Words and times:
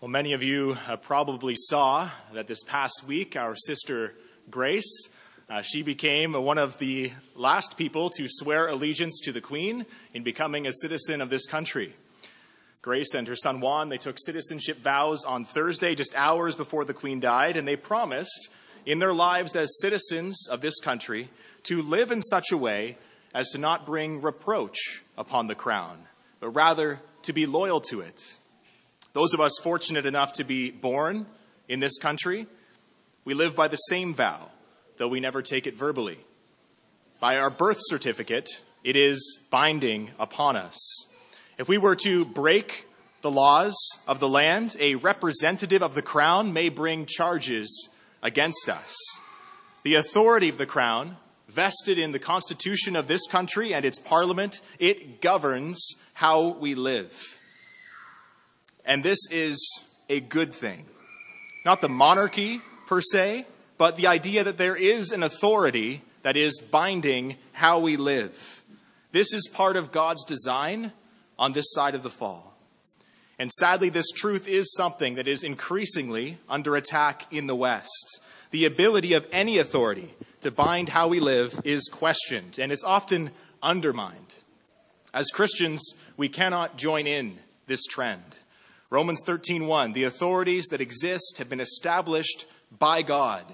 Well, 0.00 0.08
many 0.08 0.32
of 0.32 0.44
you 0.44 0.76
uh, 0.86 0.94
probably 0.94 1.56
saw 1.56 2.08
that 2.32 2.46
this 2.46 2.62
past 2.62 3.02
week, 3.04 3.34
our 3.34 3.56
sister 3.56 4.14
Grace, 4.48 5.08
uh, 5.50 5.62
she 5.62 5.82
became 5.82 6.34
one 6.34 6.56
of 6.56 6.78
the 6.78 7.10
last 7.34 7.76
people 7.76 8.08
to 8.10 8.28
swear 8.28 8.68
allegiance 8.68 9.18
to 9.24 9.32
the 9.32 9.40
Queen 9.40 9.86
in 10.14 10.22
becoming 10.22 10.68
a 10.68 10.72
citizen 10.72 11.20
of 11.20 11.30
this 11.30 11.46
country. 11.46 11.96
Grace 12.80 13.12
and 13.12 13.26
her 13.26 13.34
son 13.34 13.58
Juan, 13.58 13.88
they 13.88 13.98
took 13.98 14.20
citizenship 14.20 14.78
vows 14.78 15.24
on 15.24 15.44
Thursday, 15.44 15.96
just 15.96 16.14
hours 16.14 16.54
before 16.54 16.84
the 16.84 16.94
Queen 16.94 17.18
died, 17.18 17.56
and 17.56 17.66
they 17.66 17.74
promised 17.74 18.50
in 18.86 19.00
their 19.00 19.12
lives 19.12 19.56
as 19.56 19.80
citizens 19.80 20.46
of 20.48 20.60
this 20.60 20.78
country 20.78 21.28
to 21.64 21.82
live 21.82 22.12
in 22.12 22.22
such 22.22 22.52
a 22.52 22.56
way 22.56 22.98
as 23.34 23.48
to 23.48 23.58
not 23.58 23.84
bring 23.84 24.22
reproach 24.22 25.02
upon 25.16 25.48
the 25.48 25.56
crown, 25.56 26.04
but 26.38 26.50
rather 26.50 27.00
to 27.22 27.32
be 27.32 27.46
loyal 27.46 27.80
to 27.80 27.98
it 27.98 28.36
those 29.12 29.34
of 29.34 29.40
us 29.40 29.58
fortunate 29.62 30.06
enough 30.06 30.32
to 30.34 30.44
be 30.44 30.70
born 30.70 31.26
in 31.68 31.80
this 31.80 31.98
country, 31.98 32.46
we 33.24 33.34
live 33.34 33.54
by 33.54 33.68
the 33.68 33.76
same 33.76 34.14
vow, 34.14 34.48
though 34.96 35.08
we 35.08 35.20
never 35.20 35.42
take 35.42 35.66
it 35.66 35.76
verbally. 35.76 36.18
By 37.20 37.38
our 37.38 37.50
birth 37.50 37.78
certificate, 37.80 38.48
it 38.84 38.96
is 38.96 39.40
binding 39.50 40.10
upon 40.18 40.56
us. 40.56 41.04
If 41.58 41.68
we 41.68 41.78
were 41.78 41.96
to 41.96 42.24
break 42.24 42.86
the 43.20 43.30
laws 43.30 43.76
of 44.06 44.20
the 44.20 44.28
land, 44.28 44.76
a 44.78 44.94
representative 44.94 45.82
of 45.82 45.94
the 45.94 46.02
crown 46.02 46.52
may 46.52 46.68
bring 46.68 47.06
charges 47.06 47.88
against 48.22 48.68
us. 48.68 48.94
The 49.82 49.94
authority 49.94 50.48
of 50.48 50.58
the 50.58 50.66
crown, 50.66 51.16
vested 51.48 51.98
in 51.98 52.12
the 52.12 52.18
Constitution 52.18 52.94
of 52.94 53.08
this 53.08 53.26
country 53.26 53.74
and 53.74 53.84
its 53.84 53.98
parliament, 53.98 54.60
it 54.78 55.20
governs 55.20 55.94
how 56.14 56.48
we 56.48 56.74
live. 56.74 57.37
And 58.88 59.04
this 59.04 59.18
is 59.30 59.60
a 60.08 60.18
good 60.18 60.54
thing. 60.54 60.86
Not 61.64 61.82
the 61.82 61.90
monarchy 61.90 62.62
per 62.86 63.02
se, 63.02 63.44
but 63.76 63.96
the 63.96 64.06
idea 64.06 64.42
that 64.42 64.56
there 64.56 64.74
is 64.74 65.12
an 65.12 65.22
authority 65.22 66.02
that 66.22 66.38
is 66.38 66.60
binding 66.60 67.36
how 67.52 67.78
we 67.80 67.98
live. 67.98 68.64
This 69.12 69.34
is 69.34 69.46
part 69.52 69.76
of 69.76 69.92
God's 69.92 70.24
design 70.24 70.92
on 71.38 71.52
this 71.52 71.70
side 71.72 71.94
of 71.94 72.02
the 72.02 72.10
fall. 72.10 72.56
And 73.38 73.52
sadly, 73.52 73.90
this 73.90 74.10
truth 74.10 74.48
is 74.48 74.74
something 74.74 75.14
that 75.14 75.28
is 75.28 75.44
increasingly 75.44 76.38
under 76.48 76.74
attack 76.74 77.30
in 77.30 77.46
the 77.46 77.54
West. 77.54 78.20
The 78.50 78.64
ability 78.64 79.12
of 79.12 79.26
any 79.30 79.58
authority 79.58 80.14
to 80.40 80.50
bind 80.50 80.88
how 80.88 81.08
we 81.08 81.20
live 81.20 81.60
is 81.62 81.88
questioned, 81.92 82.58
and 82.58 82.72
it's 82.72 82.82
often 82.82 83.32
undermined. 83.62 84.34
As 85.12 85.26
Christians, 85.28 85.92
we 86.16 86.30
cannot 86.30 86.78
join 86.78 87.06
in 87.06 87.38
this 87.66 87.84
trend. 87.84 88.37
Romans 88.90 89.22
13:1 89.24 89.92
The 89.92 90.04
authorities 90.04 90.66
that 90.70 90.80
exist 90.80 91.36
have 91.38 91.48
been 91.48 91.60
established 91.60 92.46
by 92.76 93.02
God. 93.02 93.44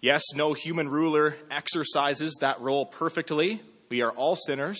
Yes, 0.00 0.22
no 0.34 0.52
human 0.52 0.88
ruler 0.88 1.36
exercises 1.50 2.36
that 2.40 2.60
role 2.60 2.86
perfectly. 2.86 3.62
We 3.88 4.02
are 4.02 4.10
all 4.10 4.36
sinners. 4.36 4.78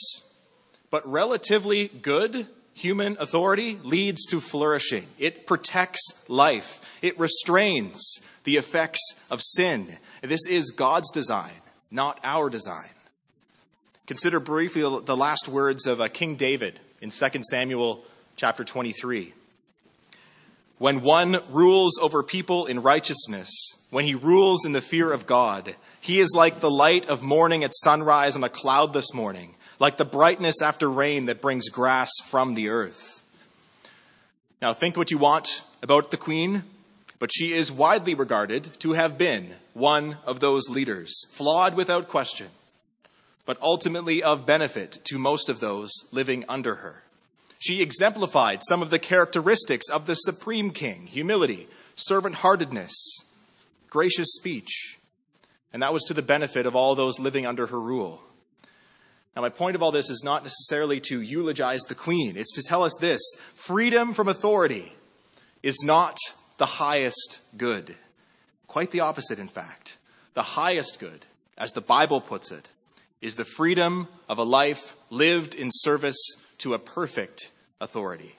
But 0.91 1.09
relatively 1.11 1.89
good 1.89 2.47
human 2.75 3.17
authority 3.19 3.78
leads 3.83 4.25
to 4.27 4.41
flourishing. 4.41 5.06
It 5.19 5.47
protects 5.47 6.03
life. 6.28 6.81
It 7.03 7.19
restrains 7.19 8.20
the 8.44 8.56
effects 8.56 9.00
of 9.31 9.41
sin. 9.42 9.97
This 10.22 10.47
is 10.47 10.70
God's 10.70 11.11
design, 11.11 11.62
not 11.91 12.20
our 12.22 12.50
design. 12.50 12.91
Consider 14.06 14.39
briefly 14.39 14.83
the 14.83 15.17
last 15.17 15.48
words 15.48 15.87
of 15.87 16.00
uh, 16.00 16.09
King 16.09 16.37
David 16.37 16.78
in 17.00 17.11
2 17.11 17.42
Samuel 17.42 18.05
chapter 18.37 18.65
23. 18.65 19.33
When 20.79 21.01
one 21.01 21.39
rules 21.48 21.98
over 21.98 22.23
people 22.23 22.67
in 22.67 22.83
righteousness, 22.83 23.51
when 23.89 24.05
he 24.05 24.15
rules 24.15 24.67
in 24.67 24.73
the 24.73 24.83
fear 24.83 25.11
of 25.11 25.27
God, 25.27 25.75
he 26.01 26.20
is 26.20 26.34
like 26.37 26.61
the 26.61 26.70
light 26.70 27.06
of 27.06 27.23
morning 27.23 27.65
at 27.65 27.75
sunrise 27.75 28.37
on 28.37 28.44
a 28.44 28.50
cloudless 28.50 29.15
morning, 29.15 29.55
like 29.78 29.97
the 29.97 30.05
brightness 30.05 30.61
after 30.61 30.91
rain 30.91 31.27
that 31.27 31.41
brings 31.41 31.71
grass 31.71 32.11
from 32.27 32.55
the 32.55 32.69
earth. 32.69 33.22
Now, 34.61 34.75
think 34.75 34.99
what 34.99 35.11
you 35.11 35.16
want 35.16 35.62
about 35.82 36.11
the 36.11 36.19
queen, 36.19 36.65
but 37.19 37.31
she 37.32 37.55
is 37.55 37.72
widely 37.72 38.15
regarded 38.15 38.69
to 38.81 38.93
have 38.93 39.16
been 39.16 39.55
one 39.72 40.19
of 40.27 40.41
those 40.41 40.69
leaders, 40.69 41.15
flawed 41.31 41.75
without 41.75 42.09
question, 42.09 42.49
but 43.47 43.61
ultimately 43.62 44.22
of 44.22 44.44
benefit 44.44 44.99
to 45.05 45.19
most 45.19 45.49
of 45.49 45.61
those 45.61 45.91
living 46.12 46.44
under 46.50 46.77
her. 46.77 47.03
She 47.59 47.83
exemplified 47.83 48.62
some 48.62 48.83
of 48.83 48.91
the 48.91 48.99
characteristics 48.99 49.89
of 49.89 50.06
the 50.06 50.15
Supreme 50.15 50.71
King 50.71 51.06
humility, 51.06 51.69
servant 51.94 52.37
heartedness, 52.37 52.94
gracious 53.89 54.34
speech. 54.34 54.99
And 55.72 55.83
that 55.83 55.93
was 55.93 56.05
to 56.05 56.15
the 56.15 56.22
benefit 56.22 56.67
of 56.67 56.77
all 56.77 56.94
those 56.94 57.19
living 57.19 57.47
under 57.47 57.67
her 57.67 57.81
rule. 57.81 58.22
Now, 59.34 59.43
my 59.43 59.49
point 59.50 59.77
of 59.77 59.83
all 59.83 59.93
this 59.93 60.09
is 60.09 60.22
not 60.25 60.43
necessarily 60.43 61.00
to 61.00 61.21
eulogize 61.21 61.83
the 61.83 61.94
queen, 61.94 62.37
it's 62.37 62.53
to 62.53 62.62
tell 62.62 62.83
us 62.83 62.94
this 63.00 63.21
freedom 63.55 64.15
from 64.15 64.28
authority 64.28 64.94
is 65.62 65.83
not 65.84 66.17
the 66.56 66.67
highest 66.67 67.38
good. 67.56 67.94
Quite 68.67 68.91
the 68.91 69.00
opposite, 69.00 69.38
in 69.38 69.49
fact. 69.49 69.99
The 70.34 70.43
highest 70.43 70.99
good, 70.99 71.27
as 71.59 71.73
the 71.73 71.81
Bible 71.81 72.21
puts 72.21 72.50
it, 72.50 72.69
is 73.21 73.37
the 73.37 73.44
freedom 73.44 74.09
of 74.28 74.38
a 74.38 74.43
life 74.43 74.97
lived 75.11 75.55
in 75.55 75.71
service 75.71 76.19
to 76.59 76.75
a 76.75 76.78
perfect 76.78 77.50
authority. 77.81 78.37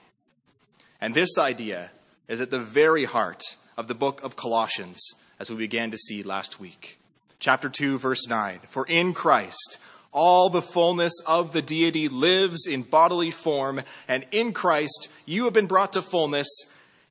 And 1.00 1.14
this 1.14 1.38
idea 1.38 1.90
is 2.26 2.40
at 2.40 2.50
the 2.50 2.60
very 2.60 3.04
heart 3.04 3.42
of 3.76 3.86
the 3.88 3.94
book 3.94 4.22
of 4.22 4.36
Colossians, 4.36 5.00
as 5.38 5.50
we 5.50 5.56
began 5.56 5.90
to 5.90 5.96
see 5.96 6.22
last 6.22 6.58
week. 6.58 6.98
Chapter 7.38 7.68
2, 7.68 7.98
verse 7.98 8.26
9 8.26 8.60
For 8.68 8.84
in 8.86 9.12
Christ, 9.12 9.78
all 10.10 10.50
the 10.50 10.62
fullness 10.62 11.12
of 11.26 11.52
the 11.52 11.62
deity 11.62 12.08
lives 12.08 12.66
in 12.66 12.82
bodily 12.82 13.30
form, 13.30 13.82
and 14.08 14.26
in 14.32 14.52
Christ 14.52 15.08
you 15.24 15.44
have 15.44 15.52
been 15.52 15.66
brought 15.66 15.92
to 15.92 16.02
fullness. 16.02 16.48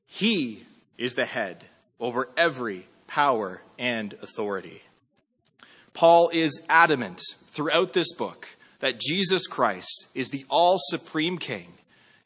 He 0.06 0.66
is 0.98 1.14
the 1.14 1.26
head 1.26 1.66
over 2.00 2.30
every 2.36 2.88
power 3.08 3.62
and 3.80 4.14
authority. 4.22 4.82
Paul 5.94 6.30
is 6.34 6.62
adamant 6.70 7.22
throughout 7.48 7.94
this 7.94 8.14
book 8.14 8.50
that 8.80 9.00
Jesus 9.00 9.48
Christ 9.48 10.08
is 10.14 10.30
the 10.30 10.46
all 10.50 10.78
supreme 10.78 11.38
King 11.38 11.74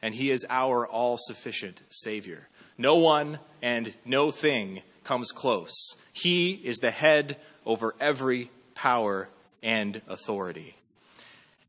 and 0.02 0.16
he 0.16 0.32
is 0.32 0.46
our 0.50 0.86
all 0.88 1.18
sufficient 1.18 1.82
Savior. 1.90 2.50
No 2.78 2.96
one 2.96 3.40
and 3.62 3.94
no 4.06 4.32
thing 4.32 4.82
comes 5.04 5.32
close. 5.32 5.96
He 6.14 6.52
is 6.52 6.78
the 6.78 6.92
head 6.92 7.38
over 7.66 7.96
every 8.00 8.50
power 8.76 9.30
and 9.62 10.02
authority. 10.08 10.76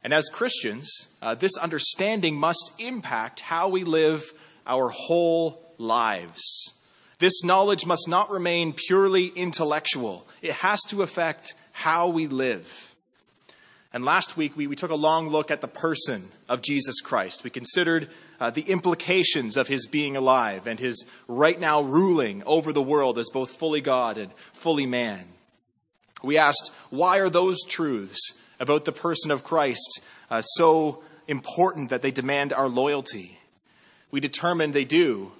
And 0.03 0.13
as 0.13 0.29
Christians, 0.33 0.91
uh, 1.21 1.35
this 1.35 1.57
understanding 1.57 2.37
must 2.37 2.73
impact 2.79 3.41
how 3.41 3.69
we 3.69 3.85
live 3.85 4.33
our 4.67 4.89
whole 4.89 5.75
lives. 5.79 6.73
This 7.19 7.45
knowledge 7.45 7.87
must 7.87 8.09
not 8.09 8.31
remain 8.31 8.73
purely 8.73 9.27
intellectual, 9.27 10.27
it 10.41 10.53
has 10.55 10.81
to 10.89 11.03
affect 11.03 11.55
how 11.73 12.09
we 12.09 12.27
live. 12.27 12.92
And 13.93 14.05
last 14.07 14.39
week, 14.39 14.57
we, 14.57 14.67
we 14.67 14.77
took 14.77 14.91
a 14.91 14.95
long 14.95 15.29
look 15.29 15.51
at 15.51 15.61
the 15.61 15.69
person 15.69 16.31
of 16.49 16.63
Jesus 16.63 17.01
Christ. 17.01 17.45
We 17.45 17.51
considered 17.51 18.09
uh, 18.41 18.51
the 18.51 18.63
implications 18.63 19.57
of 19.59 19.69
his 19.69 19.87
being 19.87 20.17
alive 20.17 20.67
and 20.67 20.79
his 20.79 21.05
right 21.29 21.61
now 21.61 21.83
ruling 21.83 22.43
over 22.45 22.73
the 22.73 22.83
world 22.83 23.19
as 23.19 23.29
both 23.29 23.51
fully 23.51 23.83
God 23.83 24.17
and 24.17 24.33
fully 24.55 24.87
man. 24.87 25.27
We 26.23 26.39
asked, 26.39 26.73
why 26.89 27.19
are 27.19 27.29
those 27.29 27.63
truths 27.65 28.19
about 28.59 28.87
the 28.87 28.93
person 28.93 29.31
of 29.31 29.45
Christ 29.45 30.01
uh, 30.31 30.41
so 30.41 31.03
important 31.29 31.91
that 31.91 32.01
they 32.01 32.13
demand 32.13 32.55
our 32.55 32.69
loyalty? 32.69 33.39
We 34.11 34.21
determined 34.21 34.73
they 34.73 34.85
do 34.85 35.33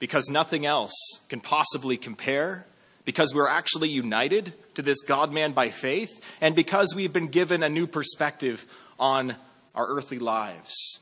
because 0.00 0.28
nothing 0.28 0.66
else 0.66 0.92
can 1.28 1.40
possibly 1.40 1.96
compare 1.96 2.66
because 3.10 3.34
we're 3.34 3.48
actually 3.48 3.88
united 3.88 4.52
to 4.76 4.82
this 4.82 5.00
God 5.00 5.32
man 5.32 5.50
by 5.50 5.70
faith, 5.70 6.20
and 6.40 6.54
because 6.54 6.94
we've 6.94 7.12
been 7.12 7.26
given 7.26 7.64
a 7.64 7.68
new 7.68 7.88
perspective 7.88 8.64
on 9.00 9.34
our 9.74 9.84
earthly 9.84 10.20
lives. 10.20 11.00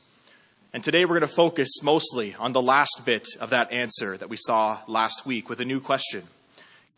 And 0.73 0.83
today 0.83 1.05
we're 1.05 1.19
going 1.19 1.29
to 1.29 1.35
focus 1.35 1.83
mostly 1.83 2.33
on 2.33 2.51
the 2.51 2.63
last 2.63 3.03
bit 3.05 3.27
of 3.39 3.51
that 3.51 3.71
answer 3.71 4.17
that 4.17 4.27
we 4.27 4.37
saw 4.37 4.79
last 4.87 5.27
week 5.27 5.49
with 5.49 5.59
a 5.59 5.65
new 5.65 5.79
question. 5.79 6.23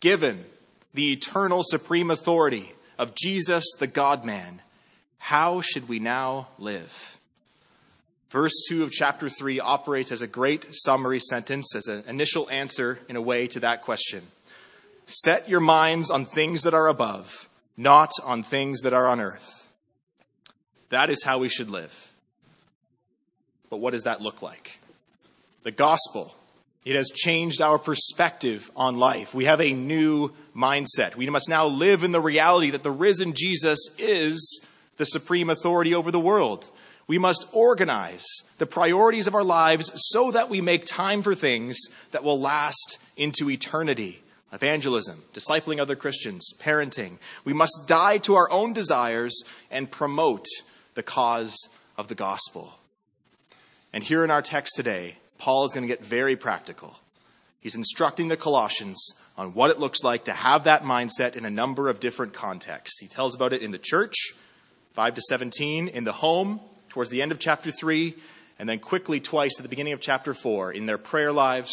Given 0.00 0.46
the 0.94 1.12
eternal 1.12 1.60
supreme 1.62 2.10
authority 2.10 2.72
of 2.98 3.14
Jesus, 3.14 3.64
the 3.78 3.86
God 3.86 4.24
man, 4.24 4.62
how 5.18 5.60
should 5.60 5.90
we 5.90 5.98
now 5.98 6.48
live? 6.58 7.18
Verse 8.30 8.64
2 8.70 8.82
of 8.82 8.90
chapter 8.90 9.28
3 9.28 9.60
operates 9.60 10.10
as 10.10 10.22
a 10.22 10.26
great 10.26 10.68
summary 10.70 11.20
sentence, 11.20 11.76
as 11.76 11.86
an 11.88 12.04
initial 12.08 12.48
answer 12.48 12.98
in 13.10 13.16
a 13.16 13.20
way 13.20 13.46
to 13.48 13.60
that 13.60 13.82
question. 13.82 14.22
Set 15.06 15.48
your 15.48 15.60
minds 15.60 16.10
on 16.10 16.24
things 16.24 16.62
that 16.62 16.74
are 16.74 16.88
above, 16.88 17.48
not 17.76 18.10
on 18.24 18.42
things 18.42 18.82
that 18.82 18.94
are 18.94 19.06
on 19.06 19.20
earth. 19.20 19.68
That 20.90 21.10
is 21.10 21.24
how 21.24 21.38
we 21.38 21.48
should 21.48 21.70
live. 21.70 22.12
But 23.70 23.78
what 23.78 23.92
does 23.92 24.02
that 24.04 24.20
look 24.20 24.42
like? 24.42 24.78
The 25.62 25.70
gospel 25.70 26.34
It 26.84 26.96
has 26.96 27.10
changed 27.14 27.62
our 27.62 27.78
perspective 27.78 28.70
on 28.74 28.96
life. 28.96 29.34
We 29.34 29.44
have 29.44 29.60
a 29.60 29.72
new 29.72 30.32
mindset. 30.54 31.14
We 31.14 31.30
must 31.30 31.48
now 31.48 31.66
live 31.66 32.02
in 32.02 32.10
the 32.10 32.20
reality 32.20 32.70
that 32.70 32.82
the 32.82 32.90
risen 32.90 33.34
Jesus 33.34 33.78
is 33.98 34.60
the 34.96 35.06
supreme 35.06 35.48
authority 35.48 35.94
over 35.94 36.10
the 36.10 36.20
world. 36.20 36.68
We 37.06 37.18
must 37.18 37.46
organize 37.52 38.26
the 38.58 38.66
priorities 38.66 39.26
of 39.26 39.34
our 39.34 39.44
lives 39.44 39.92
so 39.94 40.32
that 40.32 40.48
we 40.48 40.60
make 40.60 40.84
time 40.84 41.22
for 41.22 41.34
things 41.34 41.78
that 42.10 42.24
will 42.24 42.40
last 42.40 42.98
into 43.16 43.48
eternity. 43.48 44.21
Evangelism, 44.52 45.22
discipling 45.32 45.80
other 45.80 45.96
Christians, 45.96 46.52
parenting. 46.60 47.18
We 47.44 47.54
must 47.54 47.84
die 47.86 48.18
to 48.18 48.34
our 48.34 48.50
own 48.50 48.74
desires 48.74 49.42
and 49.70 49.90
promote 49.90 50.46
the 50.94 51.02
cause 51.02 51.56
of 51.96 52.08
the 52.08 52.14
gospel. 52.14 52.74
And 53.92 54.04
here 54.04 54.24
in 54.24 54.30
our 54.30 54.42
text 54.42 54.76
today, 54.76 55.16
Paul 55.38 55.64
is 55.64 55.72
going 55.72 55.86
to 55.86 55.92
get 55.92 56.04
very 56.04 56.36
practical. 56.36 56.98
He's 57.60 57.74
instructing 57.74 58.28
the 58.28 58.36
Colossians 58.36 59.02
on 59.38 59.54
what 59.54 59.70
it 59.70 59.78
looks 59.78 60.02
like 60.02 60.24
to 60.24 60.32
have 60.32 60.64
that 60.64 60.82
mindset 60.82 61.36
in 61.36 61.44
a 61.44 61.50
number 61.50 61.88
of 61.88 62.00
different 62.00 62.32
contexts. 62.32 62.98
He 63.00 63.08
tells 63.08 63.34
about 63.34 63.52
it 63.52 63.62
in 63.62 63.70
the 63.70 63.78
church, 63.78 64.14
5 64.92 65.14
to 65.14 65.22
17, 65.22 65.88
in 65.88 66.04
the 66.04 66.12
home, 66.12 66.60
towards 66.88 67.10
the 67.10 67.22
end 67.22 67.32
of 67.32 67.38
chapter 67.38 67.70
3, 67.70 68.14
and 68.58 68.68
then 68.68 68.78
quickly 68.78 69.20
twice 69.20 69.52
at 69.58 69.62
the 69.62 69.68
beginning 69.68 69.94
of 69.94 70.00
chapter 70.00 70.34
4, 70.34 70.72
in 70.72 70.86
their 70.86 70.98
prayer 70.98 71.32
lives 71.32 71.72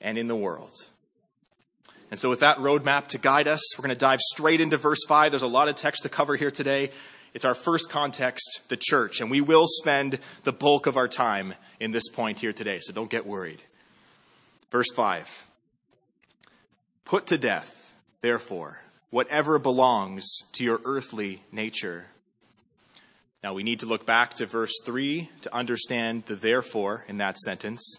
and 0.00 0.18
in 0.18 0.26
the 0.26 0.36
world. 0.36 0.72
And 2.12 2.20
so, 2.20 2.28
with 2.28 2.40
that 2.40 2.58
roadmap 2.58 3.06
to 3.08 3.18
guide 3.18 3.48
us, 3.48 3.78
we're 3.78 3.84
going 3.84 3.96
to 3.96 3.98
dive 3.98 4.20
straight 4.20 4.60
into 4.60 4.76
verse 4.76 5.02
5. 5.08 5.32
There's 5.32 5.40
a 5.40 5.46
lot 5.46 5.68
of 5.68 5.76
text 5.76 6.02
to 6.02 6.10
cover 6.10 6.36
here 6.36 6.50
today. 6.50 6.90
It's 7.32 7.46
our 7.46 7.54
first 7.54 7.88
context, 7.88 8.60
the 8.68 8.76
church, 8.76 9.22
and 9.22 9.30
we 9.30 9.40
will 9.40 9.64
spend 9.66 10.18
the 10.44 10.52
bulk 10.52 10.86
of 10.86 10.98
our 10.98 11.08
time 11.08 11.54
in 11.80 11.90
this 11.90 12.10
point 12.10 12.38
here 12.38 12.52
today, 12.52 12.80
so 12.82 12.92
don't 12.92 13.08
get 13.08 13.24
worried. 13.24 13.64
Verse 14.70 14.92
5 14.94 15.46
Put 17.06 17.28
to 17.28 17.38
death, 17.38 17.94
therefore, 18.20 18.82
whatever 19.08 19.58
belongs 19.58 20.28
to 20.52 20.64
your 20.64 20.82
earthly 20.84 21.42
nature. 21.50 22.04
Now 23.42 23.54
we 23.54 23.62
need 23.62 23.80
to 23.80 23.86
look 23.86 24.04
back 24.04 24.34
to 24.34 24.44
verse 24.44 24.74
3 24.84 25.30
to 25.40 25.56
understand 25.56 26.24
the 26.26 26.36
therefore 26.36 27.06
in 27.08 27.16
that 27.16 27.38
sentence. 27.38 27.96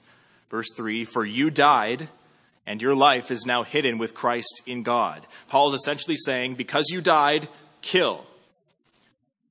Verse 0.52 0.70
3 0.76 1.04
For 1.04 1.26
you 1.26 1.50
died, 1.50 2.10
and 2.66 2.82
your 2.82 2.96
life 2.96 3.32
is 3.32 3.46
now 3.46 3.64
hidden 3.64 3.98
with 3.98 4.14
Christ 4.14 4.62
in 4.66 4.84
God. 4.84 5.26
Paul 5.48 5.74
is 5.74 5.82
essentially 5.82 6.16
saying, 6.16 6.56
Because 6.56 6.90
you 6.90 7.02
died, 7.02 7.48
kill. 7.82 8.26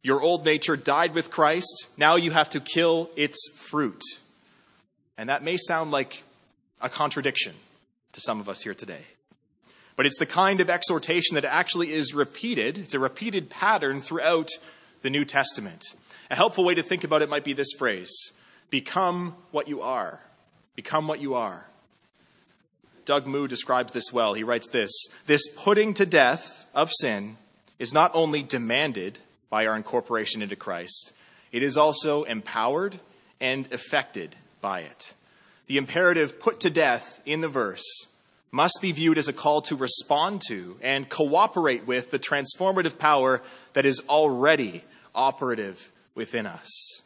Your 0.03 0.20
old 0.20 0.44
nature 0.44 0.76
died 0.76 1.14
with 1.14 1.31
Christ. 1.31 1.87
Now 1.97 2.17
you 2.17 2.31
have 2.32 2.49
to 2.50 2.61
kill 2.61 3.11
its 3.17 3.38
fruit. 3.55 4.03
And 5.17 5.29
that 5.29 5.44
may 5.44 5.56
sound 5.56 5.91
like 5.91 6.25
a 6.81 6.88
contradiction 6.88 7.55
to 8.12 8.20
some 8.20 8.41
of 8.41 8.49
us 8.49 8.62
here 8.62 8.75
today. 8.75 9.05
But 9.94 10.06
it's 10.06 10.19
the 10.19 10.26
kind 10.26 10.61
of 10.61 10.70
exhortation 10.70 11.35
that 11.35 11.44
actually 11.44 11.93
is 11.93 12.15
repeated. 12.15 12.79
It's 12.79 12.94
a 12.94 12.99
repeated 12.99 13.50
pattern 13.50 14.00
throughout 14.00 14.49
the 15.03 15.11
New 15.11 15.25
Testament. 15.25 15.85
A 16.31 16.35
helpful 16.35 16.65
way 16.65 16.75
to 16.75 16.82
think 16.82 17.05
about 17.05 17.23
it 17.23 17.29
might 17.29 17.44
be 17.44 17.53
this 17.53 17.73
phrase 17.79 18.11
Become 18.70 19.37
what 19.50 19.69
you 19.69 19.82
are. 19.82 20.19
Become 20.75 21.06
what 21.06 21.20
you 21.20 21.35
are. 21.35 21.67
Doug 23.04 23.26
Moo 23.26 23.49
describes 23.49 23.93
this 23.93 24.12
well. 24.12 24.34
He 24.34 24.44
writes 24.44 24.69
this 24.70 24.93
This 25.26 25.43
putting 25.56 25.94
to 25.94 26.06
death 26.06 26.66
of 26.75 26.90
sin 26.90 27.37
is 27.78 27.93
not 27.93 28.12
only 28.14 28.43
demanded, 28.43 29.19
by 29.52 29.66
our 29.66 29.76
incorporation 29.76 30.40
into 30.40 30.56
Christ. 30.56 31.12
It 31.52 31.62
is 31.62 31.76
also 31.76 32.22
empowered 32.22 32.99
and 33.38 33.70
affected 33.70 34.34
by 34.62 34.81
it. 34.81 35.12
The 35.66 35.76
imperative 35.76 36.40
put 36.40 36.60
to 36.60 36.70
death 36.70 37.20
in 37.26 37.43
the 37.43 37.50
verse 37.50 37.84
must 38.50 38.78
be 38.81 38.93
viewed 38.93 39.19
as 39.19 39.28
a 39.28 39.32
call 39.34 39.60
to 39.62 39.76
respond 39.76 40.40
to 40.48 40.78
and 40.81 41.06
cooperate 41.06 41.87
with 41.87 42.10
the 42.10 42.19
transformative 42.19 42.98
power 42.98 43.43
that 43.75 43.84
is 43.84 44.00
already 44.08 44.84
operative 45.14 45.93
within 46.14 46.46
us. 46.46 47.02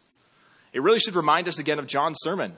It 0.72 0.82
really 0.82 1.00
should 1.00 1.16
remind 1.16 1.48
us 1.48 1.58
again 1.58 1.80
of 1.80 1.88
John's 1.88 2.18
sermon 2.20 2.56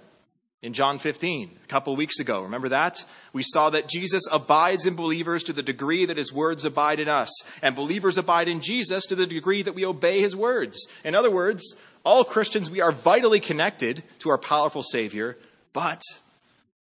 in 0.60 0.72
John 0.72 0.99
15, 0.99 1.50
a 1.62 1.66
couple 1.69 1.94
weeks 1.94 2.19
ago. 2.19 2.43
Remember 2.43 2.70
that? 2.70 3.05
We 3.32 3.44
saw 3.44 3.70
that 3.70 3.88
Jesus 3.88 4.25
abides 4.31 4.87
in 4.87 4.96
believers 4.96 5.44
to 5.44 5.52
the 5.52 5.62
degree 5.62 6.05
that 6.06 6.16
his 6.16 6.32
words 6.32 6.64
abide 6.64 6.99
in 6.99 7.08
us, 7.08 7.31
and 7.62 7.76
believers 7.76 8.19
abide 8.19 8.49
in 8.49 8.60
Jesus 8.60 9.06
to 9.06 9.14
the 9.14 9.26
degree 9.26 9.62
that 9.62 9.75
we 9.75 9.84
obey 9.84 10.20
his 10.20 10.34
words. 10.34 10.87
In 11.05 11.14
other 11.14 11.31
words, 11.31 11.75
all 12.05 12.25
Christians, 12.25 12.70
we 12.70 12.81
are 12.81 12.90
vitally 12.90 13.38
connected 13.38 14.02
to 14.20 14.31
our 14.31 14.38
powerful 14.38 14.82
Savior, 14.82 15.38
but 15.72 16.02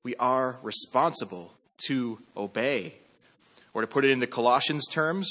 we 0.02 0.16
are 0.16 0.58
responsible 0.62 1.54
to 1.86 2.18
obey. 2.36 2.94
Or 3.74 3.82
to 3.82 3.86
put 3.86 4.04
it 4.04 4.10
into 4.10 4.26
Colossians 4.26 4.86
terms, 4.88 5.30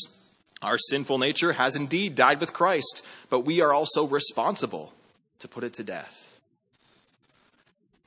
our 0.61 0.77
sinful 0.77 1.17
nature 1.17 1.53
has 1.53 1.75
indeed 1.75 2.15
died 2.15 2.39
with 2.39 2.53
Christ, 2.53 3.05
but 3.29 3.41
we 3.41 3.61
are 3.61 3.73
also 3.73 4.05
responsible 4.07 4.93
to 5.39 5.47
put 5.47 5.65
it 5.65 5.73
to 5.73 5.83
death. 5.83 6.26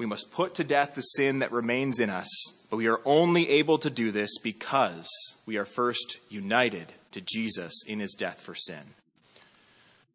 We 0.00 0.06
must 0.06 0.32
put 0.32 0.54
to 0.54 0.64
death 0.64 0.94
the 0.94 1.02
sin 1.02 1.40
that 1.40 1.52
remains 1.52 2.00
in 2.00 2.08
us, 2.08 2.26
but 2.70 2.78
we 2.78 2.88
are 2.88 3.02
only 3.04 3.50
able 3.50 3.76
to 3.76 3.90
do 3.90 4.10
this 4.10 4.38
because 4.38 5.06
we 5.44 5.58
are 5.58 5.66
first 5.66 6.16
united 6.30 6.94
to 7.10 7.20
Jesus 7.20 7.82
in 7.86 8.00
his 8.00 8.14
death 8.14 8.40
for 8.40 8.54
sin. 8.54 8.94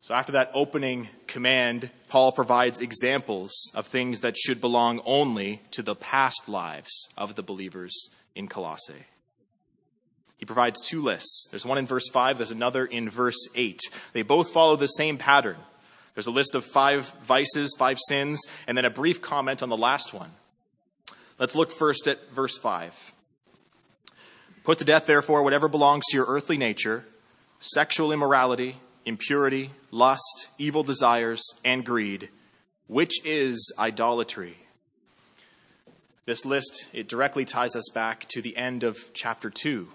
So, 0.01 0.15
after 0.15 0.31
that 0.31 0.49
opening 0.55 1.09
command, 1.27 1.91
Paul 2.09 2.31
provides 2.31 2.79
examples 2.79 3.51
of 3.75 3.85
things 3.85 4.21
that 4.21 4.35
should 4.35 4.59
belong 4.59 5.01
only 5.05 5.61
to 5.69 5.83
the 5.83 5.95
past 5.95 6.49
lives 6.49 7.07
of 7.15 7.35
the 7.35 7.43
believers 7.43 8.09
in 8.33 8.47
Colossae. 8.47 9.05
He 10.37 10.47
provides 10.47 10.81
two 10.81 11.03
lists. 11.03 11.47
There's 11.51 11.63
one 11.63 11.77
in 11.77 11.85
verse 11.85 12.09
5, 12.11 12.39
there's 12.39 12.49
another 12.49 12.87
in 12.87 13.07
verse 13.07 13.47
8. 13.53 13.79
They 14.13 14.23
both 14.23 14.49
follow 14.49 14.77
the 14.77 14.87
same 14.87 15.19
pattern. 15.19 15.57
There's 16.15 16.27
a 16.27 16.31
list 16.31 16.55
of 16.55 16.65
five 16.65 17.07
vices, 17.21 17.75
five 17.77 17.99
sins, 18.07 18.41
and 18.67 18.77
then 18.77 18.85
a 18.85 18.89
brief 18.89 19.21
comment 19.21 19.61
on 19.61 19.69
the 19.69 19.77
last 19.77 20.13
one. 20.13 20.31
Let's 21.37 21.55
look 21.55 21.71
first 21.71 22.07
at 22.07 22.29
verse 22.31 22.57
5. 22.57 23.13
Put 24.63 24.79
to 24.79 24.85
death, 24.85 25.05
therefore, 25.05 25.43
whatever 25.43 25.67
belongs 25.67 26.05
to 26.09 26.17
your 26.17 26.25
earthly 26.27 26.57
nature 26.57 27.05
sexual 27.59 28.11
immorality, 28.11 28.77
impurity, 29.05 29.71
lust, 29.91 30.47
evil 30.57 30.83
desires, 30.83 31.43
and 31.63 31.85
greed, 31.85 32.29
which 32.87 33.25
is 33.25 33.73
idolatry. 33.77 34.57
This 36.25 36.45
list, 36.45 36.87
it 36.93 37.07
directly 37.07 37.45
ties 37.45 37.75
us 37.75 37.89
back 37.93 38.27
to 38.29 38.41
the 38.41 38.55
end 38.55 38.83
of 38.83 38.97
chapter 39.13 39.49
2 39.49 39.89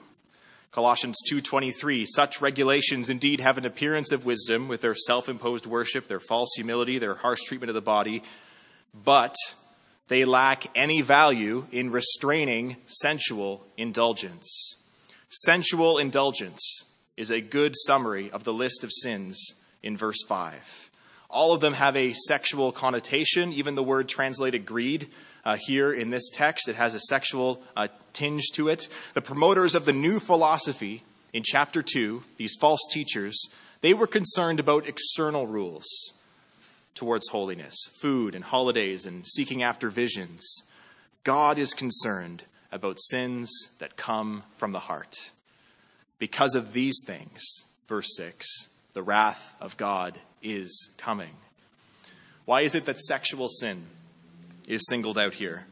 Colossians 0.73 1.19
2:23 1.29 2.07
Such 2.07 2.41
regulations 2.41 3.11
indeed 3.11 3.41
have 3.41 3.59
an 3.59 3.67
appearance 3.67 4.13
of 4.13 4.25
wisdom 4.25 4.69
with 4.69 4.83
their 4.83 4.95
self-imposed 4.95 5.67
worship, 5.67 6.07
their 6.07 6.21
false 6.21 6.51
humility, 6.55 6.99
their 6.99 7.17
harsh 7.17 7.43
treatment 7.43 7.71
of 7.71 7.75
the 7.75 7.81
body, 7.81 8.23
but 8.95 9.35
they 10.07 10.25
lack 10.25 10.67
any 10.77 11.03
value 11.03 11.67
in 11.73 11.91
restraining 11.91 12.77
sensual 12.87 13.67
indulgence. 13.77 14.77
Sensual 15.29 15.99
indulgence 15.99 16.85
is 17.17 17.31
a 17.31 17.41
good 17.41 17.75
summary 17.77 18.31
of 18.31 18.45
the 18.45 18.53
list 18.53 18.85
of 18.85 18.93
sins 18.93 19.55
in 19.83 19.97
verse 19.97 20.23
5. 20.29 20.91
All 21.29 21.53
of 21.53 21.61
them 21.61 21.75
have 21.75 21.97
a 21.97 22.13
sexual 22.13 22.71
connotation, 22.71 23.53
even 23.53 23.75
the 23.75 23.83
word 23.83 24.09
translated 24.09 24.67
greed 24.67 25.09
uh, 25.45 25.57
here 25.61 25.93
in 25.93 26.11
this 26.11 26.29
text. 26.33 26.69
It 26.69 26.77
has 26.77 26.95
a 26.95 27.01
sexual 27.01 27.63
uh, 27.77 27.89
tinge 28.13 28.51
to 28.55 28.69
it. 28.69 28.89
The 29.15 29.23
promoters 29.23 29.75
of 29.75 29.85
the 29.85 29.93
new 29.93 30.21
philosophy 30.21 31.05
in 31.33 31.43
chapter 31.45 31.83
2, 31.83 32.23
these 32.37 32.57
false 32.61 32.81
teachers, 32.91 33.49
they 33.81 33.95
were 33.95 34.07
concerned 34.07 34.61
about 34.61 34.87
external 34.87 35.47
rules 35.47 35.87
towards 36.95 37.29
holiness, 37.29 37.77
food 38.01 38.35
and 38.35 38.45
holidays 38.45 39.07
and 39.07 39.27
seeking 39.27 39.63
after 39.63 39.89
visions. 39.89 40.63
God 41.25 41.59
is 41.59 41.73
concerned 41.73 42.45
about 42.73 43.01
sins 43.01 43.51
that 43.79 43.97
come 43.97 44.43
from 44.57 44.73
the 44.73 44.81
heart. 44.81 45.17
Because 46.19 46.55
of 46.55 46.73
these 46.73 47.01
things, 47.07 47.43
verse 47.89 48.15
6, 48.17 48.47
the 48.93 49.03
wrath 49.03 49.55
of 49.61 49.77
God 49.77 50.19
is 50.43 50.91
coming. 50.99 51.35
Why 52.45 52.63
is 52.63 52.75
it 52.75 52.85
that 52.87 52.99
sexual 52.99 53.49
sin 53.49 53.87
is 54.67 54.87
singled 54.89 55.19
out 55.19 55.35
here 55.35 55.67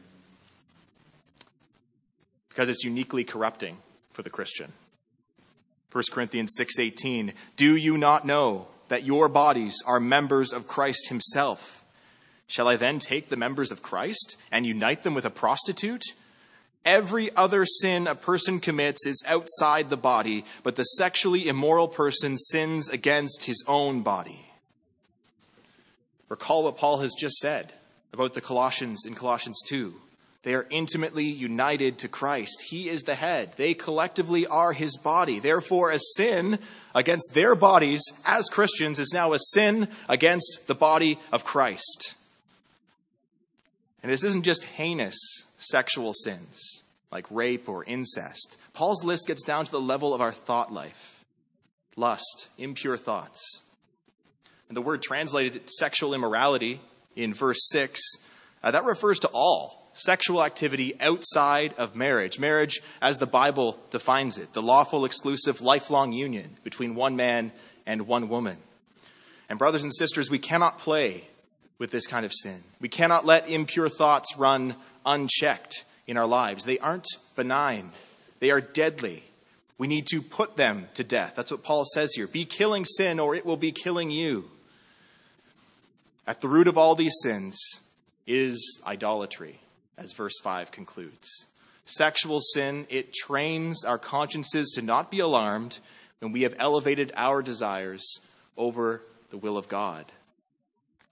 because 2.49 2.69
it's 2.69 2.83
uniquely 2.83 3.23
corrupting 3.23 3.77
for 4.11 4.21
the 4.21 4.29
Christian. 4.29 4.73
1 5.91 6.03
Corinthians 6.11 6.55
6:18 6.57 7.33
Do 7.55 7.75
you 7.75 7.97
not 7.97 8.25
know 8.25 8.67
that 8.89 9.05
your 9.05 9.27
bodies 9.27 9.81
are 9.85 9.99
members 9.99 10.51
of 10.51 10.67
Christ 10.67 11.09
himself? 11.09 11.85
Shall 12.47 12.67
I 12.67 12.75
then 12.77 12.99
take 12.99 13.29
the 13.29 13.37
members 13.37 13.71
of 13.71 13.83
Christ 13.83 14.35
and 14.51 14.65
unite 14.65 15.03
them 15.03 15.13
with 15.13 15.25
a 15.25 15.29
prostitute? 15.29 16.03
Every 16.85 17.35
other 17.35 17.65
sin 17.65 18.07
a 18.07 18.15
person 18.15 18.59
commits 18.59 19.05
is 19.05 19.23
outside 19.27 19.89
the 19.89 19.97
body, 19.97 20.45
but 20.63 20.75
the 20.75 20.83
sexually 20.83 21.47
immoral 21.47 21.87
person 21.87 22.37
sins 22.37 22.89
against 22.89 23.43
his 23.43 23.63
own 23.67 24.01
body. 24.01 24.51
Recall 26.29 26.63
what 26.63 26.77
Paul 26.77 26.99
has 26.99 27.13
just 27.19 27.37
said 27.37 27.73
about 28.13 28.33
the 28.33 28.41
Colossians 28.41 29.05
in 29.05 29.13
Colossians 29.13 29.59
2. 29.67 29.93
They 30.43 30.53
are 30.53 30.65
intimately 30.69 31.25
united 31.25 31.99
to 31.99 32.07
Christ. 32.07 32.63
He 32.69 32.89
is 32.89 33.03
the 33.03 33.15
head. 33.15 33.53
They 33.57 33.73
collectively 33.73 34.47
are 34.47 34.71
his 34.71 34.97
body. 34.97 35.39
Therefore, 35.39 35.91
a 35.91 35.99
sin 36.15 36.59
against 36.95 37.33
their 37.33 37.55
bodies 37.55 38.01
as 38.25 38.47
Christians 38.47 38.99
is 38.99 39.11
now 39.13 39.33
a 39.33 39.39
sin 39.39 39.89
against 40.07 40.61
the 40.67 40.75
body 40.75 41.19
of 41.31 41.43
Christ. 41.43 42.15
And 44.01 44.09
this 44.09 44.23
isn't 44.23 44.45
just 44.45 44.63
heinous 44.63 45.17
sexual 45.57 46.13
sins 46.13 46.83
like 47.11 47.27
rape 47.29 47.67
or 47.67 47.83
incest. 47.83 48.57
Paul's 48.73 49.03
list 49.03 49.27
gets 49.27 49.43
down 49.43 49.65
to 49.65 49.71
the 49.71 49.81
level 49.81 50.13
of 50.13 50.21
our 50.21 50.31
thought 50.31 50.71
life 50.71 51.17
lust, 51.95 52.47
impure 52.57 52.95
thoughts. 52.95 53.61
And 54.69 54.77
the 54.77 54.81
word 54.81 55.01
translated 55.01 55.69
sexual 55.69 56.13
immorality 56.13 56.79
in 57.15 57.33
verse 57.33 57.67
6, 57.71 58.01
uh, 58.63 58.71
that 58.71 58.85
refers 58.85 59.19
to 59.19 59.29
all 59.33 59.78
sexual 59.93 60.43
activity 60.43 60.99
outside 60.99 61.73
of 61.77 61.95
marriage. 61.95 62.39
Marriage, 62.39 62.81
as 63.01 63.17
the 63.17 63.25
Bible 63.25 63.77
defines 63.89 64.37
it, 64.37 64.53
the 64.53 64.61
lawful, 64.61 65.05
exclusive, 65.05 65.61
lifelong 65.61 66.11
union 66.13 66.57
between 66.63 66.95
one 66.95 67.15
man 67.15 67.51
and 67.85 68.07
one 68.07 68.29
woman. 68.29 68.57
And, 69.49 69.57
brothers 69.57 69.83
and 69.83 69.93
sisters, 69.93 70.29
we 70.29 70.39
cannot 70.39 70.79
play 70.79 71.27
with 71.79 71.91
this 71.91 72.07
kind 72.07 72.25
of 72.25 72.33
sin. 72.33 72.63
We 72.79 72.89
cannot 72.89 73.25
let 73.25 73.49
impure 73.49 73.89
thoughts 73.89 74.37
run 74.37 74.75
unchecked 75.05 75.83
in 76.07 76.17
our 76.17 76.27
lives. 76.27 76.65
They 76.65 76.79
aren't 76.79 77.07
benign, 77.35 77.91
they 78.39 78.51
are 78.51 78.61
deadly. 78.61 79.23
We 79.77 79.87
need 79.87 80.07
to 80.07 80.21
put 80.21 80.57
them 80.57 80.89
to 80.95 81.05
death. 81.05 81.35
That's 81.37 81.51
what 81.51 81.63
Paul 81.63 81.85
says 81.85 82.11
here. 82.13 82.27
Be 82.27 82.43
killing 82.43 82.83
sin, 82.83 83.17
or 83.17 83.33
it 83.33 83.45
will 83.45 83.55
be 83.55 83.71
killing 83.71 84.11
you. 84.11 84.49
At 86.27 86.41
the 86.41 86.49
root 86.49 86.67
of 86.67 86.77
all 86.77 86.95
these 86.95 87.15
sins 87.23 87.57
is 88.27 88.81
idolatry 88.85 89.61
as 89.99 90.13
verse 90.13 90.39
5 90.41 90.71
concludes. 90.71 91.45
Sexual 91.85 92.39
sin, 92.39 92.87
it 92.89 93.13
trains 93.13 93.83
our 93.83 93.97
consciences 93.97 94.71
to 94.75 94.81
not 94.81 95.11
be 95.11 95.19
alarmed 95.19 95.79
when 96.19 96.31
we 96.31 96.43
have 96.43 96.55
elevated 96.57 97.11
our 97.15 97.41
desires 97.41 98.19
over 98.57 99.01
the 99.29 99.37
will 99.37 99.57
of 99.57 99.67
God. 99.67 100.05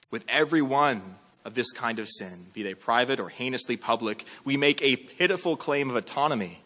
With 0.09 0.23
every 0.29 0.61
one 0.61 1.15
of 1.43 1.53
this 1.53 1.71
kind 1.71 1.99
of 1.99 2.07
sin, 2.07 2.47
be 2.53 2.63
they 2.63 2.73
private 2.73 3.19
or 3.19 3.29
heinously 3.29 3.77
public, 3.77 4.25
we 4.45 4.57
make 4.57 4.81
a 4.81 4.95
pitiful 4.95 5.57
claim 5.57 5.89
of 5.89 5.95
autonomy 5.95 6.61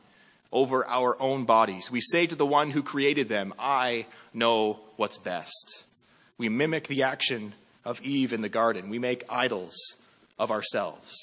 over 0.51 0.85
our 0.87 1.19
own 1.21 1.45
bodies. 1.45 1.89
We 1.89 2.01
say 2.01 2.27
to 2.27 2.35
the 2.35 2.45
one 2.45 2.71
who 2.71 2.83
created 2.83 3.29
them, 3.29 3.53
I 3.57 4.05
know 4.33 4.79
what's 4.97 5.17
best. 5.17 5.85
We 6.37 6.49
mimic 6.49 6.87
the 6.87 7.03
action 7.03 7.53
of 7.85 8.01
Eve 8.01 8.33
in 8.33 8.41
the 8.41 8.49
garden. 8.49 8.89
We 8.89 8.99
make 8.99 9.23
idols 9.29 9.75
of 10.37 10.51
ourselves. 10.51 11.13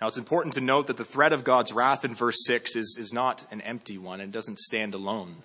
Now, 0.00 0.06
it's 0.06 0.16
important 0.16 0.54
to 0.54 0.60
note 0.60 0.86
that 0.86 0.96
the 0.96 1.04
threat 1.04 1.32
of 1.32 1.42
God's 1.42 1.72
wrath 1.72 2.04
in 2.04 2.14
verse 2.14 2.44
6 2.46 2.76
is, 2.76 2.96
is 3.00 3.12
not 3.12 3.44
an 3.50 3.60
empty 3.62 3.98
one 3.98 4.20
and 4.20 4.32
doesn't 4.32 4.60
stand 4.60 4.94
alone 4.94 5.36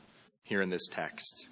here 0.44 0.62
in 0.62 0.70
this 0.70 0.88
text. 0.88 1.48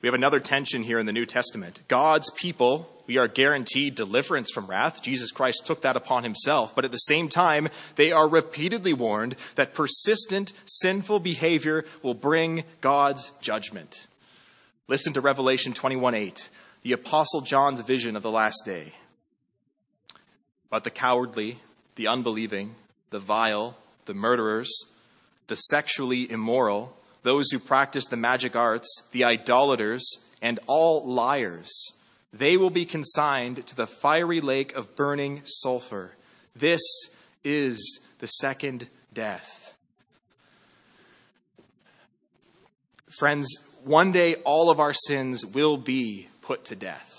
We 0.00 0.06
have 0.06 0.14
another 0.14 0.40
tension 0.40 0.82
here 0.82 0.98
in 0.98 1.06
the 1.06 1.12
New 1.12 1.26
Testament. 1.26 1.82
God's 1.88 2.30
people, 2.30 2.90
we 3.06 3.18
are 3.18 3.28
guaranteed 3.28 3.96
deliverance 3.96 4.50
from 4.50 4.66
wrath. 4.66 5.02
Jesus 5.02 5.30
Christ 5.30 5.66
took 5.66 5.82
that 5.82 5.96
upon 5.96 6.22
himself. 6.22 6.74
But 6.74 6.86
at 6.86 6.90
the 6.90 6.96
same 6.96 7.28
time, 7.28 7.68
they 7.96 8.12
are 8.12 8.28
repeatedly 8.28 8.94
warned 8.94 9.36
that 9.56 9.74
persistent 9.74 10.52
sinful 10.64 11.20
behavior 11.20 11.84
will 12.02 12.14
bring 12.14 12.64
God's 12.80 13.32
judgment. 13.42 14.06
Listen 14.88 15.12
to 15.12 15.20
Revelation 15.20 15.74
21 15.74 16.14
8, 16.14 16.48
the 16.82 16.92
Apostle 16.92 17.42
John's 17.42 17.80
vision 17.80 18.16
of 18.16 18.22
the 18.22 18.30
last 18.30 18.62
day. 18.64 18.94
But 20.70 20.84
the 20.84 20.90
cowardly, 20.90 21.58
the 21.96 22.08
unbelieving, 22.08 22.74
the 23.10 23.18
vile, 23.18 23.76
the 24.06 24.14
murderers, 24.14 24.70
the 25.46 25.56
sexually 25.56 26.30
immoral, 26.30 26.96
those 27.22 27.50
who 27.50 27.58
practice 27.58 28.06
the 28.06 28.16
magic 28.16 28.56
arts, 28.56 28.88
the 29.12 29.24
idolaters, 29.24 30.04
and 30.40 30.58
all 30.66 31.04
liars. 31.06 31.70
They 32.32 32.56
will 32.56 32.70
be 32.70 32.84
consigned 32.84 33.66
to 33.66 33.76
the 33.76 33.86
fiery 33.86 34.40
lake 34.40 34.74
of 34.74 34.94
burning 34.94 35.42
sulfur. 35.44 36.16
This 36.54 36.80
is 37.44 38.00
the 38.20 38.26
second 38.26 38.88
death. 39.12 39.74
Friends, 43.18 43.48
one 43.84 44.12
day 44.12 44.36
all 44.44 44.70
of 44.70 44.78
our 44.78 44.92
sins 44.92 45.44
will 45.44 45.76
be 45.76 46.28
put 46.42 46.64
to 46.66 46.76
death. 46.76 47.09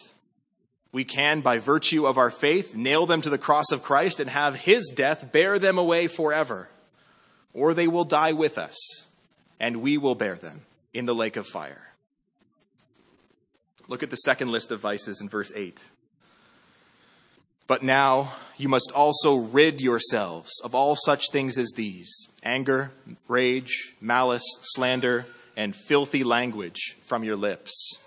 We 0.91 1.03
can, 1.05 1.41
by 1.41 1.57
virtue 1.57 2.05
of 2.05 2.17
our 2.17 2.29
faith, 2.29 2.75
nail 2.75 3.05
them 3.05 3.21
to 3.21 3.29
the 3.29 3.37
cross 3.37 3.71
of 3.71 3.83
Christ 3.83 4.19
and 4.19 4.29
have 4.29 4.55
his 4.55 4.91
death 4.93 5.31
bear 5.31 5.57
them 5.57 5.77
away 5.77 6.07
forever. 6.07 6.67
Or 7.53 7.73
they 7.73 7.87
will 7.87 8.03
die 8.03 8.33
with 8.33 8.57
us, 8.57 8.77
and 9.59 9.81
we 9.81 9.97
will 9.97 10.15
bear 10.15 10.35
them 10.35 10.61
in 10.93 11.05
the 11.05 11.15
lake 11.15 11.37
of 11.37 11.47
fire. 11.47 11.81
Look 13.87 14.03
at 14.03 14.09
the 14.09 14.15
second 14.17 14.51
list 14.51 14.71
of 14.71 14.79
vices 14.79 15.21
in 15.21 15.29
verse 15.29 15.51
8. 15.53 15.85
But 17.67 17.83
now 17.83 18.33
you 18.57 18.67
must 18.67 18.91
also 18.93 19.35
rid 19.35 19.79
yourselves 19.79 20.51
of 20.63 20.75
all 20.75 20.95
such 20.95 21.29
things 21.31 21.57
as 21.57 21.71
these 21.75 22.27
anger, 22.43 22.91
rage, 23.29 23.93
malice, 24.01 24.43
slander, 24.61 25.25
and 25.55 25.75
filthy 25.75 26.23
language 26.23 26.97
from 27.01 27.23
your 27.23 27.35
lips. 27.35 27.97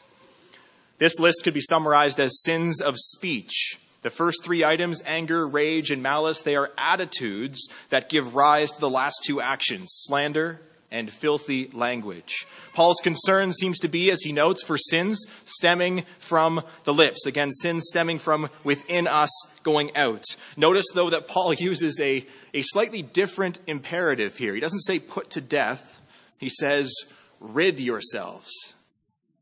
This 0.98 1.18
list 1.18 1.42
could 1.44 1.54
be 1.54 1.60
summarized 1.60 2.20
as 2.20 2.42
sins 2.42 2.80
of 2.80 2.94
speech. 2.96 3.78
The 4.02 4.10
first 4.10 4.44
three 4.44 4.64
items, 4.64 5.02
anger, 5.06 5.48
rage, 5.48 5.90
and 5.90 6.02
malice, 6.02 6.42
they 6.42 6.56
are 6.56 6.72
attitudes 6.76 7.68
that 7.88 8.10
give 8.10 8.34
rise 8.34 8.70
to 8.72 8.80
the 8.80 8.90
last 8.90 9.24
two 9.24 9.40
actions, 9.40 9.88
slander 9.90 10.60
and 10.90 11.10
filthy 11.10 11.68
language. 11.72 12.46
Paul's 12.72 13.00
concern 13.02 13.52
seems 13.52 13.80
to 13.80 13.88
be, 13.88 14.10
as 14.12 14.20
he 14.20 14.30
notes, 14.30 14.62
for 14.62 14.76
sins 14.76 15.26
stemming 15.44 16.04
from 16.18 16.62
the 16.84 16.94
lips. 16.94 17.26
Again, 17.26 17.50
sins 17.50 17.86
stemming 17.88 18.20
from 18.20 18.48
within 18.62 19.08
us 19.08 19.30
going 19.64 19.96
out. 19.96 20.24
Notice, 20.56 20.86
though, 20.94 21.10
that 21.10 21.26
Paul 21.26 21.54
uses 21.58 21.98
a, 22.00 22.24
a 22.52 22.62
slightly 22.62 23.02
different 23.02 23.58
imperative 23.66 24.36
here. 24.36 24.54
He 24.54 24.60
doesn't 24.60 24.82
say 24.82 25.00
put 25.00 25.30
to 25.30 25.40
death, 25.40 26.00
he 26.38 26.48
says 26.48 26.94
rid 27.40 27.80
yourselves. 27.80 28.50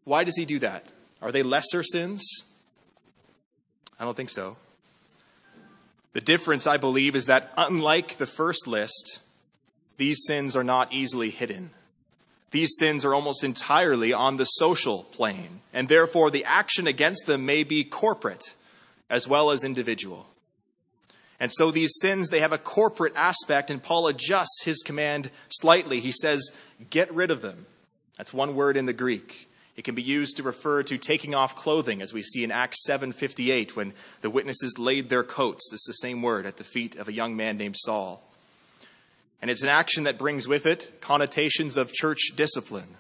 Why 0.05 0.25
does 0.25 0.37
he 0.37 0.45
do 0.45 0.61
that? 0.61 0.87
Are 1.23 1.33
they 1.33 1.43
lesser 1.43 1.83
sins? 1.83 2.43
I 3.99 4.05
don't 4.05 4.17
think 4.17 4.31
so. 4.31 4.57
The 6.13 6.21
difference, 6.21 6.67
I 6.67 6.77
believe, 6.77 7.15
is 7.15 7.27
that 7.27 7.53
unlike 7.57 8.19
the 8.19 8.27
first 8.27 8.67
list, 8.67 9.21
these 9.97 10.23
sins 10.27 10.57
are 10.57 10.65
not 10.65 10.93
easily 10.93 11.31
hidden. 11.31 11.71
These 12.51 12.77
sins 12.79 13.05
are 13.05 13.15
almost 13.15 13.45
entirely 13.45 14.13
on 14.13 14.37
the 14.37 14.45
social 14.45 15.05
plane, 15.05 15.61
and 15.73 15.89
therefore 15.89 16.31
the 16.31 16.45
action 16.45 16.87
against 16.87 17.25
them 17.27 17.47
may 17.47 17.63
be 17.63 17.85
corporate 17.85 18.55
as 19.09 19.27
well 19.27 19.51
as 19.51 19.65
individual. 19.65 20.27
And 21.41 21.51
so 21.51 21.71
these 21.71 21.95
sins, 22.01 22.29
they 22.29 22.41
have 22.41 22.53
a 22.53 22.59
corporate 22.59 23.15
aspect, 23.17 23.71
and 23.71 23.83
Paul 23.83 24.07
adjusts 24.09 24.63
his 24.65 24.83
command 24.83 25.31
slightly. 25.49 26.01
He 26.01 26.13
says, 26.13 26.51
Get 26.91 27.13
rid 27.13 27.31
of 27.31 27.43
them. 27.43 27.67
That's 28.17 28.35
one 28.35 28.55
word 28.55 28.77
in 28.77 28.87
the 28.87 28.93
Greek. 28.93 29.49
It 29.83 29.87
can 29.87 29.97
be 29.97 30.03
used 30.03 30.37
to 30.37 30.45
refer 30.45 30.85
to 30.85 30.97
taking 30.97 31.35
off 31.35 31.57
clothing, 31.57 32.03
as 32.03 32.13
we 32.13 32.23
see 32.23 32.45
in 32.45 32.53
Acts 32.53 32.85
7:58 32.87 33.75
when 33.75 33.95
the 34.21 34.31
witnesses 34.31 34.79
laid 34.79 35.09
their 35.09 35.25
coats. 35.25 35.69
This 35.73 35.81
is 35.81 35.87
the 35.87 36.07
same 36.07 36.23
word 36.23 36.47
at 36.47 36.57
the 36.57 36.63
feet 36.63 36.95
of 36.95 37.09
a 37.09 37.13
young 37.13 37.35
man 37.35 37.57
named 37.57 37.75
Saul. 37.77 38.23
And 39.41 39.51
it's 39.51 39.65
an 39.65 39.69
action 39.69 40.05
that 40.05 40.19
brings 40.19 40.47
with 40.47 40.67
it 40.67 41.01
connotations 41.01 41.77
of 41.77 41.93
church 41.93 42.31
discipline. 42.37 42.97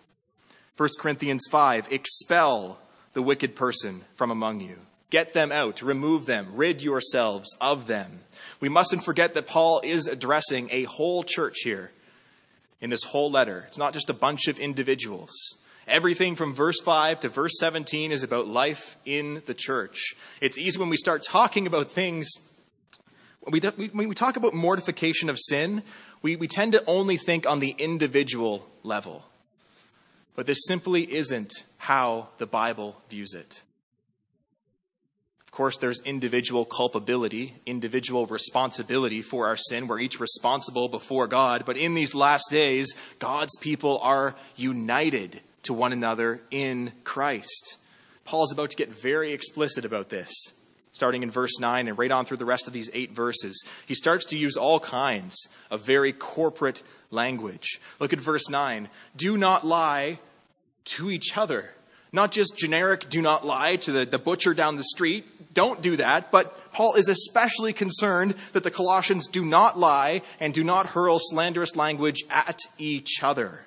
1 0.76 0.88
Corinthians 0.98 1.44
5 1.48 1.92
expel 1.92 2.80
the 3.12 3.22
wicked 3.22 3.54
person 3.54 4.02
from 4.16 4.32
among 4.32 4.60
you. 4.60 4.80
Get 5.08 5.34
them 5.34 5.52
out, 5.52 5.82
remove 5.82 6.26
them, 6.26 6.48
rid 6.52 6.82
yourselves 6.82 7.54
of 7.60 7.86
them. 7.86 8.24
We 8.58 8.68
mustn't 8.68 9.04
forget 9.04 9.34
that 9.34 9.46
Paul 9.46 9.82
is 9.84 10.08
addressing 10.08 10.68
a 10.72 10.82
whole 10.82 11.22
church 11.22 11.58
here 11.62 11.92
in 12.80 12.90
this 12.90 13.04
whole 13.04 13.30
letter. 13.30 13.66
It's 13.68 13.78
not 13.78 13.92
just 13.92 14.10
a 14.10 14.14
bunch 14.14 14.48
of 14.48 14.58
individuals. 14.58 15.30
Everything 15.88 16.36
from 16.36 16.54
verse 16.54 16.80
5 16.80 17.20
to 17.20 17.28
verse 17.28 17.58
17 17.58 18.12
is 18.12 18.22
about 18.22 18.46
life 18.46 18.96
in 19.04 19.42
the 19.46 19.54
church. 19.54 20.14
It's 20.40 20.58
easy 20.58 20.78
when 20.78 20.88
we 20.88 20.96
start 20.96 21.24
talking 21.24 21.66
about 21.66 21.90
things, 21.90 22.30
when 23.40 23.52
we, 23.92 24.14
talk 24.14 24.36
about 24.36 24.54
mortification 24.54 25.28
of 25.28 25.38
sin, 25.40 25.82
we, 26.22 26.36
we 26.36 26.46
tend 26.46 26.72
to 26.72 26.84
only 26.86 27.16
think 27.16 27.48
on 27.48 27.58
the 27.58 27.74
individual 27.78 28.68
level. 28.84 29.24
But 30.36 30.46
this 30.46 30.64
simply 30.66 31.14
isn't 31.14 31.52
how 31.78 32.28
the 32.38 32.46
Bible 32.46 32.96
views 33.10 33.34
it. 33.34 33.62
Of 35.44 35.50
course, 35.50 35.76
there's 35.76 36.00
individual 36.04 36.64
culpability, 36.64 37.56
individual 37.66 38.26
responsibility 38.26 39.20
for 39.20 39.48
our 39.48 39.56
sin. 39.56 39.88
We're 39.88 39.98
each 39.98 40.20
responsible 40.20 40.88
before 40.88 41.26
God. 41.26 41.64
But 41.66 41.76
in 41.76 41.92
these 41.92 42.14
last 42.14 42.44
days, 42.50 42.94
God's 43.18 43.54
people 43.60 43.98
are 43.98 44.34
united 44.56 45.40
to 45.62 45.72
one 45.72 45.92
another 45.92 46.40
in 46.50 46.92
Christ. 47.04 47.78
Paul 48.24 48.44
is 48.44 48.52
about 48.52 48.70
to 48.70 48.76
get 48.76 48.92
very 48.92 49.32
explicit 49.32 49.84
about 49.84 50.08
this. 50.08 50.32
starting 50.94 51.22
in 51.22 51.30
verse 51.30 51.58
9 51.58 51.88
and 51.88 51.98
right 51.98 52.10
on 52.10 52.26
through 52.26 52.36
the 52.36 52.44
rest 52.44 52.66
of 52.66 52.74
these 52.74 52.90
eight 52.92 53.12
verses, 53.12 53.64
he 53.86 53.94
starts 53.94 54.26
to 54.26 54.38
use 54.38 54.58
all 54.58 54.78
kinds 54.78 55.48
of 55.70 55.86
very 55.86 56.12
corporate 56.12 56.82
language. 57.10 57.80
Look 57.98 58.12
at 58.12 58.20
verse 58.20 58.48
9. 58.50 58.90
Do 59.16 59.38
not 59.38 59.66
lie 59.66 60.18
to 60.84 61.10
each 61.10 61.36
other. 61.36 61.70
Not 62.12 62.30
just 62.30 62.58
generic, 62.58 63.08
do 63.08 63.22
not 63.22 63.46
lie 63.46 63.76
to 63.76 63.92
the, 63.92 64.04
the 64.04 64.18
butcher 64.18 64.52
down 64.52 64.76
the 64.76 64.84
street. 64.84 65.54
Don't 65.54 65.80
do 65.80 65.96
that. 65.96 66.30
But 66.30 66.72
Paul 66.72 66.94
is 66.94 67.08
especially 67.08 67.72
concerned 67.72 68.34
that 68.52 68.62
the 68.62 68.70
Colossians 68.70 69.26
do 69.26 69.44
not 69.44 69.78
lie 69.78 70.20
and 70.40 70.52
do 70.52 70.62
not 70.62 70.86
hurl 70.86 71.18
slanderous 71.18 71.74
language 71.74 72.22
at 72.30 72.60
each 72.78 73.22
other. 73.22 73.64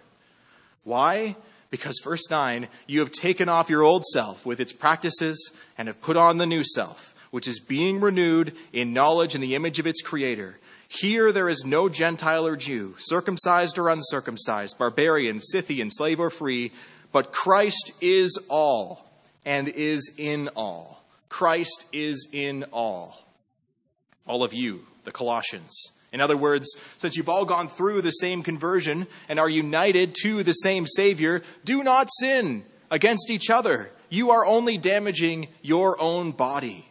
Why? 0.83 1.35
Because 1.75 1.99
verse 2.01 2.29
9, 2.29 2.69
you 2.87 3.01
have 3.01 3.11
taken 3.11 3.49
off 3.49 3.69
your 3.69 3.83
old 3.83 4.05
self 4.05 4.45
with 4.45 4.61
its 4.61 4.71
practices 4.71 5.51
and 5.77 5.89
have 5.89 5.99
put 5.99 6.15
on 6.15 6.37
the 6.37 6.45
new 6.45 6.63
self, 6.63 7.13
which 7.31 7.47
is 7.47 7.59
being 7.59 7.99
renewed 7.99 8.53
in 8.71 8.93
knowledge 8.93 9.35
in 9.35 9.41
the 9.41 9.55
image 9.55 9.77
of 9.79 9.85
its 9.85 10.01
creator. 10.01 10.57
Here 10.87 11.31
there 11.31 11.49
is 11.49 11.65
no 11.65 11.89
Gentile 11.89 12.47
or 12.47 12.55
Jew, 12.55 12.95
circumcised 12.97 13.77
or 13.77 13.89
uncircumcised, 13.89 14.77
barbarian, 14.77 15.39
Scythian, 15.41 15.89
slave 15.91 16.19
or 16.19 16.29
free 16.29 16.71
but 17.15 17.31
Christ 17.31 17.93
is 18.01 18.37
all 18.49 19.09
and 19.45 19.69
is 19.69 20.11
in 20.17 20.49
all. 20.49 21.01
Christ 21.29 21.85
is 21.93 22.27
in 22.33 22.65
all. 22.73 23.25
All 24.27 24.43
of 24.43 24.53
you, 24.53 24.81
the 25.05 25.13
Colossians. 25.13 25.91
In 26.15 26.21
other 26.21 26.37
words, 26.37 26.77
since 26.95 27.17
you've 27.17 27.27
all 27.27 27.43
gone 27.43 27.67
through 27.67 28.01
the 28.01 28.09
same 28.09 28.41
conversion 28.41 29.05
and 29.27 29.37
are 29.37 29.49
united 29.49 30.15
to 30.21 30.43
the 30.43 30.53
same 30.53 30.87
Savior, 30.87 31.41
do 31.65 31.83
not 31.83 32.07
sin 32.21 32.63
against 32.89 33.29
each 33.29 33.49
other. 33.49 33.91
You 34.07 34.31
are 34.31 34.45
only 34.45 34.77
damaging 34.77 35.49
your 35.61 36.01
own 36.01 36.31
body. 36.31 36.87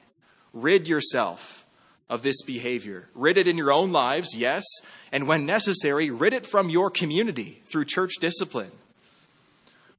Rid 0.52 0.88
yourself 0.88 1.64
of 2.10 2.22
this 2.22 2.42
behavior. 2.42 3.08
Rid 3.14 3.38
it 3.38 3.48
in 3.48 3.56
your 3.56 3.72
own 3.72 3.92
lives, 3.92 4.36
yes, 4.36 4.62
and 5.10 5.26
when 5.26 5.46
necessary, 5.46 6.10
rid 6.10 6.34
it 6.34 6.44
from 6.44 6.68
your 6.68 6.90
community 6.90 7.62
through 7.64 7.86
church 7.86 8.12
discipline. 8.20 8.72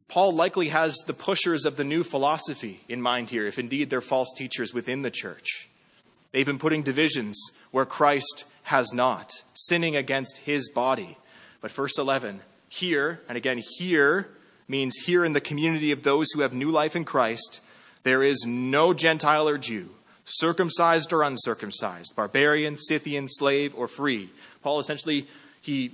Paul 0.08 0.36
likely 0.36 0.70
has 0.70 0.98
the 1.08 1.16
pushers 1.16 1.66
of 1.66 1.78
the 1.78 1.84
new 1.84 2.04
philosophy 2.04 2.82
in 2.88 3.02
mind 3.02 3.32
here, 3.32 3.48
if 3.48 3.58
indeed 3.58 3.90
they're 3.90 4.02
false 4.02 4.32
teachers 4.38 4.72
within 4.72 5.02
the 5.02 5.10
church. 5.10 5.68
They've 6.32 6.46
been 6.46 6.60
putting 6.60 6.84
divisions 6.84 7.42
where 7.72 7.86
Christ 7.86 8.44
has 8.66 8.94
not, 8.94 9.32
sinning 9.54 9.96
against 9.96 10.38
his 10.38 10.70
body. 10.70 11.18
But 11.62 11.72
verse 11.72 11.98
11, 11.98 12.42
here, 12.68 13.22
and 13.30 13.38
again, 13.38 13.62
here 13.78 14.30
means 14.68 14.96
here 15.06 15.24
in 15.24 15.34
the 15.34 15.42
community 15.42 15.92
of 15.92 16.04
those 16.04 16.32
who 16.32 16.42
have 16.42 16.54
new 16.54 16.72
life 16.72 16.96
in 16.96 17.06
Christ, 17.06 17.62
there 18.04 18.24
is 18.24 18.44
no 18.46 18.94
Gentile 18.94 19.48
or 19.48 19.60
Jew, 19.60 19.92
circumcised 20.26 21.14
or 21.14 21.22
uncircumcised, 21.22 22.16
barbarian, 22.16 22.76
Scythian, 22.76 23.28
slave, 23.28 23.76
or 23.76 23.88
free. 23.88 24.30
Paul 24.64 24.80
essentially, 24.80 25.28
he 25.62 25.92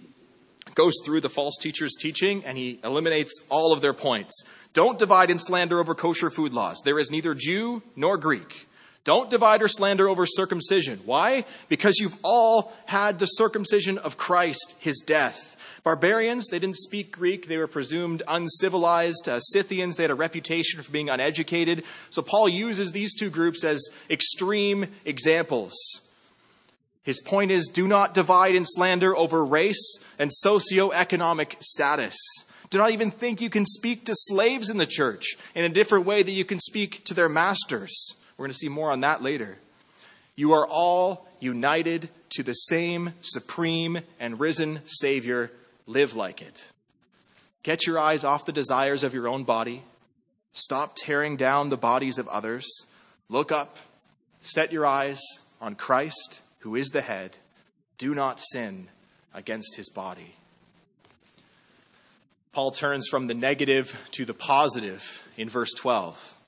goes 0.73 0.93
through 1.03 1.19
the 1.21 1.29
false 1.29 1.57
teacher's 1.59 1.95
teaching 1.99 2.45
and 2.45 2.57
he 2.57 2.79
eliminates 2.85 3.37
all 3.49 3.73
of 3.73 3.81
their 3.81 3.93
points. 3.93 4.43
Don't 4.71 4.97
divide 4.97 5.29
and 5.29 5.41
slander 5.41 5.79
over 5.79 5.93
kosher 5.93 6.29
food 6.29 6.53
laws. 6.53 6.81
There 6.85 6.99
is 6.99 7.11
neither 7.11 7.33
Jew 7.33 7.83
nor 7.97 8.17
Greek. 8.17 8.67
Don't 9.03 9.29
divide 9.29 9.61
or 9.61 9.67
slander 9.67 10.07
over 10.07 10.25
circumcision. 10.25 10.99
Why? 11.05 11.45
Because 11.69 11.97
you've 11.99 12.17
all 12.23 12.71
had 12.85 13.17
the 13.17 13.25
circumcision 13.25 13.97
of 13.97 14.17
Christ, 14.17 14.75
his 14.79 14.99
death. 14.99 15.57
Barbarians, 15.83 16.47
they 16.49 16.59
didn't 16.59 16.75
speak 16.75 17.11
Greek. 17.11 17.47
They 17.47 17.57
were 17.57 17.67
presumed 17.67 18.21
uncivilized. 18.27 19.27
Uh, 19.27 19.39
Scythians, 19.39 19.95
they 19.95 20.03
had 20.03 20.11
a 20.11 20.15
reputation 20.15 20.81
for 20.83 20.91
being 20.91 21.09
uneducated. 21.09 21.83
So 22.11 22.21
Paul 22.21 22.47
uses 22.47 22.91
these 22.91 23.15
two 23.15 23.31
groups 23.31 23.63
as 23.63 23.89
extreme 24.07 24.87
examples. 25.05 25.73
His 27.01 27.19
point 27.19 27.49
is 27.49 27.67
do 27.67 27.87
not 27.87 28.13
divide 28.13 28.53
and 28.53 28.65
slander 28.67 29.17
over 29.17 29.43
race 29.43 29.97
and 30.19 30.29
socioeconomic 30.45 31.55
status. 31.59 32.15
Do 32.69 32.77
not 32.77 32.91
even 32.91 33.09
think 33.09 33.41
you 33.41 33.49
can 33.49 33.65
speak 33.65 34.05
to 34.05 34.13
slaves 34.15 34.69
in 34.69 34.77
the 34.77 34.85
church 34.85 35.35
in 35.55 35.65
a 35.65 35.69
different 35.69 36.05
way 36.05 36.21
that 36.21 36.31
you 36.31 36.45
can 36.45 36.59
speak 36.59 37.03
to 37.05 37.15
their 37.15 37.27
masters. 37.27 38.15
We're 38.41 38.47
going 38.47 38.53
to 38.53 38.57
see 38.57 38.69
more 38.69 38.89
on 38.89 39.01
that 39.01 39.21
later. 39.21 39.59
You 40.35 40.53
are 40.53 40.65
all 40.67 41.27
united 41.39 42.09
to 42.31 42.41
the 42.41 42.53
same 42.53 43.13
supreme 43.21 43.99
and 44.19 44.39
risen 44.39 44.79
Savior. 44.85 45.51
Live 45.85 46.15
like 46.15 46.41
it. 46.41 46.67
Get 47.61 47.85
your 47.85 47.99
eyes 47.99 48.23
off 48.23 48.47
the 48.47 48.51
desires 48.51 49.03
of 49.03 49.13
your 49.13 49.27
own 49.27 49.43
body. 49.43 49.83
Stop 50.53 50.93
tearing 50.95 51.37
down 51.37 51.69
the 51.69 51.77
bodies 51.77 52.17
of 52.17 52.27
others. 52.29 52.67
Look 53.29 53.51
up. 53.51 53.77
Set 54.41 54.71
your 54.71 54.87
eyes 54.87 55.21
on 55.61 55.75
Christ 55.75 56.39
who 56.61 56.75
is 56.75 56.89
the 56.89 57.01
head, 57.01 57.37
do 57.99 58.15
not 58.15 58.39
sin 58.39 58.87
against 59.35 59.75
his 59.75 59.91
body. 59.91 60.33
Paul 62.53 62.71
turns 62.71 63.07
from 63.07 63.27
the 63.27 63.35
negative 63.35 63.95
to 64.13 64.25
the 64.25 64.33
positive 64.33 65.23
in 65.37 65.47
verse 65.47 65.73
12. 65.73 66.39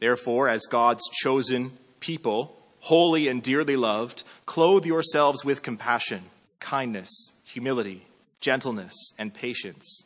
Therefore, 0.00 0.48
as 0.48 0.66
God's 0.66 1.08
chosen 1.12 1.72
people, 2.00 2.56
holy 2.80 3.28
and 3.28 3.42
dearly 3.42 3.76
loved, 3.76 4.22
clothe 4.46 4.86
yourselves 4.86 5.44
with 5.44 5.62
compassion, 5.62 6.22
kindness, 6.58 7.30
humility, 7.44 8.06
gentleness, 8.40 8.94
and 9.18 9.32
patience. 9.32 10.04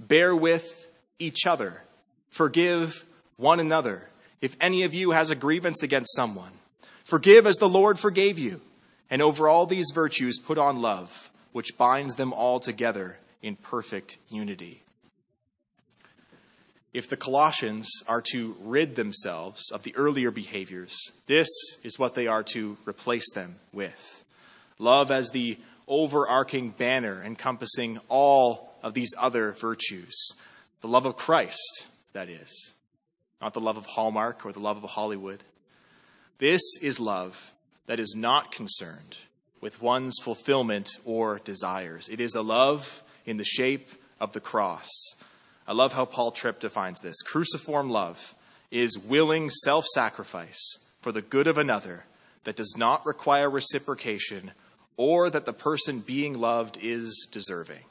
Bear 0.00 0.34
with 0.34 0.88
each 1.18 1.46
other. 1.46 1.82
Forgive 2.30 3.04
one 3.36 3.60
another 3.60 4.08
if 4.40 4.56
any 4.60 4.82
of 4.82 4.94
you 4.94 5.10
has 5.10 5.30
a 5.30 5.36
grievance 5.36 5.82
against 5.82 6.14
someone. 6.14 6.52
Forgive 7.04 7.46
as 7.46 7.56
the 7.56 7.68
Lord 7.68 7.98
forgave 7.98 8.38
you. 8.38 8.60
And 9.10 9.22
over 9.22 9.48
all 9.48 9.66
these 9.66 9.90
virtues, 9.94 10.38
put 10.38 10.58
on 10.58 10.82
love, 10.82 11.30
which 11.52 11.78
binds 11.78 12.16
them 12.16 12.32
all 12.32 12.60
together 12.60 13.18
in 13.42 13.56
perfect 13.56 14.18
unity. 14.28 14.82
If 16.94 17.08
the 17.08 17.16
Colossians 17.16 17.90
are 18.06 18.22
to 18.32 18.56
rid 18.60 18.96
themselves 18.96 19.70
of 19.70 19.82
the 19.82 19.94
earlier 19.94 20.30
behaviors, 20.30 20.96
this 21.26 21.48
is 21.82 21.98
what 21.98 22.14
they 22.14 22.26
are 22.26 22.42
to 22.44 22.78
replace 22.86 23.30
them 23.34 23.56
with 23.72 24.24
love 24.78 25.10
as 25.10 25.30
the 25.30 25.58
overarching 25.86 26.70
banner 26.70 27.22
encompassing 27.22 27.98
all 28.08 28.72
of 28.82 28.94
these 28.94 29.12
other 29.18 29.52
virtues. 29.52 30.32
The 30.80 30.88
love 30.88 31.06
of 31.06 31.16
Christ, 31.16 31.86
that 32.12 32.28
is, 32.28 32.72
not 33.40 33.54
the 33.54 33.60
love 33.60 33.76
of 33.76 33.86
Hallmark 33.86 34.46
or 34.46 34.52
the 34.52 34.60
love 34.60 34.82
of 34.82 34.90
Hollywood. 34.90 35.44
This 36.38 36.62
is 36.80 37.00
love 37.00 37.52
that 37.86 38.00
is 38.00 38.14
not 38.16 38.52
concerned 38.52 39.18
with 39.60 39.82
one's 39.82 40.18
fulfillment 40.22 40.90
or 41.04 41.40
desires. 41.40 42.08
It 42.08 42.20
is 42.20 42.34
a 42.34 42.42
love 42.42 43.02
in 43.26 43.36
the 43.36 43.44
shape 43.44 43.88
of 44.20 44.32
the 44.32 44.40
cross. 44.40 44.88
I 45.68 45.72
love 45.72 45.92
how 45.92 46.04
Paul 46.04 46.32
Tripp 46.32 46.58
defines 46.58 47.00
this. 47.00 47.22
Cruciform 47.22 47.90
love 47.90 48.34
is 48.72 48.98
willing 48.98 49.50
self 49.50 49.84
sacrifice 49.94 50.78
for 51.00 51.12
the 51.12 51.22
good 51.22 51.46
of 51.46 51.58
another 51.58 52.06
that 52.42 52.56
does 52.56 52.74
not 52.76 53.06
require 53.06 53.48
reciprocation 53.48 54.50
or 54.96 55.30
that 55.30 55.44
the 55.44 55.52
person 55.52 56.00
being 56.00 56.36
loved 56.36 56.76
is 56.82 57.28
deserving. 57.30 57.84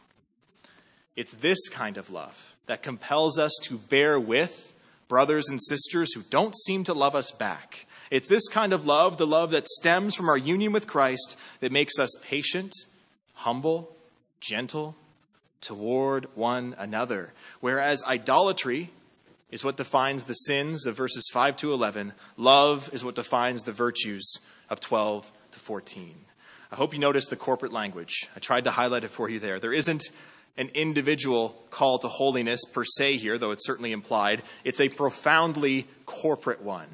It's 1.15 1.33
this 1.35 1.69
kind 1.69 1.97
of 1.97 2.09
love 2.09 2.55
that 2.65 2.83
compels 2.83 3.39
us 3.39 3.55
to 3.63 3.77
bear 3.77 4.19
with 4.19 4.73
brothers 5.07 5.47
and 5.47 5.61
sisters 5.61 6.13
who 6.13 6.23
don't 6.29 6.57
seem 6.57 6.83
to 6.83 6.93
love 6.93 7.15
us 7.15 7.31
back 7.31 7.87
it's 8.09 8.27
this 8.27 8.47
kind 8.47 8.73
of 8.73 8.85
love, 8.85 9.17
the 9.17 9.27
love 9.27 9.51
that 9.51 9.67
stems 9.67 10.15
from 10.15 10.29
our 10.29 10.37
union 10.37 10.71
with 10.71 10.87
Christ, 10.87 11.35
that 11.59 11.71
makes 11.71 11.99
us 11.99 12.09
patient, 12.21 12.73
humble, 13.33 13.95
gentle 14.39 14.95
toward 15.61 16.27
one 16.35 16.75
another. 16.77 17.33
Whereas 17.59 18.03
idolatry 18.03 18.91
is 19.51 19.63
what 19.63 19.77
defines 19.77 20.25
the 20.25 20.33
sins 20.33 20.85
of 20.85 20.97
verses 20.97 21.29
5 21.31 21.55
to 21.57 21.73
11, 21.73 22.13
love 22.35 22.89
is 22.93 23.03
what 23.03 23.15
defines 23.15 23.63
the 23.63 23.71
virtues 23.71 24.39
of 24.69 24.79
12 24.79 25.31
to 25.51 25.59
14. 25.59 26.15
I 26.71 26.75
hope 26.75 26.93
you 26.93 26.99
noticed 26.99 27.29
the 27.29 27.37
corporate 27.37 27.71
language. 27.71 28.27
I 28.35 28.39
tried 28.39 28.65
to 28.65 28.71
highlight 28.71 29.05
it 29.05 29.11
for 29.11 29.29
you 29.29 29.39
there. 29.39 29.59
There 29.59 29.73
isn't 29.73 30.03
an 30.57 30.69
individual 30.73 31.55
call 31.69 31.99
to 31.99 32.07
holiness 32.07 32.61
per 32.73 32.83
se 32.83 33.17
here, 33.17 33.37
though 33.37 33.51
it's 33.51 33.65
certainly 33.65 33.91
implied. 33.91 34.41
It's 34.63 34.81
a 34.81 34.89
profoundly 34.89 35.87
corporate 36.05 36.61
one. 36.61 36.87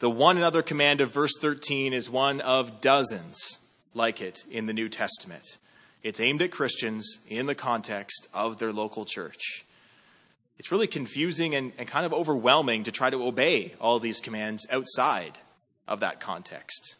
The 0.00 0.10
one 0.10 0.38
another 0.38 0.62
command 0.62 1.00
of 1.00 1.12
verse 1.12 1.36
13 1.38 1.92
is 1.92 2.08
one 2.08 2.40
of 2.40 2.80
dozens 2.80 3.58
like 3.94 4.20
it 4.20 4.44
in 4.50 4.66
the 4.66 4.72
New 4.72 4.88
Testament. 4.88 5.58
It's 6.02 6.20
aimed 6.20 6.42
at 6.42 6.50
Christians 6.50 7.18
in 7.28 7.46
the 7.46 7.54
context 7.54 8.28
of 8.32 8.58
their 8.58 8.72
local 8.72 9.04
church. 9.04 9.64
It's 10.58 10.72
really 10.72 10.86
confusing 10.86 11.54
and, 11.54 11.72
and 11.78 11.88
kind 11.88 12.06
of 12.06 12.12
overwhelming 12.12 12.84
to 12.84 12.92
try 12.92 13.10
to 13.10 13.22
obey 13.24 13.74
all 13.80 13.98
these 13.98 14.20
commands 14.20 14.66
outside 14.70 15.38
of 15.88 16.00
that 16.00 16.20
context. 16.20 16.96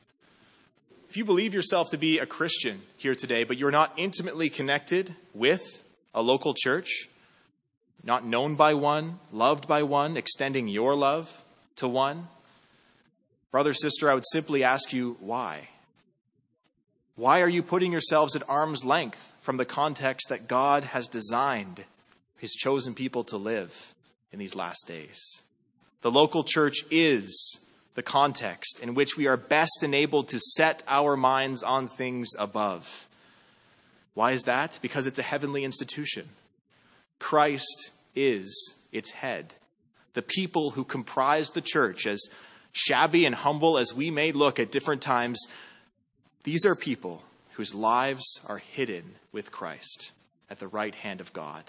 If 1.08 1.16
you 1.16 1.24
believe 1.24 1.54
yourself 1.54 1.90
to 1.90 1.98
be 1.98 2.18
a 2.18 2.26
Christian 2.26 2.82
here 2.96 3.14
today, 3.14 3.44
but 3.44 3.58
you're 3.58 3.70
not 3.70 3.92
intimately 3.96 4.48
connected 4.48 5.14
with 5.34 5.82
a 6.14 6.22
local 6.22 6.54
church, 6.54 7.08
not 8.04 8.24
known 8.24 8.54
by 8.54 8.74
one, 8.74 9.18
loved 9.32 9.66
by 9.66 9.82
one, 9.82 10.16
extending 10.16 10.68
your 10.68 10.94
love 10.94 11.42
to 11.76 11.88
one, 11.88 12.28
Brother, 13.50 13.74
sister, 13.74 14.08
I 14.08 14.14
would 14.14 14.24
simply 14.30 14.62
ask 14.62 14.92
you 14.92 15.16
why? 15.18 15.68
Why 17.20 17.42
are 17.42 17.50
you 17.50 17.62
putting 17.62 17.92
yourselves 17.92 18.34
at 18.34 18.48
arm's 18.48 18.82
length 18.82 19.34
from 19.42 19.58
the 19.58 19.66
context 19.66 20.30
that 20.30 20.48
God 20.48 20.84
has 20.84 21.06
designed 21.06 21.84
his 22.38 22.54
chosen 22.54 22.94
people 22.94 23.24
to 23.24 23.36
live 23.36 23.94
in 24.32 24.38
these 24.38 24.54
last 24.54 24.86
days? 24.86 25.20
The 26.00 26.10
local 26.10 26.44
church 26.44 26.78
is 26.90 27.58
the 27.92 28.02
context 28.02 28.80
in 28.80 28.94
which 28.94 29.18
we 29.18 29.26
are 29.26 29.36
best 29.36 29.82
enabled 29.82 30.28
to 30.28 30.38
set 30.38 30.82
our 30.88 31.14
minds 31.14 31.62
on 31.62 31.88
things 31.88 32.30
above. 32.38 33.06
Why 34.14 34.32
is 34.32 34.44
that? 34.44 34.78
Because 34.80 35.06
it's 35.06 35.18
a 35.18 35.22
heavenly 35.22 35.62
institution. 35.62 36.26
Christ 37.18 37.90
is 38.16 38.72
its 38.92 39.10
head. 39.10 39.52
The 40.14 40.22
people 40.22 40.70
who 40.70 40.84
comprise 40.84 41.50
the 41.50 41.60
church, 41.60 42.06
as 42.06 42.26
shabby 42.72 43.26
and 43.26 43.34
humble 43.34 43.76
as 43.76 43.92
we 43.92 44.10
may 44.10 44.32
look 44.32 44.58
at 44.58 44.72
different 44.72 45.02
times, 45.02 45.38
these 46.42 46.64
are 46.64 46.74
people 46.74 47.22
whose 47.52 47.74
lives 47.74 48.40
are 48.46 48.58
hidden 48.58 49.16
with 49.32 49.52
Christ 49.52 50.12
at 50.48 50.58
the 50.58 50.68
right 50.68 50.94
hand 50.94 51.20
of 51.20 51.32
God. 51.32 51.64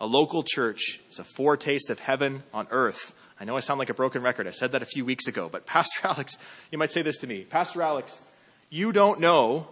A 0.00 0.06
local 0.06 0.42
church 0.42 1.00
is 1.10 1.18
a 1.18 1.24
foretaste 1.24 1.90
of 1.90 1.98
heaven 1.98 2.42
on 2.52 2.66
earth. 2.70 3.14
I 3.40 3.44
know 3.44 3.56
I 3.56 3.60
sound 3.60 3.78
like 3.78 3.90
a 3.90 3.94
broken 3.94 4.22
record. 4.22 4.46
I 4.46 4.52
said 4.52 4.72
that 4.72 4.82
a 4.82 4.86
few 4.86 5.04
weeks 5.04 5.26
ago, 5.26 5.48
but 5.50 5.66
Pastor 5.66 6.06
Alex, 6.06 6.38
you 6.70 6.78
might 6.78 6.90
say 6.90 7.02
this 7.02 7.18
to 7.18 7.26
me 7.26 7.42
Pastor 7.42 7.82
Alex, 7.82 8.24
you 8.70 8.92
don't 8.92 9.20
know 9.20 9.66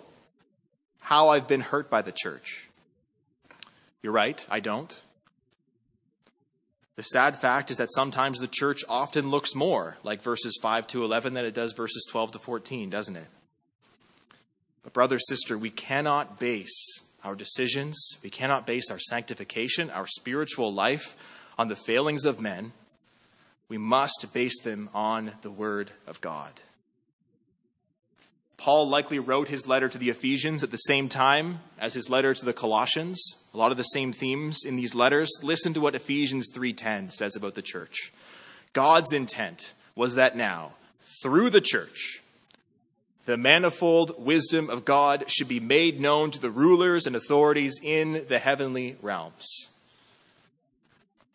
how 0.99 1.29
I've 1.29 1.49
been 1.49 1.61
hurt 1.61 1.91
by 1.91 2.03
the 2.03 2.13
church. 2.13 2.69
You're 4.03 4.13
right, 4.13 4.45
I 4.51 4.61
don't. 4.61 5.01
The 6.97 7.03
sad 7.03 7.39
fact 7.39 7.71
is 7.71 7.79
that 7.79 7.93
sometimes 7.93 8.39
the 8.39 8.49
church 8.49 8.83
often 8.89 9.31
looks 9.31 9.55
more 9.55 9.97
like 10.03 10.23
verses 10.23 10.59
5 10.61 10.87
to 10.89 11.05
11 11.05 11.35
than 11.35 11.45
it 11.45 11.55
does 11.55 11.73
verses 11.73 12.07
12 12.11 12.33
to 12.33 12.39
14, 12.39 12.91
doesn't 12.91 13.17
it? 13.17 13.27
But, 14.83 14.93
brother, 14.93 15.19
sister, 15.19 15.57
we 15.57 15.71
cannot 15.71 16.39
base 16.39 17.01
our 17.25 17.35
decisions, 17.35 18.17
we 18.23 18.31
cannot 18.31 18.67
base 18.67 18.91
our 18.91 18.99
sanctification, 18.99 19.91
our 19.91 20.07
spiritual 20.07 20.73
life 20.73 21.17
on 21.57 21.69
the 21.69 21.77
failings 21.77 22.25
of 22.25 22.41
men. 22.41 22.73
We 23.69 23.79
must 23.79 24.27
base 24.33 24.61
them 24.63 24.91
on 24.93 25.33
the 25.43 25.51
Word 25.51 25.93
of 26.07 26.21
God. 26.21 26.61
Paul 28.57 28.89
likely 28.89 29.19
wrote 29.19 29.49
his 29.49 29.67
letter 29.67 29.89
to 29.89 29.99
the 29.99 30.11
Ephesians 30.11 30.63
at 30.63 30.71
the 30.71 30.77
same 30.77 31.09
time 31.09 31.59
as 31.81 31.95
his 31.95 32.09
letter 32.09 32.33
to 32.33 32.45
the 32.45 32.53
Colossians. 32.53 33.21
A 33.53 33.57
lot 33.57 33.73
of 33.73 33.77
the 33.77 33.83
same 33.83 34.13
themes 34.13 34.61
in 34.65 34.77
these 34.77 34.95
letters. 34.95 35.29
Listen 35.43 35.75
to 35.75 35.81
what 35.81 35.97
Ephesians 35.97 36.49
3:10 36.55 37.11
says 37.11 37.35
about 37.35 37.55
the 37.55 37.63
church. 37.63 38.13
God's 38.73 39.13
intent 39.13 39.73
was 39.97 40.15
that 40.15 40.37
now, 40.37 40.75
through 41.23 41.51
the 41.51 41.61
church, 41.61 42.22
the 43.25 43.37
manifold 43.37 44.13
wisdom 44.19 44.69
of 44.69 44.85
God 44.85 45.25
should 45.29 45.49
be 45.49 45.61
made 45.61 46.01
known 46.01 46.31
to 46.33 46.41
the 46.41 46.51
rulers 46.51 47.07
and 47.07 47.15
authorities 47.15 47.79
in 47.83 48.25
the 48.29 48.39
heavenly 48.39 48.97
realms. 49.01 49.69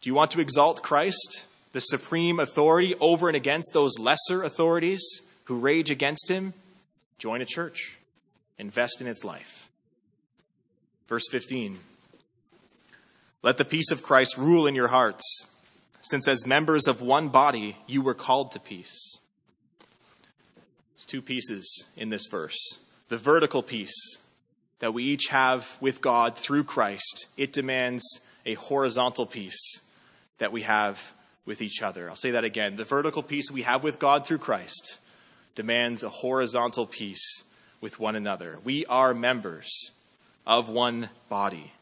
Do 0.02 0.10
you 0.10 0.14
want 0.14 0.32
to 0.32 0.42
exalt 0.42 0.84
Christ, 0.84 1.46
the 1.72 1.80
supreme 1.80 2.40
authority, 2.40 2.96
over 3.00 3.30
and 3.30 3.38
against 3.38 3.72
those 3.74 3.98
lesser 3.98 4.44
authorities 4.44 5.02
who 5.46 5.60
rage 5.60 5.90
against 5.90 6.30
him? 6.30 6.54
Join 7.20 7.42
a 7.42 7.46
church, 7.46 7.98
invest 8.58 9.00
in 9.02 9.08
its 9.08 9.24
life. 9.24 9.70
Verse 11.08 11.28
15 11.32 11.80
Let 13.44 13.58
the 13.58 13.66
peace 13.66 13.92
of 13.92 14.04
Christ 14.04 14.38
rule 14.38 14.68
in 14.68 14.76
your 14.76 14.90
hearts, 14.90 15.46
since 16.02 16.28
as 16.28 16.46
members 16.46 16.86
of 16.86 17.02
one 17.02 17.30
body 17.30 17.78
you 17.88 18.02
were 18.02 18.14
called 18.14 18.52
to 18.52 18.60
peace. 18.60 19.20
There's 20.98 21.06
two 21.06 21.22
pieces 21.22 21.86
in 21.96 22.10
this 22.10 22.26
verse. 22.26 22.58
The 23.10 23.18
vertical 23.18 23.62
peace 23.62 24.18
that 24.80 24.96
we 24.96 25.04
each 25.04 25.28
have 25.28 25.78
with 25.80 26.02
God 26.02 26.36
through 26.36 26.64
Christ, 26.64 27.28
it 27.38 27.54
demands 27.54 28.04
a 28.48 28.56
horizontal 28.56 29.28
peace 29.28 29.82
that 30.40 30.52
we 30.52 30.64
have 30.64 31.14
with 31.46 31.62
each 31.62 31.84
other. 31.84 32.10
I'll 32.10 32.16
say 32.16 32.32
that 32.32 32.44
again. 32.44 32.78
The 32.78 32.84
vertical 32.84 33.22
peace 33.22 33.52
we 33.52 33.62
have 33.62 33.84
with 33.84 34.00
God 34.00 34.26
through 34.26 34.40
Christ 34.40 34.98
demands 35.54 36.02
a 36.02 36.10
horizontal 36.10 36.88
peace 36.88 37.44
with 37.80 38.00
one 38.00 38.16
another. 38.16 38.58
We 38.64 38.86
are 38.88 39.14
members 39.14 39.92
of 40.48 40.68
one 40.68 41.10
body. 41.30 41.74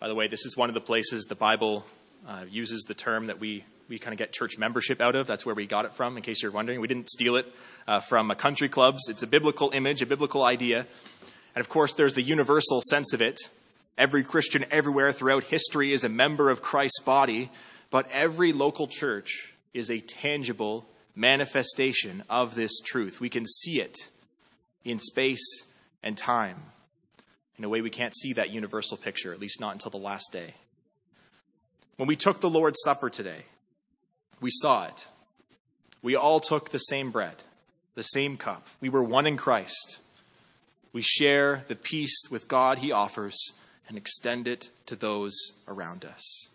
By 0.00 0.08
the 0.08 0.14
way, 0.16 0.26
this 0.26 0.44
is 0.44 0.56
one 0.56 0.70
of 0.70 0.74
the 0.74 0.80
places 0.80 1.26
the 1.26 1.36
Bible 1.36 1.84
uh, 2.26 2.46
uses 2.50 2.82
the 2.82 2.94
term 2.94 3.26
that 3.26 3.38
we, 3.38 3.64
we 3.90 3.98
kind 3.98 4.14
of 4.14 4.18
get 4.18 4.32
church 4.32 4.56
membership 4.56 5.00
out 5.00 5.16
of. 5.16 5.26
That's 5.26 5.44
where 5.44 5.54
we 5.54 5.66
got 5.66 5.84
it 5.84 5.94
from, 5.94 6.16
in 6.16 6.22
case 6.22 6.42
you're 6.42 6.52
wondering. 6.52 6.80
We 6.80 6.86
didn't 6.86 7.10
steal 7.10 7.36
it 7.36 7.52
uh, 7.88 7.98
from 7.98 8.30
country 8.36 8.68
clubs. 8.68 9.08
It's 9.08 9.24
a 9.24 9.26
biblical 9.26 9.72
image, 9.74 10.00
a 10.00 10.06
biblical 10.06 10.44
idea. 10.44 10.86
And 11.54 11.60
of 11.60 11.68
course, 11.68 11.92
there's 11.94 12.14
the 12.14 12.22
universal 12.22 12.80
sense 12.88 13.12
of 13.12 13.20
it. 13.20 13.38
Every 13.98 14.22
Christian 14.22 14.64
everywhere 14.70 15.12
throughout 15.12 15.44
history 15.44 15.92
is 15.92 16.04
a 16.04 16.08
member 16.08 16.50
of 16.50 16.62
Christ's 16.62 17.00
body, 17.00 17.50
but 17.90 18.08
every 18.12 18.52
local 18.52 18.86
church 18.86 19.52
is 19.74 19.90
a 19.90 19.98
tangible 19.98 20.86
manifestation 21.16 22.22
of 22.30 22.54
this 22.54 22.78
truth. 22.80 23.20
We 23.20 23.28
can 23.28 23.44
see 23.44 23.80
it 23.80 23.96
in 24.84 25.00
space 25.00 25.64
and 26.02 26.16
time 26.16 26.62
in 27.58 27.64
a 27.64 27.68
way 27.68 27.80
we 27.80 27.90
can't 27.90 28.16
see 28.16 28.34
that 28.34 28.50
universal 28.50 28.96
picture, 28.96 29.32
at 29.32 29.40
least 29.40 29.60
not 29.60 29.72
until 29.72 29.90
the 29.90 29.98
last 29.98 30.30
day. 30.32 30.54
When 31.96 32.06
we 32.06 32.16
took 32.16 32.40
the 32.40 32.48
Lord's 32.48 32.78
Supper 32.82 33.10
today, 33.10 33.44
we 34.40 34.50
saw 34.50 34.84
it. 34.84 35.06
We 36.02 36.16
all 36.16 36.40
took 36.40 36.70
the 36.70 36.78
same 36.78 37.10
bread, 37.10 37.42
the 37.94 38.02
same 38.02 38.36
cup. 38.36 38.66
We 38.80 38.88
were 38.88 39.02
one 39.02 39.26
in 39.26 39.36
Christ. 39.36 39.98
We 40.92 41.02
share 41.02 41.64
the 41.68 41.76
peace 41.76 42.24
with 42.30 42.48
God 42.48 42.78
He 42.78 42.90
offers 42.90 43.38
and 43.88 43.96
extend 43.96 44.48
it 44.48 44.70
to 44.86 44.96
those 44.96 45.34
around 45.68 46.04
us. 46.04 46.48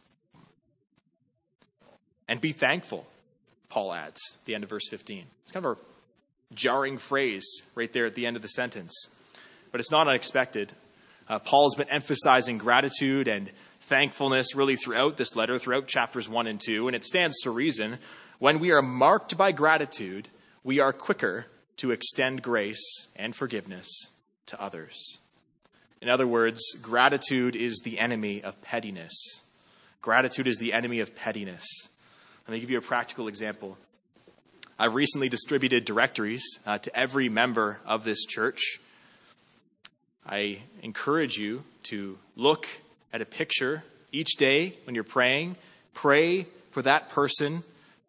And 2.28 2.42
be 2.42 2.54
thankful 2.54 3.06
Paul 3.70 3.94
adds 3.94 4.22
the 4.46 4.56
end 4.56 4.64
of 4.64 4.70
verse 4.70 4.88
15. 4.90 5.26
It's 5.44 5.52
kind 5.52 5.66
of 5.66 5.78
a 5.78 6.56
jarring 6.56 6.98
phrase 6.98 7.46
right 7.76 7.92
there 7.92 8.06
at 8.06 8.16
the 8.16 8.26
end 8.26 8.38
of 8.38 8.42
the 8.42 8.48
sentence, 8.48 8.94
but 9.72 9.82
it's 9.82 9.92
not 9.92 10.08
unexpected. 10.08 10.72
Uh, 11.28 11.40
Paul's 11.40 11.76
been 11.76 11.92
emphasizing 11.92 12.58
gratitude 12.58 13.28
and 13.28 13.52
thankfulness 13.86 14.56
really 14.56 14.76
throughout 14.76 15.18
this 15.18 15.36
letter, 15.36 15.60
throughout 15.60 15.88
chapters 15.88 16.28
1 16.28 16.48
and 16.48 16.60
2, 16.60 16.88
and 16.88 16.96
it 16.96 17.04
stands 17.04 17.40
to 17.42 17.52
reason. 17.52 18.00
When 18.40 18.60
we 18.60 18.72
are 18.72 18.82
marked 18.82 19.38
by 19.38 19.52
gratitude, 19.52 20.30
we 20.64 20.80
are 20.80 20.92
quicker 20.92 21.46
to 21.78 21.92
extend 21.92 22.42
grace 22.42 23.08
and 23.16 23.36
forgiveness 23.36 23.88
to 24.48 24.62
others. 24.62 25.20
In 26.02 26.10
other 26.10 26.28
words, 26.28 26.62
gratitude 26.82 27.56
is 27.56 27.82
the 27.84 28.00
enemy 28.00 28.44
of 28.44 28.62
pettiness. 28.62 29.42
Gratitude 30.02 30.48
is 30.48 30.58
the 30.58 30.74
enemy 30.74 31.00
of 31.00 31.16
pettiness. 31.16 31.66
Let 32.48 32.54
me 32.54 32.60
give 32.60 32.72
you 32.72 32.78
a 32.78 32.82
practical 32.82 33.28
example. 33.28 33.78
I've 34.78 34.94
recently 34.94 35.30
distributed 35.30 35.86
directories 35.86 36.44
uh, 36.66 36.78
to 36.80 37.00
every 37.00 37.30
member 37.30 37.80
of 37.86 38.04
this 38.04 38.26
church. 38.26 38.80
I 40.28 40.60
encourage 40.82 41.38
you 41.38 41.64
to 41.84 42.18
look 42.36 42.68
at 43.16 43.22
a 43.22 43.26
picture 43.26 43.82
each 44.12 44.36
day 44.36 44.78
when 44.84 44.94
you're 44.94 45.06
praying. 45.06 45.56
Pray 45.94 46.48
for 46.72 46.82
that 46.82 47.08
person. 47.10 47.64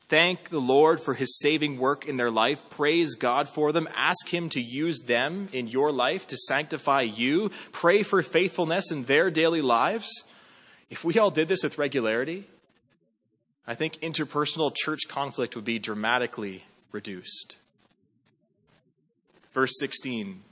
Thank 0.08 0.48
the 0.48 0.60
Lord 0.60 1.00
for 1.00 1.14
his 1.14 1.38
saving 1.38 1.78
work 1.78 2.06
in 2.06 2.16
their 2.16 2.30
life. 2.30 2.68
Praise 2.70 3.14
God 3.14 3.48
for 3.48 3.70
them. 3.70 3.88
Ask 3.94 4.26
him 4.26 4.48
to 4.50 4.60
use 4.60 4.98
them 5.06 5.48
in 5.52 5.68
your 5.68 5.92
life 5.92 6.26
to 6.26 6.36
sanctify 6.36 7.02
you. 7.02 7.52
Pray 7.70 8.02
for 8.02 8.20
faithfulness 8.20 8.90
in 8.90 9.04
their 9.04 9.30
daily 9.30 9.62
lives. 9.62 10.24
If 10.90 11.04
we 11.04 11.20
all 11.20 11.30
did 11.30 11.46
this 11.46 11.62
with 11.62 11.78
regularity, 11.78 12.48
I 13.64 13.76
think 13.76 14.00
interpersonal 14.00 14.74
church 14.74 15.02
conflict 15.08 15.54
would 15.54 15.64
be 15.64 15.78
dramatically 15.78 16.64
reduced. 16.90 17.54
Verse 19.52 19.78
16 19.78 20.42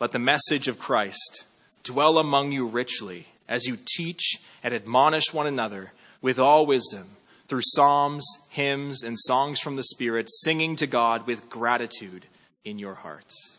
Let 0.00 0.10
the 0.10 0.18
message 0.18 0.66
of 0.66 0.80
Christ 0.80 1.44
dwell 1.84 2.18
among 2.18 2.50
you 2.50 2.66
richly 2.66 3.28
as 3.48 3.66
you 3.66 3.76
teach 3.96 4.38
and 4.62 4.74
admonish 4.74 5.32
one 5.32 5.46
another 5.46 5.92
with 6.20 6.38
all 6.38 6.66
wisdom 6.66 7.16
through 7.46 7.60
psalms, 7.62 8.24
hymns, 8.48 9.02
and 9.02 9.18
songs 9.18 9.60
from 9.60 9.76
the 9.76 9.82
Spirit, 9.82 10.28
singing 10.28 10.76
to 10.76 10.86
God 10.86 11.26
with 11.26 11.50
gratitude 11.50 12.26
in 12.64 12.78
your 12.78 12.94
hearts. 12.94 13.58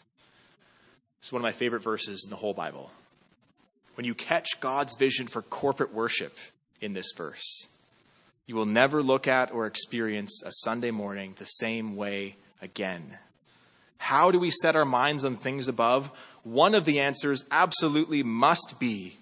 It's 1.20 1.32
one 1.32 1.42
of 1.42 1.44
my 1.44 1.52
favorite 1.52 1.84
verses 1.84 2.24
in 2.24 2.30
the 2.30 2.36
whole 2.38 2.54
Bible. 2.54 2.92
When 3.96 4.06
you 4.06 4.16
catch 4.16 4.60
God's 4.60 4.96
vision 4.96 5.28
for 5.28 5.42
corporate 5.42 5.94
worship 5.94 6.38
in 6.82 6.94
this 6.94 7.12
verse, 7.16 7.68
you 8.48 8.56
will 8.56 8.66
never 8.66 9.02
look 9.02 9.28
at 9.28 9.52
or 9.52 9.66
experience 9.66 10.44
a 10.46 10.52
Sunday 10.52 10.92
morning 10.92 11.34
the 11.38 11.46
same 11.46 11.96
way 11.96 12.36
again. 12.62 13.18
How 13.98 14.32
do 14.32 14.40
we 14.40 14.52
set 14.52 14.76
our 14.76 14.86
minds 14.86 15.26
on 15.26 15.38
things 15.38 15.68
above? 15.68 16.12
One 16.44 16.76
of 16.76 16.86
the 16.86 17.00
answers 17.00 17.44
absolutely 17.50 18.22
must 18.22 18.76
be 18.80 19.18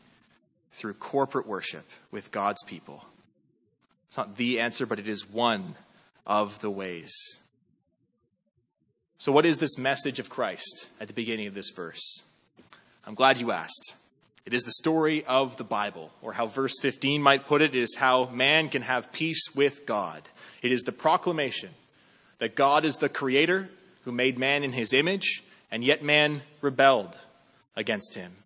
through 0.74 0.96
corporate 0.96 1.48
worship 1.48 1.86
with 2.12 2.32
God's 2.32 2.64
people. 2.64 3.06
It's 4.08 4.18
not 4.18 4.38
the 4.38 4.60
answer, 4.60 4.86
but 4.86 5.00
it 5.00 5.08
is 5.08 5.30
one 5.30 5.76
of 6.28 6.60
the 6.62 6.70
ways. 6.70 7.14
So, 9.18 9.32
what 9.32 9.46
is 9.46 9.60
this 9.60 9.78
message 9.78 10.20
of 10.20 10.30
Christ 10.30 10.88
at 11.00 11.08
the 11.08 11.14
beginning 11.14 11.48
of 11.48 11.54
this 11.54 11.70
verse? 11.70 12.22
I'm 13.06 13.16
glad 13.16 13.40
you 13.40 13.52
asked. 13.52 13.96
It 14.46 14.54
is 14.54 14.64
the 14.64 14.74
story 14.74 15.24
of 15.24 15.56
the 15.56 15.64
Bible, 15.64 16.12
or 16.22 16.34
how 16.34 16.48
verse 16.48 16.74
15 16.82 17.22
might 17.22 17.46
put 17.46 17.62
it, 17.62 17.74
it 17.74 17.82
is 17.82 17.96
how 17.96 18.26
man 18.26 18.68
can 18.68 18.82
have 18.82 19.14
peace 19.14 19.56
with 19.56 19.86
God. 19.86 20.28
It 20.62 20.72
is 20.72 20.82
the 20.82 20.92
proclamation 20.92 21.70
that 22.40 22.56
God 22.56 22.84
is 22.84 22.98
the 22.98 23.08
creator 23.08 23.70
who 24.04 24.12
made 24.12 24.38
man 24.38 24.64
in 24.64 24.74
his 24.74 24.92
image, 24.92 25.44
and 25.72 25.84
yet 25.84 26.04
man 26.04 26.42
rebelled 26.62 27.18
against 27.76 28.16
him. 28.16 28.43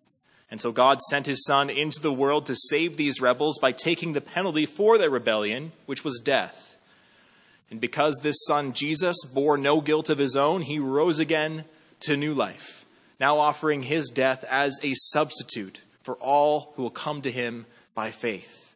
And 0.50 0.60
so 0.60 0.72
God 0.72 1.00
sent 1.02 1.26
his 1.26 1.44
son 1.44 1.68
into 1.68 2.00
the 2.00 2.12
world 2.12 2.46
to 2.46 2.56
save 2.56 2.96
these 2.96 3.20
rebels 3.20 3.58
by 3.58 3.72
taking 3.72 4.12
the 4.12 4.20
penalty 4.20 4.64
for 4.64 4.96
their 4.96 5.10
rebellion, 5.10 5.72
which 5.86 6.04
was 6.04 6.22
death. 6.24 6.76
And 7.70 7.80
because 7.80 8.18
this 8.22 8.46
son, 8.46 8.72
Jesus, 8.72 9.16
bore 9.34 9.58
no 9.58 9.80
guilt 9.80 10.08
of 10.08 10.18
his 10.18 10.36
own, 10.36 10.62
he 10.62 10.78
rose 10.78 11.18
again 11.18 11.64
to 12.00 12.16
new 12.16 12.32
life, 12.32 12.86
now 13.20 13.38
offering 13.38 13.82
his 13.82 14.08
death 14.08 14.44
as 14.44 14.78
a 14.82 14.94
substitute 14.94 15.80
for 16.02 16.16
all 16.16 16.72
who 16.76 16.82
will 16.82 16.90
come 16.90 17.20
to 17.22 17.30
him 17.30 17.66
by 17.94 18.10
faith. 18.10 18.74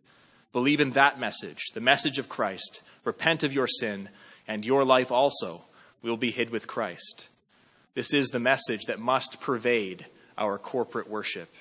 Believe 0.53 0.81
in 0.81 0.91
that 0.91 1.19
message, 1.19 1.71
the 1.73 1.81
message 1.81 2.19
of 2.19 2.29
Christ. 2.29 2.83
Repent 3.05 3.43
of 3.43 3.55
your 3.55 3.67
sin, 3.67 4.11
and 4.47 4.65
your 4.65 4.85
life 4.85 5.11
also 5.11 5.63
will 6.03 6.19
be 6.19 6.31
hid 6.31 6.51
with 6.51 6.67
Christ. 6.67 7.29
This 7.95 8.13
is 8.13 8.29
the 8.29 8.39
message 8.39 8.83
that 8.87 8.99
must 8.99 9.41
pervade 9.41 10.07
our 10.37 10.59
corporate 10.59 11.09
worship. 11.09 11.53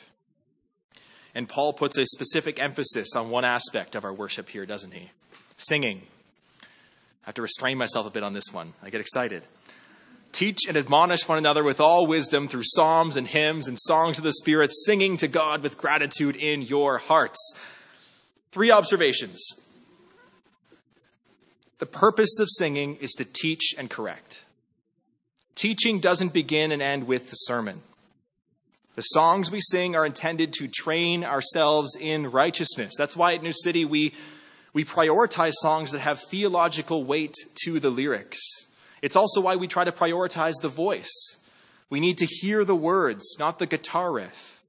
And 1.33 1.47
Paul 1.47 1.73
puts 1.73 1.97
a 1.97 2.05
specific 2.05 2.61
emphasis 2.61 3.15
on 3.15 3.29
one 3.29 3.45
aspect 3.45 3.95
of 3.95 4.03
our 4.03 4.13
worship 4.13 4.49
here, 4.49 4.65
doesn't 4.65 4.93
he? 4.93 5.11
Singing. 5.57 6.01
I 7.23 7.27
have 7.27 7.35
to 7.35 7.41
restrain 7.41 7.77
myself 7.77 8.05
a 8.07 8.09
bit 8.09 8.23
on 8.23 8.33
this 8.33 8.51
one. 8.51 8.73
I 8.83 8.89
get 8.89 9.01
excited. 9.01 9.43
Teach 10.31 10.59
and 10.67 10.77
admonish 10.77 11.27
one 11.27 11.37
another 11.37 11.63
with 11.63 11.79
all 11.79 12.07
wisdom 12.07 12.47
through 12.47 12.63
psalms 12.63 13.17
and 13.17 13.27
hymns 13.27 13.67
and 13.67 13.77
songs 13.79 14.17
of 14.17 14.23
the 14.23 14.33
Spirit, 14.33 14.71
singing 14.71 15.17
to 15.17 15.27
God 15.27 15.61
with 15.61 15.77
gratitude 15.77 16.35
in 16.35 16.61
your 16.61 16.97
hearts. 16.97 17.55
Three 18.51 18.71
observations. 18.71 19.41
The 21.79 21.85
purpose 21.85 22.39
of 22.39 22.47
singing 22.49 22.97
is 22.97 23.11
to 23.13 23.25
teach 23.25 23.73
and 23.77 23.89
correct. 23.89 24.43
Teaching 25.55 25.99
doesn't 25.99 26.33
begin 26.33 26.71
and 26.71 26.81
end 26.81 27.07
with 27.07 27.29
the 27.29 27.35
sermon. 27.35 27.81
The 28.95 29.01
songs 29.01 29.49
we 29.49 29.61
sing 29.61 29.95
are 29.95 30.05
intended 30.05 30.53
to 30.53 30.67
train 30.67 31.23
ourselves 31.23 31.95
in 31.95 32.29
righteousness. 32.29 32.93
That's 32.97 33.15
why 33.15 33.33
at 33.33 33.43
New 33.43 33.53
City 33.53 33.85
we 33.85 34.13
we 34.73 34.85
prioritize 34.85 35.53
songs 35.61 35.91
that 35.91 35.99
have 35.99 36.19
theological 36.29 37.03
weight 37.03 37.35
to 37.63 37.79
the 37.79 37.89
lyrics. 37.89 38.39
It's 39.01 39.15
also 39.15 39.41
why 39.41 39.55
we 39.55 39.67
try 39.67 39.83
to 39.83 39.91
prioritize 39.91 40.61
the 40.61 40.69
voice. 40.69 41.35
We 41.89 41.99
need 41.99 42.17
to 42.19 42.25
hear 42.25 42.63
the 42.63 42.75
words, 42.75 43.35
not 43.37 43.59
the 43.59 43.65
guitar 43.65 44.13
riff. 44.13 44.61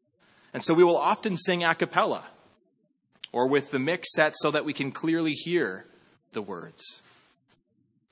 And 0.53 0.63
so 0.63 0.75
we 0.75 0.85
will 0.85 0.97
often 0.97 1.37
sing 1.37 1.63
a 1.63 1.75
cappella 1.75 2.27
or 3.31 3.49
with 3.49 3.71
the 3.71 3.79
mix 3.79 4.13
set 4.13 4.35
so 4.37 4.51
that 4.51 4.65
we 4.65 4.73
can 4.73 4.91
clearly 4.91 5.33
hear 5.33 5.87
the 6.33 6.43
words. 6.43 7.01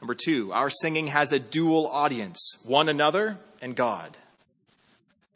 Number 0.01 0.15
two, 0.15 0.53
our 0.53 0.71
singing 0.71 1.09
has 1.09 1.33
a 1.33 1.39
dual 1.39 1.87
audience 1.89 2.57
one 2.65 2.89
another 2.89 3.39
and 3.61 3.75
God. 3.75 4.17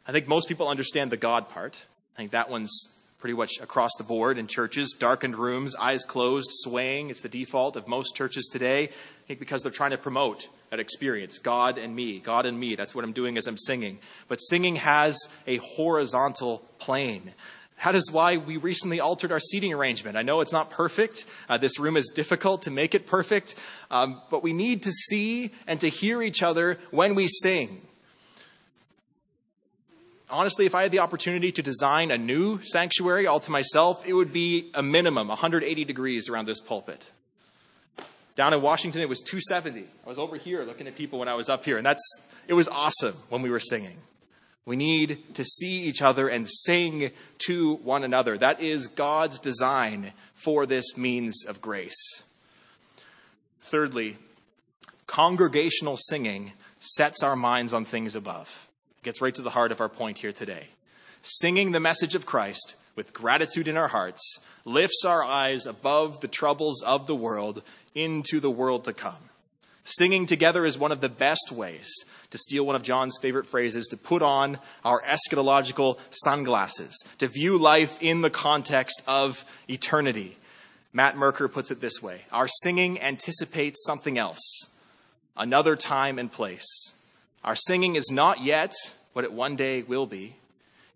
I 0.07 0.11
think 0.11 0.27
most 0.27 0.47
people 0.47 0.67
understand 0.67 1.11
the 1.11 1.17
God 1.17 1.49
part. 1.49 1.83
I 2.15 2.17
think 2.17 2.31
that 2.31 2.49
one's 2.49 2.89
pretty 3.17 3.33
much 3.33 3.53
across 3.59 3.89
the 3.97 4.03
board 4.03 4.37
in 4.37 4.45
churches. 4.45 4.95
Darkened 4.99 5.35
rooms, 5.35 5.75
eyes 5.75 6.03
closed, 6.03 6.47
swaying. 6.51 7.09
It's 7.09 7.21
the 7.21 7.29
default 7.29 7.75
of 7.75 7.87
most 7.87 8.15
churches 8.15 8.47
today. 8.51 8.83
I 8.83 9.27
think 9.27 9.39
because 9.39 9.63
they're 9.63 9.71
trying 9.71 9.91
to 9.91 9.97
promote 9.97 10.47
that 10.69 10.79
experience 10.79 11.39
God 11.39 11.79
and 11.79 11.95
me, 11.95 12.19
God 12.19 12.45
and 12.45 12.59
me. 12.59 12.75
That's 12.75 12.93
what 12.93 13.03
I'm 13.03 13.13
doing 13.13 13.35
as 13.37 13.47
I'm 13.47 13.57
singing. 13.57 13.97
But 14.27 14.37
singing 14.37 14.75
has 14.75 15.17
a 15.47 15.57
horizontal 15.57 16.59
plane. 16.77 17.33
That 17.83 17.95
is 17.95 18.11
why 18.11 18.37
we 18.37 18.57
recently 18.57 18.99
altered 18.99 19.31
our 19.31 19.39
seating 19.39 19.73
arrangement. 19.73 20.17
I 20.17 20.21
know 20.21 20.41
it's 20.41 20.53
not 20.53 20.69
perfect. 20.69 21.25
Uh, 21.49 21.57
this 21.57 21.79
room 21.79 21.97
is 21.97 22.11
difficult 22.13 22.61
to 22.63 22.71
make 22.71 22.93
it 22.93 23.07
perfect. 23.07 23.55
Um, 23.89 24.21
but 24.29 24.43
we 24.43 24.53
need 24.53 24.83
to 24.83 24.91
see 24.91 25.51
and 25.65 25.81
to 25.81 25.89
hear 25.89 26.21
each 26.21 26.43
other 26.43 26.77
when 26.91 27.15
we 27.15 27.27
sing 27.27 27.81
honestly, 30.29 30.65
if 30.65 30.75
I 30.75 30.83
had 30.83 30.91
the 30.91 30.99
opportunity 30.99 31.51
to 31.53 31.61
design 31.61 32.11
a 32.11 32.17
new 32.17 32.61
sanctuary 32.63 33.27
all 33.27 33.39
to 33.39 33.51
myself, 33.51 34.05
it 34.05 34.13
would 34.13 34.33
be 34.33 34.71
a 34.73 34.83
minimum 34.83 35.27
180 35.27 35.85
degrees 35.85 36.29
around 36.29 36.47
this 36.47 36.59
pulpit. 36.59 37.11
Down 38.35 38.53
in 38.53 38.61
Washington, 38.61 39.01
it 39.01 39.09
was 39.09 39.21
270. 39.21 39.87
I 40.05 40.09
was 40.09 40.19
over 40.19 40.35
here 40.35 40.63
looking 40.63 40.87
at 40.87 40.95
people 40.95 41.19
when 41.19 41.29
I 41.29 41.35
was 41.35 41.47
up 41.47 41.63
here, 41.63 41.77
and 41.77 41.85
that's 41.85 42.03
it 42.47 42.53
was 42.53 42.67
awesome 42.67 43.15
when 43.29 43.41
we 43.41 43.49
were 43.49 43.59
singing. 43.59 43.97
We 44.65 44.75
need 44.75 45.35
to 45.35 45.43
see 45.43 45.83
each 45.83 46.01
other 46.01 46.27
and 46.27 46.47
sing 46.49 47.11
to 47.45 47.75
one 47.75 48.03
another. 48.03 48.37
That 48.37 48.61
is 48.61 48.87
God's 48.87 49.39
design 49.39 50.11
for 50.33 50.65
this 50.65 50.97
means 50.97 51.45
of 51.45 51.61
grace. 51.61 52.23
Thirdly, 53.61 54.17
congregational 55.05 55.97
singing 55.97 56.53
sets 56.79 57.23
our 57.23 57.35
minds 57.35 57.73
on 57.73 57.85
things 57.85 58.15
above 58.15 58.64
gets 59.05 59.21
right 59.21 59.35
to 59.35 59.43
the 59.43 59.51
heart 59.51 59.71
of 59.71 59.79
our 59.79 59.87
point 59.87 60.17
here 60.17 60.33
today. 60.33 60.67
Singing 61.21 61.71
the 61.71 61.79
message 61.79 62.15
of 62.15 62.25
Christ 62.25 62.75
with 62.95 63.13
gratitude 63.13 63.67
in 63.67 63.77
our 63.77 63.87
hearts 63.87 64.39
lifts 64.65 65.05
our 65.05 65.23
eyes 65.23 65.67
above 65.67 66.19
the 66.19 66.27
troubles 66.27 66.81
of 66.81 67.05
the 67.05 67.15
world 67.15 67.61
into 67.93 68.39
the 68.39 68.49
world 68.49 68.83
to 68.85 68.93
come. 68.93 69.29
Singing 69.83 70.25
together 70.25 70.65
is 70.65 70.79
one 70.79 70.91
of 70.91 71.01
the 71.01 71.09
best 71.09 71.51
ways, 71.51 71.87
to 72.31 72.39
steal 72.39 72.65
one 72.65 72.75
of 72.75 72.81
John's 72.81 73.19
favorite 73.21 73.45
phrases, 73.45 73.85
to 73.87 73.97
put 73.97 74.23
on 74.23 74.57
our 74.83 75.03
eschatological 75.03 75.99
sunglasses, 76.09 77.05
to 77.19 77.27
view 77.27 77.59
life 77.59 78.01
in 78.01 78.21
the 78.21 78.31
context 78.31 79.03
of 79.05 79.45
eternity. 79.69 80.35
Matt 80.91 81.15
Merker 81.15 81.47
puts 81.47 81.69
it 81.69 81.79
this 81.79 82.01
way 82.01 82.25
Our 82.31 82.47
singing 82.47 82.99
anticipates 82.99 83.85
something 83.85 84.17
else, 84.17 84.65
another 85.37 85.75
time 85.75 86.17
and 86.17 86.31
place. 86.31 86.91
Our 87.45 87.55
singing 87.55 87.95
is 87.95 88.09
not 88.11 88.43
yet 88.43 88.73
what 89.13 89.23
it 89.23 89.31
one 89.31 89.55
day 89.55 89.83
will 89.83 90.07
be. 90.07 90.35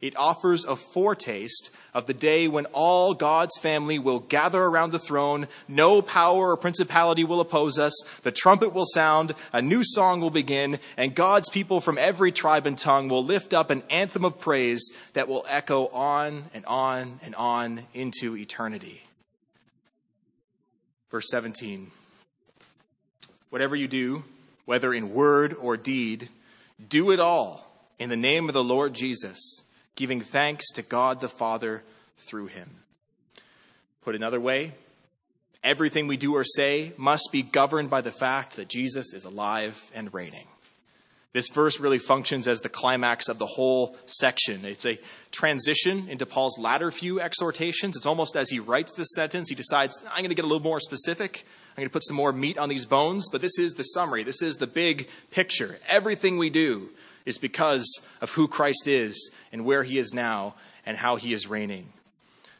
It 0.01 0.15
offers 0.17 0.65
a 0.65 0.75
foretaste 0.75 1.69
of 1.93 2.07
the 2.07 2.13
day 2.13 2.47
when 2.47 2.65
all 2.67 3.13
God's 3.13 3.55
family 3.59 3.99
will 3.99 4.19
gather 4.19 4.63
around 4.63 4.91
the 4.91 4.99
throne. 4.99 5.47
No 5.67 6.01
power 6.01 6.51
or 6.51 6.57
principality 6.57 7.23
will 7.23 7.39
oppose 7.39 7.77
us. 7.77 7.93
The 8.23 8.31
trumpet 8.31 8.73
will 8.73 8.85
sound. 8.85 9.35
A 9.53 9.62
new 9.62 9.83
song 9.83 10.21
will 10.21 10.31
begin. 10.31 10.79
And 10.97 11.13
God's 11.13 11.49
people 11.49 11.81
from 11.81 11.99
every 11.99 12.31
tribe 12.31 12.65
and 12.65 12.77
tongue 12.77 13.09
will 13.09 13.23
lift 13.23 13.53
up 13.53 13.69
an 13.69 13.83
anthem 13.91 14.25
of 14.25 14.39
praise 14.39 14.89
that 15.13 15.27
will 15.27 15.45
echo 15.49 15.88
on 15.88 16.45
and 16.53 16.65
on 16.65 17.19
and 17.21 17.35
on 17.35 17.83
into 17.93 18.35
eternity. 18.35 19.03
Verse 21.12 21.27
17 21.29 21.91
Whatever 23.49 23.75
you 23.75 23.88
do, 23.88 24.23
whether 24.65 24.93
in 24.93 25.13
word 25.13 25.53
or 25.53 25.75
deed, 25.75 26.29
do 26.87 27.11
it 27.11 27.19
all 27.19 27.65
in 27.97 28.09
the 28.09 28.15
name 28.15 28.47
of 28.47 28.53
the 28.53 28.63
Lord 28.63 28.93
Jesus, 28.93 29.61
giving 29.95 30.21
thanks 30.21 30.71
to 30.71 30.81
God 30.81 31.19
the 31.19 31.29
Father 31.29 31.83
through 32.17 32.47
him. 32.47 32.69
Put 34.01 34.15
another 34.15 34.39
way, 34.39 34.73
everything 35.63 36.07
we 36.07 36.17
do 36.17 36.35
or 36.35 36.43
say 36.43 36.93
must 36.97 37.29
be 37.31 37.41
governed 37.41 37.89
by 37.89 38.01
the 38.01 38.11
fact 38.11 38.55
that 38.55 38.69
Jesus 38.69 39.13
is 39.13 39.25
alive 39.25 39.91
and 39.93 40.13
reigning. 40.13 40.47
This 41.31 41.49
verse 41.49 41.79
really 41.79 41.99
functions 41.99 42.47
as 42.47 42.61
the 42.61 42.69
climax 42.69 43.29
of 43.29 43.37
the 43.37 43.45
whole 43.45 43.95
section. 44.07 44.65
It's 44.65 44.85
a 44.85 44.97
transition 45.31 46.07
into 46.09 46.25
Paul's 46.25 46.57
latter 46.57 46.89
few 46.89 47.21
exhortations. 47.21 47.95
It's 47.95 48.07
almost 48.07 48.35
as 48.35 48.49
he 48.49 48.59
writes 48.59 48.95
this 48.95 49.13
sentence, 49.13 49.47
he 49.47 49.55
decides, 49.55 50.01
I'm 50.09 50.21
going 50.21 50.29
to 50.29 50.35
get 50.35 50.45
a 50.45 50.47
little 50.47 50.63
more 50.63 50.79
specific. 50.79 51.45
I'm 51.79 51.83
going 51.83 51.91
to 51.91 51.93
put 51.93 52.03
some 52.03 52.17
more 52.17 52.33
meat 52.33 52.57
on 52.57 52.67
these 52.67 52.85
bones, 52.85 53.29
but 53.31 53.39
this 53.39 53.57
is 53.57 53.71
the 53.71 53.83
summary. 53.83 54.25
This 54.25 54.41
is 54.41 54.57
the 54.57 54.67
big 54.67 55.07
picture. 55.31 55.79
Everything 55.87 56.37
we 56.37 56.49
do 56.49 56.89
is 57.25 57.37
because 57.37 58.01
of 58.19 58.31
who 58.31 58.49
Christ 58.49 58.85
is 58.85 59.31
and 59.53 59.63
where 59.63 59.83
he 59.83 59.97
is 59.97 60.13
now 60.13 60.55
and 60.85 60.97
how 60.97 61.15
he 61.15 61.31
is 61.31 61.47
reigning. 61.47 61.93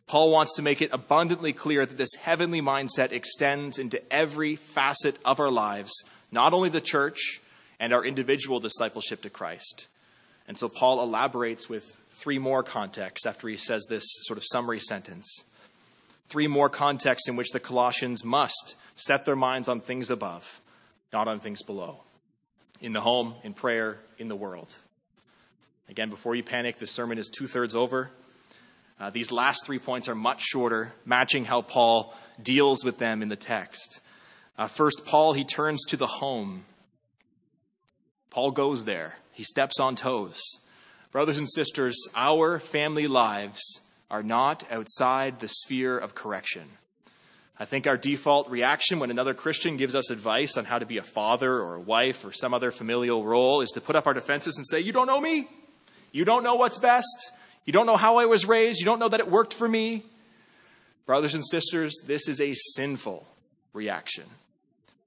Paul 0.08 0.32
wants 0.32 0.53
to 0.53 0.62
make 0.62 0.82
it 0.82 0.91
abundantly 0.93 1.51
clear 1.51 1.86
that 1.86 1.97
this 1.97 2.13
heavenly 2.13 2.62
mindset 2.62 3.12
extends 3.12 3.77
into 3.77 4.01
every 4.10 4.55
facet 4.55 5.17
of 5.25 5.41
our 5.41 5.51
lives, 5.51 5.91
not 6.32 6.53
only 6.53 6.69
the 6.69 6.79
church 6.79 7.41
and 7.77 7.91
our 7.91 8.05
individual 8.05 8.62
discipleship 8.62 9.21
to 9.23 9.29
Christ. 9.29 9.88
And 10.47 10.58
so 10.58 10.69
Paul 10.69 11.03
elaborates 11.03 11.67
with 11.67 11.84
three 12.10 12.39
more 12.39 12.63
contexts 12.63 13.27
after 13.27 13.49
he 13.49 13.58
says 13.58 13.86
this 13.89 14.05
sort 14.21 14.38
of 14.38 14.45
summary 14.49 14.79
sentence. 14.79 15.43
Three 16.30 16.48
more 16.48 16.70
contexts 16.70 17.28
in 17.28 17.36
which 17.36 17.52
the 17.52 17.60
Colossians 17.60 18.24
must 18.24 18.76
set 18.96 19.26
their 19.26 19.36
minds 19.36 19.68
on 19.68 19.82
things 19.82 20.12
above, 20.12 20.62
not 21.12 21.28
on 21.28 21.39
things 21.39 21.63
below. 21.63 22.04
In 22.82 22.94
the 22.94 23.02
home, 23.02 23.34
in 23.44 23.54
prayer, 23.54 23.98
in 24.20 24.28
the 24.28 24.36
world. 24.36 24.76
Again, 25.89 26.12
before 26.12 26.36
you 26.36 26.44
panic, 26.44 26.78
this 26.78 26.92
sermon 26.92 27.18
is 27.18 27.30
two 27.30 27.48
thirds 27.48 27.76
over. 27.76 28.12
Uh, 29.00 29.10
these 29.10 29.32
last 29.32 29.65
three 29.65 29.80
points 29.80 30.08
are 30.08 30.13
much 30.13 30.44
shorter, 30.44 30.94
matching 31.04 31.46
how 31.46 31.63
Paul 31.63 32.13
deals 32.42 32.84
with 32.84 33.00
them 33.00 33.24
in 33.24 33.30
the 33.30 33.36
text. 33.36 34.00
Uh, 34.56 34.68
first, 34.68 35.06
Paul, 35.06 35.34
he 35.34 35.44
turns 35.44 35.84
to 35.86 35.98
the 35.98 36.06
home. 36.06 36.65
Paul 38.30 38.52
goes 38.52 38.86
there, 38.86 39.15
he 39.32 39.44
steps 39.44 39.80
on 39.80 39.96
toes. 39.96 40.39
Brothers 41.12 41.39
and 41.39 41.50
sisters, 41.50 41.98
our 42.15 42.60
family 42.60 43.08
lives 43.08 43.80
are 44.10 44.24
not 44.24 44.63
outside 44.72 45.39
the 45.39 45.48
sphere 45.48 45.98
of 45.98 46.15
correction. 46.15 46.63
I 47.60 47.65
think 47.65 47.88
our 47.88 47.98
default 47.98 48.50
reaction 48.50 49.00
when 49.00 49.12
another 49.12 49.34
Christian 49.34 49.76
gives 49.76 49.95
us 49.95 50.12
advice 50.12 50.56
on 50.56 50.63
how 50.63 50.80
to 50.80 50.86
be 50.86 50.98
a 50.98 51.04
father 51.04 51.60
or 51.60 51.76
a 51.76 51.82
wife 51.82 52.24
or 52.24 52.32
some 52.32 52.54
other 52.54 52.72
familial 52.72 53.26
role 53.26 53.62
is 53.62 53.72
to 53.72 53.82
put 53.82 53.98
up 53.98 54.08
our 54.08 54.13
defenses 54.13 54.56
and 54.56 54.65
say, 54.65 54.80
You 54.80 54.93
don't 54.93 55.08
know 55.08 55.19
me. 55.19 55.48
You 56.12 56.24
don't 56.26 56.43
know 56.43 56.56
what's 56.56 56.78
best. 56.78 57.32
You 57.65 57.74
don't 57.74 57.86
know 57.86 57.98
how 57.98 58.17
I 58.17 58.26
was 58.26 58.48
raised. 58.48 58.80
You 58.80 58.86
don't 58.86 59.00
know 59.00 59.10
that 59.10 59.19
it 59.19 59.30
worked 59.30 59.54
for 59.54 59.67
me. 59.67 60.06
Brothers 61.06 61.36
and 61.36 61.45
sisters, 61.45 61.93
this 62.08 62.28
is 62.30 62.39
a 62.39 62.54
sinful 62.54 63.28
reaction. 63.74 64.24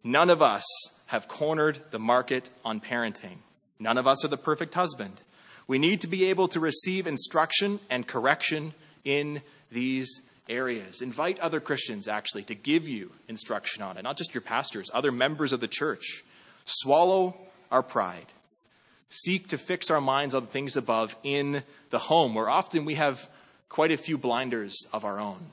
None 0.05 0.31
of 0.31 0.43
us 0.43 0.65
have 1.07 1.29
cornered 1.29 1.79
the 1.91 1.99
market 1.99 2.51
on 2.65 2.81
parenting. 2.81 3.39
None 3.79 3.99
of 3.99 4.07
us 4.07 4.25
are 4.25 4.29
the 4.29 4.37
perfect 4.37 4.75
husband. 4.75 5.21
We 5.67 5.79
need 5.79 6.03
to 6.03 6.07
be 6.07 6.27
able 6.27 6.49
to 6.49 6.61
receive 6.61 7.07
instruction 7.07 7.81
and 7.89 8.07
correction 8.07 8.75
in 9.05 9.43
these 9.71 10.21
areas. 10.49 11.03
Invite 11.03 11.39
other 11.39 11.61
Christians, 11.61 12.09
actually, 12.09 12.43
to 12.45 12.55
give 12.55 12.89
you 12.89 13.11
instruction 13.29 13.83
on 13.83 13.97
it, 13.97 14.03
not 14.03 14.17
just 14.17 14.35
your 14.35 14.41
pastors, 14.43 14.91
other 14.93 15.13
members 15.13 15.53
of 15.53 15.61
the 15.61 15.69
church. 15.69 16.25
Swallow 16.65 17.37
our 17.71 17.83
pride. 17.83 18.27
Seek 19.09 19.49
to 19.49 19.59
fix 19.59 19.91
our 19.91 20.01
minds 20.01 20.35
on 20.35 20.47
things 20.47 20.77
above 20.77 21.15
in 21.23 21.63
the 21.91 21.99
home, 21.99 22.35
where 22.35 22.49
often 22.49 22.85
we 22.85 22.95
have 22.95 23.29
quite 23.69 23.91
a 23.91 23.97
few 23.97 24.19
blinders 24.19 24.87
of 24.93 25.05
our 25.05 25.21
own. 25.21 25.51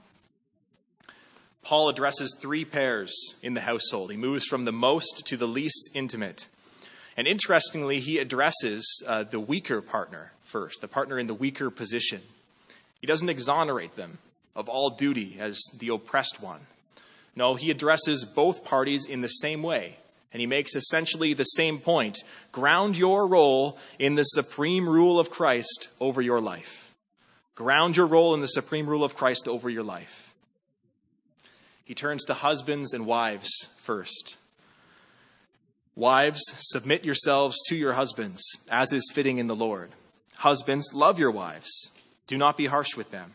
Paul 1.62 1.89
addresses 1.89 2.35
three 2.39 2.65
pairs 2.65 3.13
in 3.43 3.53
the 3.53 3.62
household. 3.62 4.12
He 4.12 4.17
moves 4.17 4.45
from 4.45 4.65
the 4.65 4.71
most 4.71 5.23
to 5.25 5.38
the 5.38 5.47
least 5.47 5.89
intimate. 5.93 6.47
And 7.17 7.27
interestingly, 7.27 7.99
he 7.99 8.17
addresses 8.17 9.03
uh, 9.05 9.23
the 9.23 9.41
weaker 9.41 9.81
partner 9.81 10.31
first, 10.43 10.79
the 10.81 10.88
partner 10.88 11.19
in 11.19 11.27
the 11.27 11.33
weaker 11.33 11.69
position. 11.69 12.21
He 12.99 13.07
doesn't 13.07 13.29
exonerate 13.29 13.95
them 13.95 14.17
of 14.55 14.69
all 14.69 14.91
duty 14.91 15.38
as 15.39 15.62
the 15.77 15.89
oppressed 15.89 16.41
one. 16.41 16.62
No, 17.35 17.55
he 17.55 17.71
addresses 17.71 18.25
both 18.25 18.65
parties 18.65 19.05
in 19.05 19.21
the 19.21 19.27
same 19.27 19.63
way. 19.63 19.97
And 20.31 20.41
he 20.41 20.47
makes 20.47 20.75
essentially 20.75 21.33
the 21.33 21.43
same 21.43 21.79
point 21.79 22.19
ground 22.51 22.97
your 22.97 23.25
role 23.25 23.79
in 23.97 24.15
the 24.15 24.23
supreme 24.23 24.88
rule 24.88 25.19
of 25.19 25.31
Christ 25.31 25.89
over 25.99 26.21
your 26.21 26.41
life. 26.41 26.93
Ground 27.55 27.97
your 27.97 28.05
role 28.05 28.35
in 28.35 28.41
the 28.41 28.47
supreme 28.47 28.88
rule 28.88 29.03
of 29.03 29.15
Christ 29.15 29.47
over 29.47 29.69
your 29.69 29.83
life. 29.83 30.33
He 31.83 31.95
turns 31.95 32.23
to 32.25 32.35
husbands 32.35 32.93
and 32.93 33.05
wives 33.07 33.49
first. 33.77 34.35
Wives, 35.95 36.41
submit 36.59 37.03
yourselves 37.03 37.57
to 37.67 37.75
your 37.75 37.93
husbands, 37.93 38.43
as 38.69 38.93
is 38.93 39.12
fitting 39.12 39.39
in 39.39 39.47
the 39.47 39.55
Lord. 39.55 39.89
Husbands, 40.35 40.93
love 40.93 41.19
your 41.19 41.31
wives. 41.31 41.89
Do 42.29 42.37
not 42.37 42.57
be 42.57 42.67
harsh 42.67 42.95
with 42.95 43.09
them. 43.09 43.33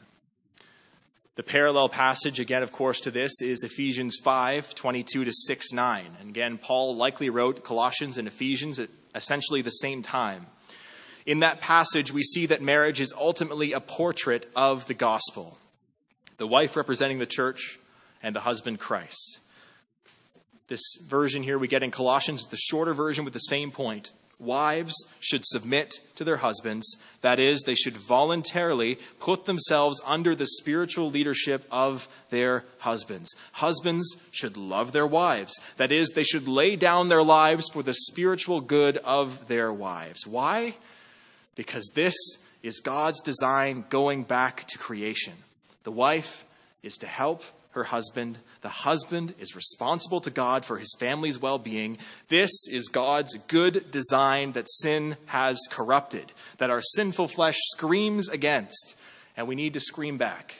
The 1.34 1.42
parallel 1.42 1.88
passage, 1.88 2.38
again, 2.38 2.62
of 2.62 2.70
course, 2.70 3.00
to 3.00 3.10
this 3.10 3.42
is 3.42 3.64
Ephesians 3.64 4.18
5 4.22 4.72
22 4.72 5.24
to 5.24 5.32
6 5.32 5.72
9. 5.72 6.06
And 6.20 6.28
again, 6.30 6.58
Paul 6.58 6.94
likely 6.94 7.28
wrote 7.28 7.64
Colossians 7.64 8.18
and 8.18 8.28
Ephesians 8.28 8.78
at 8.78 8.88
essentially 9.12 9.62
the 9.62 9.70
same 9.70 10.00
time. 10.00 10.46
In 11.26 11.40
that 11.40 11.60
passage, 11.60 12.12
we 12.12 12.22
see 12.22 12.46
that 12.46 12.62
marriage 12.62 13.00
is 13.00 13.12
ultimately 13.18 13.72
a 13.72 13.80
portrait 13.80 14.46
of 14.54 14.86
the 14.86 14.94
gospel 14.94 15.58
the 16.36 16.46
wife 16.46 16.76
representing 16.76 17.18
the 17.18 17.26
church, 17.26 17.78
and 18.22 18.34
the 18.34 18.40
husband 18.40 18.78
Christ. 18.78 19.38
This 20.68 20.82
version 21.04 21.42
here 21.42 21.58
we 21.58 21.68
get 21.68 21.82
in 21.82 21.90
Colossians, 21.90 22.42
is 22.42 22.48
the 22.48 22.56
shorter 22.56 22.94
version 22.94 23.24
with 23.24 23.34
the 23.34 23.40
same 23.40 23.72
point. 23.72 24.12
Wives 24.44 24.94
should 25.20 25.44
submit 25.44 25.94
to 26.16 26.24
their 26.24 26.36
husbands. 26.36 26.96
That 27.22 27.38
is, 27.38 27.62
they 27.62 27.74
should 27.74 27.96
voluntarily 27.96 28.98
put 29.18 29.44
themselves 29.44 30.00
under 30.04 30.34
the 30.34 30.46
spiritual 30.46 31.10
leadership 31.10 31.66
of 31.70 32.08
their 32.30 32.64
husbands. 32.78 33.30
Husbands 33.52 34.16
should 34.30 34.56
love 34.56 34.92
their 34.92 35.06
wives. 35.06 35.54
That 35.76 35.92
is, 35.92 36.10
they 36.10 36.22
should 36.22 36.46
lay 36.46 36.76
down 36.76 37.08
their 37.08 37.22
lives 37.22 37.68
for 37.72 37.82
the 37.82 37.94
spiritual 37.94 38.60
good 38.60 38.98
of 38.98 39.48
their 39.48 39.72
wives. 39.72 40.26
Why? 40.26 40.76
Because 41.54 41.90
this 41.94 42.14
is 42.62 42.80
God's 42.80 43.20
design 43.20 43.84
going 43.90 44.24
back 44.24 44.66
to 44.68 44.78
creation. 44.78 45.34
The 45.84 45.92
wife 45.92 46.44
is 46.82 46.94
to 46.98 47.06
help 47.06 47.42
her 47.74 47.84
husband. 47.84 48.38
The 48.62 48.68
husband 48.68 49.34
is 49.38 49.54
responsible 49.54 50.20
to 50.22 50.30
God 50.30 50.64
for 50.64 50.78
his 50.78 50.94
family's 50.98 51.38
well 51.38 51.58
being. 51.58 51.98
This 52.28 52.50
is 52.68 52.88
God's 52.88 53.34
good 53.48 53.90
design 53.90 54.52
that 54.52 54.68
sin 54.68 55.16
has 55.26 55.58
corrupted, 55.70 56.32
that 56.58 56.70
our 56.70 56.80
sinful 56.80 57.28
flesh 57.28 57.56
screams 57.72 58.28
against, 58.28 58.96
and 59.36 59.46
we 59.46 59.54
need 59.54 59.74
to 59.74 59.80
scream 59.80 60.16
back. 60.16 60.54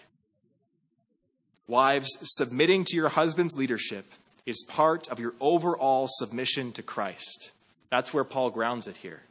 Wives, 1.67 2.11
submitting 2.23 2.85
to 2.85 2.97
your 2.97 3.09
husband's 3.09 3.57
leadership 3.57 4.05
is 4.45 4.65
part 4.69 5.09
of 5.09 5.19
your 5.19 5.33
overall 5.41 6.07
submission 6.09 6.73
to 6.73 6.83
Christ. 6.83 7.51
That's 7.91 8.13
where 8.13 8.25
Paul 8.25 8.51
grounds 8.51 8.87
it 8.87 8.99
here. 8.99 9.23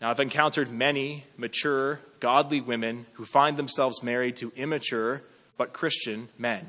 Now, 0.00 0.10
I've 0.10 0.20
encountered 0.20 0.70
many 0.70 1.24
mature, 1.36 2.00
godly 2.20 2.60
women 2.60 3.06
who 3.14 3.24
find 3.24 3.56
themselves 3.56 4.02
married 4.02 4.36
to 4.36 4.52
immature, 4.56 5.22
but 5.56 5.72
Christian 5.72 6.28
men. 6.38 6.68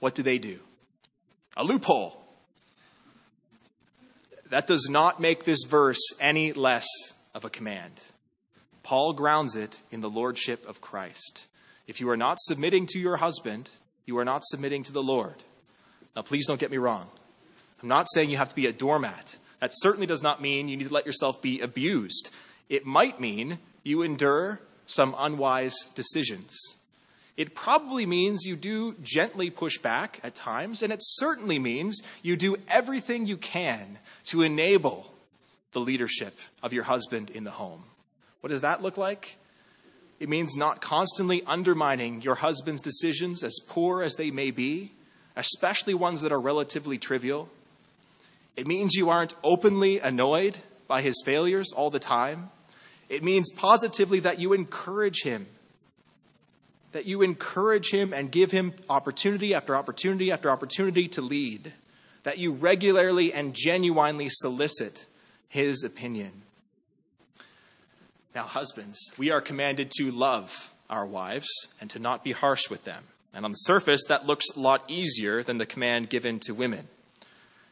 What 0.00 0.14
do 0.14 0.22
they 0.22 0.38
do? 0.38 0.58
A 1.56 1.64
loophole. 1.64 2.18
That 4.50 4.66
does 4.66 4.88
not 4.90 5.20
make 5.20 5.44
this 5.44 5.64
verse 5.64 6.00
any 6.20 6.52
less 6.52 6.86
of 7.34 7.44
a 7.44 7.50
command. 7.50 7.92
Paul 8.82 9.12
grounds 9.12 9.56
it 9.56 9.80
in 9.90 10.00
the 10.00 10.10
lordship 10.10 10.68
of 10.68 10.80
Christ. 10.80 11.46
If 11.86 12.00
you 12.00 12.10
are 12.10 12.16
not 12.16 12.38
submitting 12.40 12.86
to 12.88 12.98
your 12.98 13.16
husband, 13.16 13.70
you 14.06 14.18
are 14.18 14.24
not 14.24 14.44
submitting 14.44 14.82
to 14.84 14.92
the 14.92 15.02
Lord. 15.02 15.36
Now, 16.14 16.22
please 16.22 16.46
don't 16.46 16.60
get 16.60 16.70
me 16.70 16.78
wrong. 16.78 17.08
I'm 17.82 17.88
not 17.88 18.06
saying 18.12 18.30
you 18.30 18.36
have 18.36 18.50
to 18.50 18.54
be 18.54 18.66
a 18.66 18.72
doormat. 18.72 19.38
That 19.60 19.72
certainly 19.72 20.06
does 20.06 20.22
not 20.22 20.42
mean 20.42 20.68
you 20.68 20.76
need 20.76 20.88
to 20.88 20.94
let 20.94 21.06
yourself 21.06 21.40
be 21.40 21.60
abused. 21.60 22.30
It 22.68 22.84
might 22.84 23.20
mean 23.20 23.58
you 23.82 24.02
endure 24.02 24.60
some 24.86 25.14
unwise 25.18 25.74
decisions. 25.94 26.56
It 27.36 27.54
probably 27.54 28.04
means 28.04 28.44
you 28.44 28.56
do 28.56 28.94
gently 29.02 29.48
push 29.48 29.78
back 29.78 30.20
at 30.22 30.34
times, 30.34 30.82
and 30.82 30.92
it 30.92 31.00
certainly 31.00 31.58
means 31.58 32.02
you 32.22 32.36
do 32.36 32.56
everything 32.68 33.26
you 33.26 33.38
can 33.38 33.98
to 34.26 34.42
enable 34.42 35.12
the 35.72 35.80
leadership 35.80 36.38
of 36.62 36.72
your 36.72 36.84
husband 36.84 37.30
in 37.30 37.44
the 37.44 37.50
home. 37.50 37.84
What 38.40 38.50
does 38.50 38.60
that 38.60 38.82
look 38.82 38.98
like? 38.98 39.36
It 40.20 40.28
means 40.28 40.56
not 40.56 40.82
constantly 40.82 41.42
undermining 41.46 42.20
your 42.22 42.34
husband's 42.34 42.82
decisions, 42.82 43.42
as 43.42 43.58
poor 43.66 44.02
as 44.02 44.14
they 44.16 44.30
may 44.30 44.50
be, 44.50 44.92
especially 45.34 45.94
ones 45.94 46.20
that 46.22 46.32
are 46.32 46.40
relatively 46.40 46.98
trivial. 46.98 47.48
It 48.56 48.66
means 48.66 48.94
you 48.94 49.08
aren't 49.08 49.34
openly 49.42 49.98
annoyed 49.98 50.58
by 50.86 51.00
his 51.00 51.20
failures 51.24 51.72
all 51.72 51.90
the 51.90 51.98
time. 51.98 52.50
It 53.08 53.24
means 53.24 53.50
positively 53.50 54.20
that 54.20 54.38
you 54.38 54.52
encourage 54.52 55.22
him 55.22 55.46
that 56.92 57.06
you 57.06 57.22
encourage 57.22 57.90
him 57.90 58.12
and 58.12 58.30
give 58.30 58.50
him 58.50 58.74
opportunity 58.88 59.54
after 59.54 59.74
opportunity 59.76 60.30
after 60.30 60.50
opportunity 60.50 61.08
to 61.08 61.22
lead, 61.22 61.72
that 62.22 62.38
you 62.38 62.52
regularly 62.52 63.32
and 63.32 63.54
genuinely 63.54 64.28
solicit 64.28 65.06
his 65.48 65.82
opinion. 65.82 66.42
Now, 68.34 68.44
husbands, 68.44 68.98
we 69.18 69.30
are 69.30 69.40
commanded 69.40 69.90
to 69.98 70.10
love 70.10 70.72
our 70.88 71.04
wives 71.04 71.48
and 71.80 71.90
to 71.90 71.98
not 71.98 72.24
be 72.24 72.32
harsh 72.32 72.70
with 72.70 72.84
them. 72.84 73.04
And 73.34 73.44
on 73.44 73.52
the 73.52 73.56
surface, 73.56 74.04
that 74.08 74.26
looks 74.26 74.46
a 74.54 74.60
lot 74.60 74.90
easier 74.90 75.42
than 75.42 75.58
the 75.58 75.66
command 75.66 76.10
given 76.10 76.38
to 76.40 76.54
women. 76.54 76.88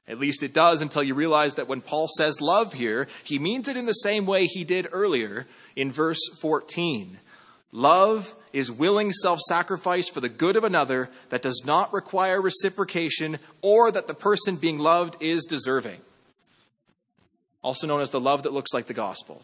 At 0.09 0.19
least 0.19 0.43
it 0.43 0.53
does 0.53 0.83
until 0.83 1.03
you 1.03 1.15
realize 1.15 1.55
that 1.55 1.69
when 1.69 1.83
Paul 1.83 2.09
says 2.09 2.41
love 2.41 2.73
here, 2.73 3.07
he 3.23 3.39
means 3.39 3.69
it 3.69 3.77
in 3.77 3.87
the 3.87 3.93
same 3.93 4.27
way 4.27 4.47
he 4.47 4.65
did 4.65 4.89
earlier 4.91 5.47
in 5.77 5.93
verse 5.93 6.21
14. 6.41 7.19
Love 7.73 8.35
is 8.53 8.73
willing 8.73 9.13
self 9.13 9.39
sacrifice 9.41 10.09
for 10.09 10.21
the 10.21 10.29
good 10.29 10.57
of 10.57 10.65
another 10.65 11.09
that 11.29 11.43
does 11.43 11.63
not 11.65 11.93
require 11.93 12.41
reciprocation 12.41 13.39
or 13.63 13.91
that 13.91 14.09
the 14.09 14.15
person 14.15 14.57
being 14.57 14.79
loved 14.79 15.23
is 15.23 15.45
deserving. 15.45 16.01
Also 17.63 17.87
known 17.87 18.01
as 18.01 18.11
the 18.11 18.21
love 18.21 18.43
that 18.43 18.53
looks 18.53 18.73
like 18.73 18.87
the 18.87 18.95
gospel. 18.95 19.43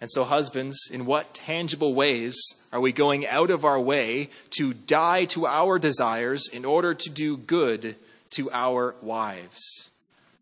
And 0.00 0.10
so, 0.10 0.24
husbands, 0.24 0.88
in 0.90 1.06
what 1.06 1.32
tangible 1.32 1.94
ways 1.94 2.36
are 2.72 2.80
we 2.80 2.92
going 2.92 3.26
out 3.26 3.50
of 3.50 3.64
our 3.64 3.80
way 3.80 4.30
to 4.50 4.74
die 4.74 5.26
to 5.26 5.46
our 5.46 5.78
desires 5.78 6.48
in 6.52 6.64
order 6.64 6.92
to 6.92 7.10
do 7.10 7.36
good 7.36 7.96
to 8.30 8.50
our 8.50 8.96
wives? 9.00 9.90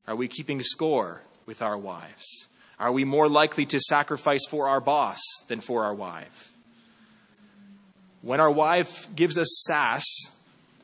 Are 0.09 0.17
we 0.17 0.29
keeping 0.29 0.63
score 0.63 1.23
with 1.45 1.63
our 1.63 1.77
wives? 1.77 2.49
Are 2.79 2.91
we 2.91 3.05
more 3.05 3.29
likely 3.29 3.67
to 3.67 3.79
sacrifice 3.81 4.47
for 4.49 4.67
our 4.67 4.81
boss 4.81 5.21
than 5.49 5.61
for 5.61 5.85
our 5.85 5.95
wife? 5.95 6.49
When 8.23 8.41
our 8.41 8.51
wife 8.51 9.09
gives 9.14 9.39
us 9.39 9.64
sass, 9.66 10.05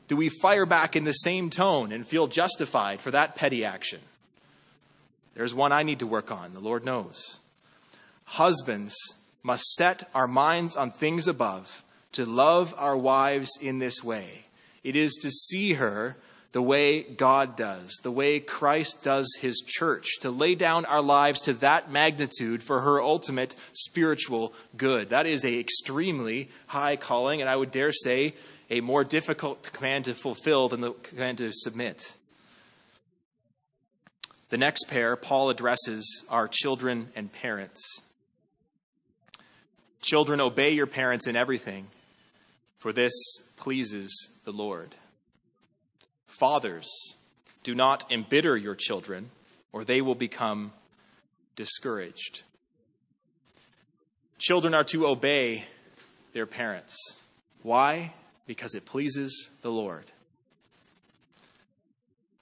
do 0.07 0.15
we 0.15 0.29
fire 0.29 0.65
back 0.65 0.95
in 0.95 1.03
the 1.03 1.11
same 1.11 1.49
tone 1.49 1.91
and 1.91 2.05
feel 2.05 2.27
justified 2.27 3.01
for 3.01 3.11
that 3.11 3.35
petty 3.35 3.63
action? 3.63 3.99
There's 5.35 5.53
one 5.53 5.71
I 5.71 5.83
need 5.83 5.99
to 5.99 6.07
work 6.07 6.31
on, 6.31 6.53
the 6.53 6.59
Lord 6.59 6.83
knows. 6.83 7.39
Husbands 8.23 8.95
must 9.43 9.75
set 9.75 10.09
our 10.15 10.27
minds 10.27 10.75
on 10.75 10.91
things 10.91 11.27
above, 11.27 11.83
to 12.13 12.25
love 12.25 12.73
our 12.77 12.97
wives 12.97 13.51
in 13.61 13.77
this 13.77 14.03
way. 14.03 14.45
It 14.83 14.95
is 14.95 15.13
to 15.21 15.29
see 15.29 15.73
her 15.73 16.17
the 16.57 16.61
way 16.63 17.03
God 17.03 17.55
does, 17.55 17.99
the 18.01 18.09
way 18.09 18.39
Christ 18.39 19.03
does 19.03 19.31
his 19.39 19.63
church, 19.63 20.07
to 20.21 20.31
lay 20.31 20.55
down 20.55 20.85
our 20.85 21.03
lives 21.03 21.41
to 21.41 21.53
that 21.53 21.91
magnitude 21.91 22.63
for 22.63 22.81
her 22.81 22.99
ultimate 22.99 23.55
spiritual 23.73 24.55
good. 24.75 25.11
That 25.11 25.27
is 25.27 25.45
a 25.45 25.59
extremely 25.59 26.49
high 26.65 26.95
calling, 26.95 27.41
and 27.41 27.47
I 27.47 27.55
would 27.55 27.69
dare 27.69 27.91
say 27.91 28.33
a 28.71 28.81
more 28.81 29.03
difficult 29.03 29.71
command 29.71 30.05
to 30.05 30.15
fulfill 30.15 30.67
than 30.67 30.81
the 30.81 30.93
command 30.93 31.37
to 31.37 31.51
submit. 31.53 32.15
The 34.49 34.57
next 34.57 34.85
pair, 34.85 35.15
Paul 35.15 35.51
addresses 35.51 36.25
our 36.27 36.47
children 36.47 37.09
and 37.15 37.31
parents. 37.31 37.83
Children, 40.01 40.41
obey 40.41 40.71
your 40.71 40.87
parents 40.87 41.27
in 41.27 41.35
everything, 41.35 41.85
for 42.79 42.91
this 42.91 43.13
pleases 43.57 44.09
the 44.43 44.51
Lord. 44.51 44.95
Fathers, 46.39 46.87
do 47.63 47.75
not 47.75 48.11
embitter 48.11 48.55
your 48.55 48.75
children, 48.75 49.29
or 49.71 49.83
they 49.83 50.01
will 50.01 50.15
become 50.15 50.71
discouraged. 51.55 52.41
Children 54.37 54.73
are 54.73 54.83
to 54.85 55.07
obey 55.07 55.65
their 56.33 56.45
parents. 56.45 56.95
Why? 57.63 58.13
Because 58.45 58.75
it 58.75 58.85
pleases 58.85 59.49
the 59.61 59.71
Lord. 59.71 60.05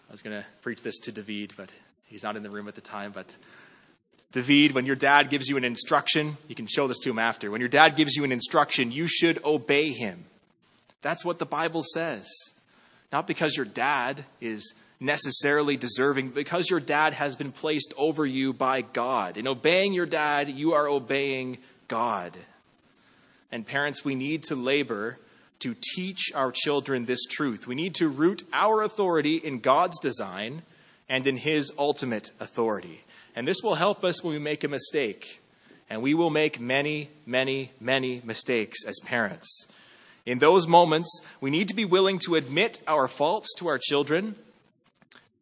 I 0.10 0.12
was 0.12 0.22
going 0.22 0.38
to 0.38 0.46
preach 0.62 0.82
this 0.84 1.00
to 1.00 1.12
David, 1.12 1.54
but 1.58 1.74
he's 2.06 2.24
not 2.24 2.36
in 2.36 2.43
the 2.43 2.50
room 2.50 2.68
at 2.68 2.76
the 2.76 2.82
time. 2.82 3.12
But 3.14 3.36
David, 4.32 4.74
when 4.74 4.86
your 4.86 4.96
dad 4.96 5.30
gives 5.30 5.48
you 5.48 5.58
an 5.58 5.64
instruction, 5.64 6.38
you 6.48 6.56
can 6.56 6.68
show 6.68 6.88
this 6.88 7.00
to 7.00 7.10
him 7.10 7.20
after. 7.20 7.50
When 7.50 7.62
your 7.62 7.70
dad 7.70 7.96
gives 7.96 8.16
you 8.16 8.24
an 8.24 8.32
instruction, 8.32 8.91
you 8.91 9.08
should 9.08 9.43
obey 9.46 9.91
him. 9.91 10.26
That's 11.02 11.24
what 11.24 11.39
the 11.39 11.46
Bible 11.46 11.84
says. 11.84 12.28
Not 13.16 13.28
because 13.28 13.55
your 13.55 13.66
dad 13.66 14.26
is 14.41 14.74
necessarily 14.99 15.78
deserving, 15.78 16.32
because 16.32 16.70
your 16.70 16.82
dad 16.82 17.13
has 17.13 17.38
been 17.38 17.53
placed 17.53 17.93
over 17.97 18.26
you 18.26 18.51
by 18.51 18.82
God. 18.82 19.38
In 19.38 19.47
obeying 19.47 19.93
your 19.93 20.05
dad, 20.05 20.49
you 20.49 20.74
are 20.74 20.86
obeying 20.86 21.59
God. 21.88 22.34
And 23.53 23.66
parents, 23.66 24.03
we 24.03 24.16
need 24.16 24.43
to 24.43 24.55
labor 24.57 25.18
to 25.59 25.78
teach 25.95 26.34
our 26.36 26.51
children 26.51 27.05
this 27.05 27.24
truth. 27.24 27.68
We 27.68 27.76
need 27.76 27.95
to 27.95 28.09
root 28.09 28.45
our 28.51 28.82
authority 28.82 29.38
in 29.38 29.59
God's 29.59 29.97
design 30.01 30.63
and 31.07 31.26
in 31.26 31.38
His 31.38 31.72
ultimate 31.80 32.32
authority. 32.41 33.05
And 33.34 33.47
this 33.47 33.63
will 33.63 33.76
help 33.76 34.03
us 34.03 34.26
when 34.26 34.34
we 34.34 34.39
make 34.39 34.66
a 34.66 34.68
mistake. 34.68 35.41
And 35.89 36.01
we 36.01 36.13
will 36.13 36.32
make 36.32 36.59
many, 36.59 37.11
many, 37.26 37.72
many 37.80 38.22
mistakes 38.26 38.80
as 38.86 38.99
parents. 39.05 39.68
In 40.26 40.39
those 40.39 40.67
moments, 40.67 41.21
we 41.39 41.51
need 41.51 41.67
to 41.67 41.76
be 41.76 41.86
willing 41.86 42.19
to 42.26 42.36
admit 42.36 42.80
our 42.88 43.07
faults 43.07 43.53
to 43.57 43.67
our 43.67 43.78
children, 43.78 44.36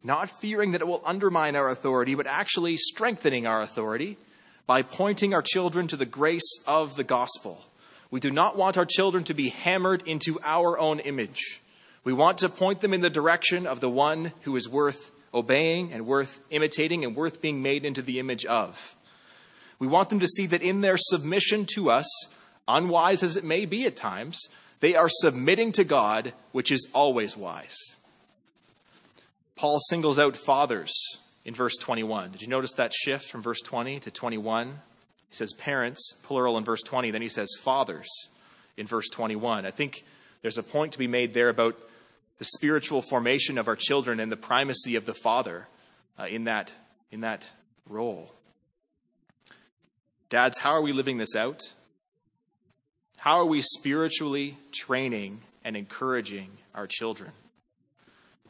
not 0.02 0.28
fearing 0.28 0.72
that 0.72 0.82
it 0.82 0.86
will 0.86 1.02
undermine 1.06 1.56
our 1.56 1.68
authority, 1.68 2.14
but 2.14 2.26
actually 2.26 2.76
strengthening 2.76 3.46
our 3.46 3.62
authority 3.62 4.18
by 4.66 4.82
pointing 4.82 5.32
our 5.32 5.42
children 5.42 5.88
to 5.88 5.96
the 5.96 6.04
grace 6.04 6.58
of 6.66 6.96
the 6.96 7.04
gospel. 7.04 7.64
We 8.10 8.20
do 8.20 8.30
not 8.30 8.56
want 8.56 8.76
our 8.76 8.84
children 8.84 9.24
to 9.24 9.34
be 9.34 9.48
hammered 9.48 10.06
into 10.06 10.38
our 10.44 10.78
own 10.78 11.00
image. 11.00 11.62
We 12.04 12.12
want 12.12 12.38
to 12.38 12.50
point 12.50 12.80
them 12.80 12.92
in 12.92 13.00
the 13.00 13.10
direction 13.10 13.66
of 13.66 13.80
the 13.80 13.88
one 13.88 14.32
who 14.42 14.54
is 14.56 14.68
worth 14.68 15.10
obeying 15.32 15.92
and 15.92 16.06
worth 16.06 16.38
imitating 16.50 17.04
and 17.04 17.16
worth 17.16 17.40
being 17.40 17.62
made 17.62 17.84
into 17.84 18.02
the 18.02 18.18
image 18.18 18.44
of. 18.44 18.94
We 19.78 19.86
want 19.86 20.10
them 20.10 20.20
to 20.20 20.28
see 20.28 20.46
that 20.46 20.62
in 20.62 20.82
their 20.82 20.96
submission 20.96 21.66
to 21.74 21.90
us, 21.90 22.06
unwise 22.68 23.22
as 23.22 23.36
it 23.36 23.44
may 23.44 23.64
be 23.64 23.86
at 23.86 23.96
times, 23.96 24.48
they 24.80 24.94
are 24.94 25.08
submitting 25.08 25.72
to 25.72 25.84
God, 25.84 26.32
which 26.52 26.70
is 26.70 26.88
always 26.92 27.36
wise. 27.36 27.76
Paul 29.56 29.78
singles 29.88 30.18
out 30.18 30.36
fathers 30.36 30.92
in 31.44 31.54
verse 31.54 31.76
21. 31.76 32.32
Did 32.32 32.42
you 32.42 32.48
notice 32.48 32.72
that 32.74 32.92
shift 32.92 33.30
from 33.30 33.42
verse 33.42 33.60
20 33.60 34.00
to 34.00 34.10
21? 34.10 34.80
He 35.28 35.36
says 35.36 35.52
parents, 35.52 36.14
plural 36.22 36.58
in 36.58 36.64
verse 36.64 36.82
20. 36.82 37.10
Then 37.10 37.22
he 37.22 37.28
says 37.28 37.48
fathers 37.60 38.08
in 38.76 38.86
verse 38.86 39.08
21. 39.10 39.64
I 39.64 39.70
think 39.70 40.04
there's 40.42 40.58
a 40.58 40.62
point 40.62 40.92
to 40.92 40.98
be 40.98 41.06
made 41.06 41.34
there 41.34 41.48
about 41.48 41.76
the 42.38 42.44
spiritual 42.44 43.00
formation 43.02 43.58
of 43.58 43.68
our 43.68 43.76
children 43.76 44.20
and 44.20 44.30
the 44.30 44.36
primacy 44.36 44.96
of 44.96 45.06
the 45.06 45.14
father 45.14 45.68
uh, 46.18 46.24
in, 46.24 46.44
that, 46.44 46.72
in 47.10 47.20
that 47.20 47.48
role. 47.88 48.32
Dads, 50.28 50.58
how 50.58 50.70
are 50.70 50.82
we 50.82 50.92
living 50.92 51.18
this 51.18 51.36
out? 51.36 51.62
How 53.24 53.38
are 53.38 53.46
we 53.46 53.62
spiritually 53.62 54.58
training 54.70 55.40
and 55.64 55.78
encouraging 55.78 56.50
our 56.74 56.86
children? 56.86 57.32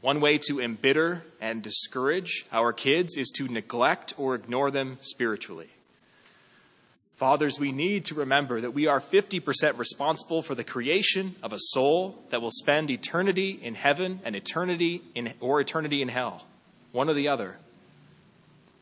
One 0.01 0.21
way 0.21 0.39
to 0.49 0.61
embitter 0.61 1.23
and 1.41 1.63
discourage 1.63 2.45
our 2.51 2.73
kids 2.73 3.17
is 3.17 3.31
to 3.37 3.47
neglect 3.47 4.15
or 4.19 4.35
ignore 4.35 4.73
them 4.73 4.99
spiritually. 5.01 5.69
Fathers, 7.15 7.57
we 7.57 7.71
need 7.71 8.07
to 8.07 8.17
remember 8.17 8.61
that 8.63 8.75
we 8.75 8.89
are 8.89 8.99
50% 8.99 9.79
responsible 9.79 10.43
for 10.43 10.57
the 10.57 10.65
creation 10.65 11.37
of 11.41 11.53
a 11.53 11.61
soul 11.61 12.19
that 12.31 12.43
will 12.43 12.51
spend 12.51 12.91
eternity 12.91 13.51
in 13.63 13.77
heaven 13.77 14.19
and 14.25 14.35
eternity 14.35 15.03
in, 15.15 15.35
or 15.39 15.61
eternity 15.61 16.03
in 16.03 16.09
hell, 16.09 16.49
one 16.91 17.09
or 17.09 17.15
the 17.15 17.29
other. 17.29 17.59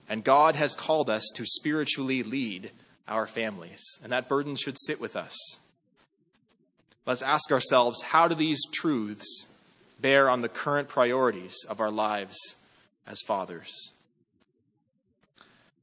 And 0.09 0.24
God 0.24 0.55
has 0.55 0.74
called 0.74 1.11
us 1.11 1.30
to 1.34 1.45
spiritually 1.45 2.22
lead 2.22 2.70
our 3.07 3.26
families, 3.26 3.84
and 4.03 4.11
that 4.11 4.30
burden 4.30 4.57
should 4.57 4.78
sit 4.78 4.99
with 4.99 5.16
us. 5.16 5.36
Let's 7.05 7.22
ask 7.22 7.50
ourselves 7.50 8.03
how 8.03 8.28
do 8.28 8.34
these 8.36 8.62
truths 8.72 9.46
bear 10.00 10.30
on 10.30 10.40
the 10.40 10.48
current 10.48 10.88
priorities 10.88 11.57
of 11.68 11.80
our 11.80 11.90
lives 11.90 12.36
as 13.07 13.20
fathers? 13.26 13.90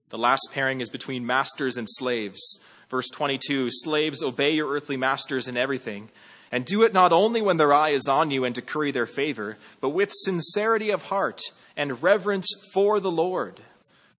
The 0.09 0.17
last 0.17 0.47
pairing 0.53 0.79
is 0.79 0.89
between 0.89 1.25
masters 1.25 1.75
and 1.75 1.87
slaves. 1.89 2.39
Verse 2.89 3.09
22 3.09 3.67
Slaves, 3.69 4.23
obey 4.23 4.51
your 4.51 4.69
earthly 4.69 4.95
masters 4.95 5.47
in 5.47 5.57
everything, 5.57 6.09
and 6.51 6.65
do 6.65 6.83
it 6.83 6.93
not 6.93 7.11
only 7.11 7.41
when 7.41 7.57
their 7.57 7.73
eye 7.73 7.91
is 7.91 8.07
on 8.07 8.31
you 8.31 8.45
and 8.45 8.55
to 8.55 8.61
curry 8.61 8.91
their 8.91 9.05
favor, 9.05 9.57
but 9.81 9.89
with 9.89 10.11
sincerity 10.11 10.89
of 10.89 11.03
heart 11.03 11.41
and 11.75 12.01
reverence 12.01 12.47
for 12.73 12.99
the 12.99 13.11
Lord. 13.11 13.59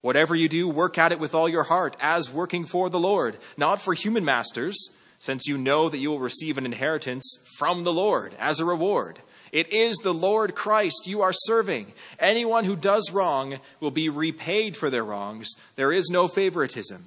Whatever 0.03 0.35
you 0.35 0.49
do, 0.49 0.69
work 0.69 0.99
at 0.99 1.13
it 1.13 1.19
with 1.19 1.35
all 1.35 1.49
your 1.49 1.65
heart, 1.65 1.97
as 1.99 2.31
working 2.31 2.67
for 2.67 2.89
the 2.89 3.01
Lord, 3.01 3.39
not 3.57 3.81
for 3.81 3.95
human 3.95 4.25
masters 4.25 4.91
since 5.21 5.47
you 5.47 5.57
know 5.57 5.89
that 5.89 5.99
you 5.99 6.11
will 6.11 6.19
receive 6.19 6.59
an 6.59 6.65
inheritance 6.65 7.39
from 7.57 7.85
the 7.85 7.93
Lord 7.93 8.35
as 8.39 8.59
a 8.59 8.65
reward. 8.65 9.21
It 9.53 9.73
is 9.73 9.97
the 9.99 10.15
Lord 10.15 10.55
Christ 10.55 11.07
you 11.07 11.21
are 11.23 11.33
serving. 11.33 11.93
Anyone 12.19 12.65
who 12.65 12.75
does 12.75 13.11
wrong 13.13 13.61
will 13.81 13.91
be 13.91 14.09
repaid 14.09 14.77
for 14.77 14.91
their 14.91 15.05
wrongs. 15.05 15.51
There 15.77 15.93
is 15.93 16.09
no 16.11 16.27
favoritism. 16.27 17.07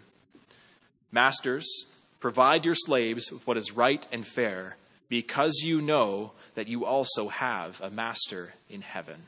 Masters, 1.11 1.67
provide 2.19 2.65
your 2.65 2.75
slaves 2.75 3.31
with 3.31 3.45
what 3.47 3.57
is 3.57 3.71
right 3.71 4.07
and 4.11 4.25
fair, 4.25 4.77
because 5.09 5.61
you 5.63 5.81
know 5.81 6.33
that 6.55 6.67
you 6.67 6.85
also 6.85 7.29
have 7.29 7.81
a 7.81 7.89
master 7.89 8.53
in 8.69 8.81
heaven. 8.81 9.23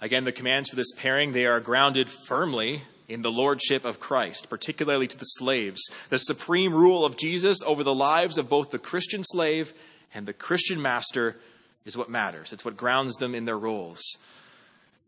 Again, 0.00 0.24
the 0.24 0.32
commands 0.32 0.68
for 0.68 0.76
this 0.76 0.92
pairing, 0.96 1.32
they 1.32 1.46
are 1.46 1.60
grounded 1.60 2.10
firmly 2.10 2.82
in 3.08 3.22
the 3.22 3.30
lordship 3.30 3.84
of 3.84 4.00
Christ, 4.00 4.50
particularly 4.50 5.06
to 5.06 5.18
the 5.18 5.24
slaves. 5.24 5.82
The 6.08 6.18
supreme 6.18 6.74
rule 6.74 7.04
of 7.04 7.16
Jesus 7.16 7.58
over 7.64 7.84
the 7.84 7.94
lives 7.94 8.38
of 8.38 8.48
both 8.48 8.70
the 8.70 8.78
Christian 8.78 9.22
slave 9.22 9.72
and 10.14 10.26
the 10.26 10.32
Christian 10.32 10.80
master 10.80 11.36
is 11.84 11.96
what 11.96 12.10
matters. 12.10 12.52
It's 12.52 12.64
what 12.64 12.76
grounds 12.76 13.16
them 13.16 13.34
in 13.34 13.44
their 13.44 13.58
roles. 13.58 14.02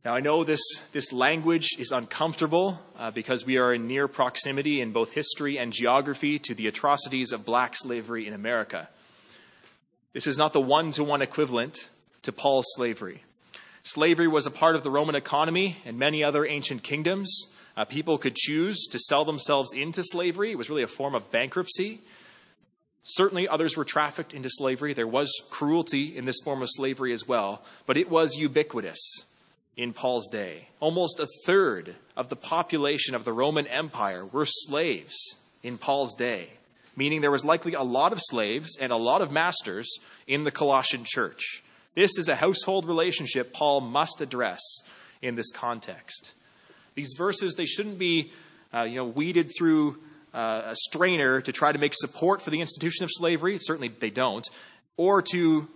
Now, 0.05 0.14
I 0.14 0.20
know 0.20 0.44
this, 0.44 0.62
this 0.92 1.12
language 1.12 1.70
is 1.78 1.90
uncomfortable 1.90 2.80
uh, 2.96 3.11
because 3.11 3.44
we 3.44 3.59
are 3.59 3.74
in 3.74 3.88
near 3.88 4.07
proximity 4.07 4.80
in 4.80 4.92
both 4.92 5.11
history 5.11 5.59
and 5.59 5.72
geography 5.72 6.38
to 6.38 6.55
the 6.55 6.68
atrocities 6.68 7.32
of 7.32 7.44
black 7.44 7.74
slavery 7.76 8.26
in 8.26 8.32
America. 8.32 8.88
This 10.12 10.28
is 10.28 10.38
not 10.38 10.53
the 10.53 10.61
one 10.61 10.92
to 10.92 11.05
one 11.05 11.20
equivalent 11.20 11.90
to 12.22 12.32
Paul's 12.32 12.66
slavery. 12.76 13.24
Slavery 13.82 14.28
was 14.28 14.46
a 14.46 14.51
part 14.53 14.76
of 14.76 14.82
the 14.82 14.90
Roman 14.90 15.14
economy 15.14 15.78
and 15.84 15.99
many 15.99 16.22
other 16.22 16.46
ancient 16.46 16.82
kingdoms. 16.82 17.49
Uh, 17.78 17.84
people 17.84 18.18
could 18.18 18.34
choose 18.34 18.88
to 18.88 18.98
sell 18.98 19.24
themselves 19.24 19.72
into 19.72 20.02
slavery. 20.02 20.50
It 20.50 20.58
was 20.58 20.68
really 20.68 20.82
a 20.82 20.88
form 20.88 21.14
of 21.14 21.30
bankruptcy. 21.30 22.00
Certainly, 23.04 23.46
others 23.46 23.76
were 23.76 23.84
trafficked 23.84 24.34
into 24.34 24.50
slavery. 24.50 24.94
There 24.94 25.06
was 25.06 25.32
cruelty 25.48 26.16
in 26.16 26.24
this 26.24 26.40
form 26.42 26.60
of 26.60 26.68
slavery 26.72 27.12
as 27.12 27.28
well, 27.28 27.62
but 27.86 27.96
it 27.96 28.10
was 28.10 28.34
ubiquitous 28.34 28.98
in 29.76 29.92
Paul's 29.92 30.28
day. 30.28 30.66
Almost 30.80 31.20
a 31.20 31.28
third 31.46 31.94
of 32.16 32.28
the 32.28 32.36
population 32.36 33.14
of 33.14 33.24
the 33.24 33.32
Roman 33.32 33.68
Empire 33.68 34.26
were 34.26 34.44
slaves 34.44 35.36
in 35.62 35.78
Paul's 35.78 36.14
day, 36.14 36.54
meaning 36.96 37.20
there 37.20 37.30
was 37.30 37.44
likely 37.44 37.74
a 37.74 37.82
lot 37.84 38.12
of 38.12 38.18
slaves 38.20 38.76
and 38.80 38.90
a 38.90 38.96
lot 38.96 39.22
of 39.22 39.30
masters 39.30 39.88
in 40.26 40.42
the 40.42 40.50
Colossian 40.50 41.04
church. 41.04 41.62
This 41.94 42.18
is 42.18 42.26
a 42.26 42.34
household 42.34 42.88
relationship 42.88 43.52
Paul 43.52 43.82
must 43.82 44.20
address 44.20 44.60
in 45.22 45.36
this 45.36 45.52
context. 45.52 46.34
These 46.99 47.14
verses, 47.16 47.55
they 47.55 47.64
shouldn't 47.64 47.96
be, 47.96 48.32
uh, 48.74 48.82
you 48.82 48.96
know, 48.96 49.05
weeded 49.05 49.53
through 49.57 49.99
uh, 50.34 50.62
a 50.64 50.74
strainer 50.74 51.40
to 51.40 51.53
try 51.53 51.70
to 51.70 51.78
make 51.78 51.94
support 51.94 52.42
for 52.42 52.51
the 52.51 52.59
institution 52.59 53.05
of 53.05 53.11
slavery. 53.12 53.57
Certainly 53.57 53.90
they 54.01 54.11
don't. 54.11 54.44
Or 54.96 55.22
to 55.30 55.68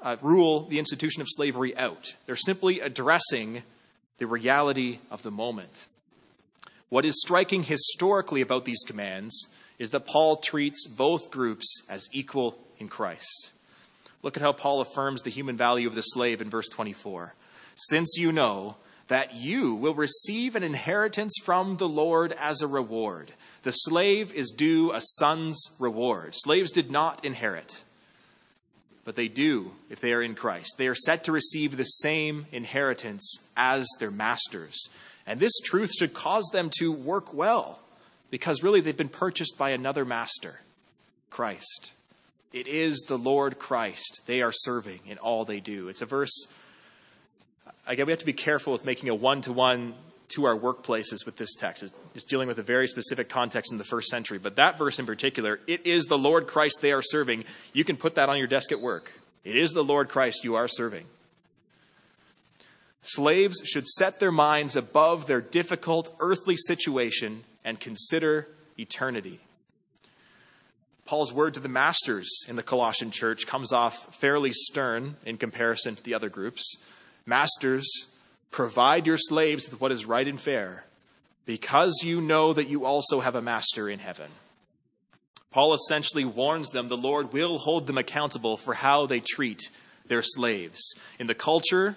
uh, 0.00 0.16
rule 0.22 0.66
the 0.66 0.78
institution 0.78 1.20
of 1.20 1.28
slavery 1.28 1.76
out. 1.76 2.14
They're 2.24 2.36
simply 2.36 2.80
addressing 2.80 3.64
the 4.16 4.26
reality 4.26 5.00
of 5.10 5.22
the 5.22 5.30
moment. 5.30 5.88
What 6.88 7.04
is 7.04 7.20
striking 7.20 7.64
historically 7.64 8.40
about 8.40 8.64
these 8.64 8.82
commands 8.86 9.48
is 9.78 9.90
that 9.90 10.06
Paul 10.06 10.36
treats 10.36 10.86
both 10.86 11.30
groups 11.30 11.82
as 11.86 12.08
equal 12.12 12.56
in 12.78 12.88
Christ. 12.88 13.50
Look 14.22 14.38
at 14.38 14.42
how 14.42 14.54
Paul 14.54 14.80
affirms 14.80 15.20
the 15.20 15.28
human 15.28 15.58
value 15.58 15.86
of 15.86 15.94
the 15.94 16.00
slave 16.00 16.40
in 16.40 16.48
verse 16.48 16.68
24. 16.68 17.34
Since 17.74 18.16
you 18.16 18.32
know 18.32 18.76
that 19.08 19.34
you 19.34 19.74
will 19.74 19.94
receive 19.94 20.56
an 20.56 20.62
inheritance 20.62 21.34
from 21.42 21.76
the 21.76 21.88
Lord 21.88 22.32
as 22.32 22.60
a 22.60 22.66
reward, 22.66 23.32
the 23.62 23.72
slave 23.72 24.32
is 24.34 24.50
due 24.50 24.92
a 24.92 25.00
son's 25.00 25.60
reward. 25.78 26.34
Slaves 26.34 26.70
did 26.70 26.90
not 26.90 27.24
inherit, 27.24 27.84
but 29.04 29.16
they 29.16 29.28
do 29.28 29.72
if 29.90 30.00
they 30.00 30.12
are 30.12 30.22
in 30.22 30.34
Christ. 30.34 30.74
They 30.78 30.88
are 30.88 30.94
set 30.94 31.24
to 31.24 31.32
receive 31.32 31.76
the 31.76 31.84
same 31.84 32.46
inheritance 32.52 33.38
as 33.56 33.86
their 33.98 34.10
masters. 34.10 34.88
And 35.26 35.40
this 35.40 35.58
truth 35.64 35.92
should 35.92 36.14
cause 36.14 36.48
them 36.52 36.70
to 36.78 36.92
work 36.92 37.34
well 37.34 37.80
because 38.30 38.62
really 38.62 38.80
they've 38.80 38.96
been 38.96 39.08
purchased 39.08 39.56
by 39.58 39.70
another 39.70 40.04
master, 40.04 40.60
Christ. 41.30 41.92
It 42.52 42.66
is 42.66 43.04
the 43.06 43.18
Lord 43.18 43.58
Christ 43.58 44.22
they 44.26 44.40
are 44.40 44.52
serving 44.52 45.00
in 45.06 45.18
all 45.18 45.44
they 45.44 45.60
do. 45.60 45.88
It's 45.88 46.02
a 46.02 46.06
verse, 46.06 46.46
again, 47.86 48.06
we 48.06 48.12
have 48.12 48.20
to 48.20 48.26
be 48.26 48.32
careful 48.32 48.72
with 48.72 48.84
making 48.84 49.08
a 49.08 49.14
one 49.14 49.40
to 49.42 49.52
one 49.52 49.94
to 50.28 50.44
our 50.44 50.56
workplaces 50.56 51.24
with 51.24 51.36
this 51.36 51.54
text. 51.54 51.84
It's 52.14 52.24
dealing 52.24 52.48
with 52.48 52.58
a 52.58 52.62
very 52.62 52.88
specific 52.88 53.28
context 53.28 53.72
in 53.72 53.78
the 53.78 53.84
first 53.84 54.08
century. 54.08 54.38
But 54.38 54.56
that 54.56 54.78
verse 54.78 54.98
in 54.98 55.06
particular, 55.06 55.60
it 55.66 55.86
is 55.86 56.06
the 56.06 56.18
Lord 56.18 56.46
Christ 56.46 56.80
they 56.80 56.92
are 56.92 57.02
serving. 57.02 57.44
You 57.72 57.84
can 57.84 57.96
put 57.96 58.16
that 58.16 58.28
on 58.28 58.38
your 58.38 58.48
desk 58.48 58.72
at 58.72 58.80
work. 58.80 59.12
It 59.44 59.56
is 59.56 59.72
the 59.72 59.84
Lord 59.84 60.08
Christ 60.08 60.42
you 60.42 60.56
are 60.56 60.68
serving. 60.68 61.04
Slaves 63.02 63.62
should 63.64 63.86
set 63.86 64.18
their 64.18 64.32
minds 64.32 64.74
above 64.74 65.28
their 65.28 65.40
difficult 65.40 66.12
earthly 66.18 66.56
situation 66.56 67.44
and 67.64 67.78
consider 67.78 68.48
eternity. 68.76 69.38
Paul's 71.04 71.32
word 71.32 71.54
to 71.54 71.60
the 71.60 71.68
masters 71.68 72.28
in 72.48 72.56
the 72.56 72.64
Colossian 72.64 73.12
church 73.12 73.46
comes 73.46 73.72
off 73.72 74.16
fairly 74.16 74.50
stern 74.50 75.14
in 75.24 75.36
comparison 75.36 75.94
to 75.94 76.02
the 76.02 76.14
other 76.14 76.28
groups. 76.28 76.78
Masters, 77.26 78.06
provide 78.50 79.06
your 79.06 79.16
slaves 79.18 79.68
with 79.68 79.80
what 79.80 79.92
is 79.92 80.06
right 80.06 80.26
and 80.26 80.40
fair, 80.40 80.84
because 81.44 82.00
you 82.02 82.20
know 82.20 82.52
that 82.52 82.68
you 82.68 82.84
also 82.84 83.20
have 83.20 83.34
a 83.34 83.42
master 83.42 83.88
in 83.88 83.98
heaven. 83.98 84.30
Paul 85.50 85.74
essentially 85.74 86.24
warns 86.24 86.70
them 86.70 86.88
the 86.88 86.96
Lord 86.96 87.32
will 87.32 87.58
hold 87.58 87.86
them 87.86 87.98
accountable 87.98 88.56
for 88.56 88.74
how 88.74 89.06
they 89.06 89.20
treat 89.20 89.70
their 90.06 90.22
slaves. 90.22 90.94
In 91.18 91.26
the 91.26 91.34
culture 91.34 91.96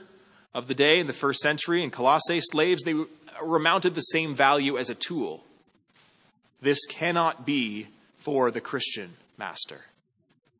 of 0.53 0.67
the 0.67 0.73
day, 0.73 0.99
in 0.99 1.07
the 1.07 1.13
first 1.13 1.41
century, 1.41 1.83
in 1.83 1.91
Colossae, 1.91 2.39
slaves, 2.41 2.81
they 2.83 2.95
were 3.43 3.59
mounted 3.59 3.95
the 3.95 4.01
same 4.01 4.33
value 4.33 4.77
as 4.77 4.89
a 4.89 4.95
tool. 4.95 5.43
This 6.61 6.85
cannot 6.85 7.45
be 7.45 7.87
for 8.15 8.51
the 8.51 8.61
Christian 8.61 9.11
master. 9.37 9.81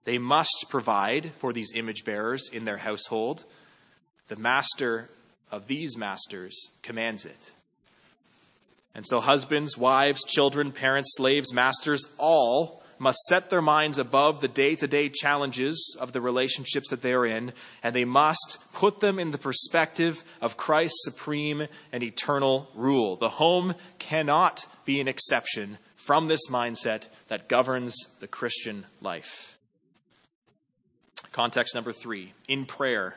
They 0.06 0.18
must 0.18 0.66
provide 0.70 1.32
for 1.36 1.54
these 1.54 1.74
image 1.76 2.04
bearers 2.06 2.50
in 2.52 2.66
their 2.66 2.78
household. 2.78 3.44
The 4.30 4.38
master 4.38 5.10
of 5.52 5.68
these 5.68 5.98
masters 5.98 6.70
commands 6.82 7.26
it. 7.26 7.52
And 8.96 9.06
so, 9.06 9.20
husbands, 9.20 9.78
wives, 9.78 10.24
children, 10.24 10.72
parents, 10.72 11.14
slaves, 11.16 11.54
masters, 11.54 12.06
all 12.18 12.82
must 13.00 13.20
set 13.30 13.50
their 13.50 13.62
minds 13.62 13.98
above 13.98 14.42
the 14.42 14.48
day 14.48 14.76
to 14.76 14.88
day 14.88 15.10
challenges 15.10 15.98
of 16.00 16.12
the 16.12 16.22
relationships 16.22 16.90
that 16.90 17.02
they 17.02 17.14
are 17.14 17.26
in, 17.26 17.54
and 17.82 17.96
they 17.96 18.06
must 18.06 18.58
put 18.74 19.00
them 19.00 19.20
in 19.20 19.32
the 19.32 19.38
perspective 19.38 20.24
of 20.42 20.58
Christ's 20.58 21.04
supreme 21.04 21.68
and 21.92 22.04
eternal 22.04 22.70
rule. 22.76 23.16
The 23.16 23.30
home 23.30 23.74
cannot 24.00 24.66
be 24.86 25.00
an 25.00 25.08
exception 25.08 25.78
from 25.96 26.28
this 26.28 26.48
mindset 26.50 27.08
that 27.30 27.48
governs 27.48 27.96
the 28.20 28.28
Christian 28.28 28.86
life. 29.02 29.58
Context 31.32 31.76
number 31.76 31.94
three 31.94 32.34
in 32.48 32.66
prayer. 32.66 33.16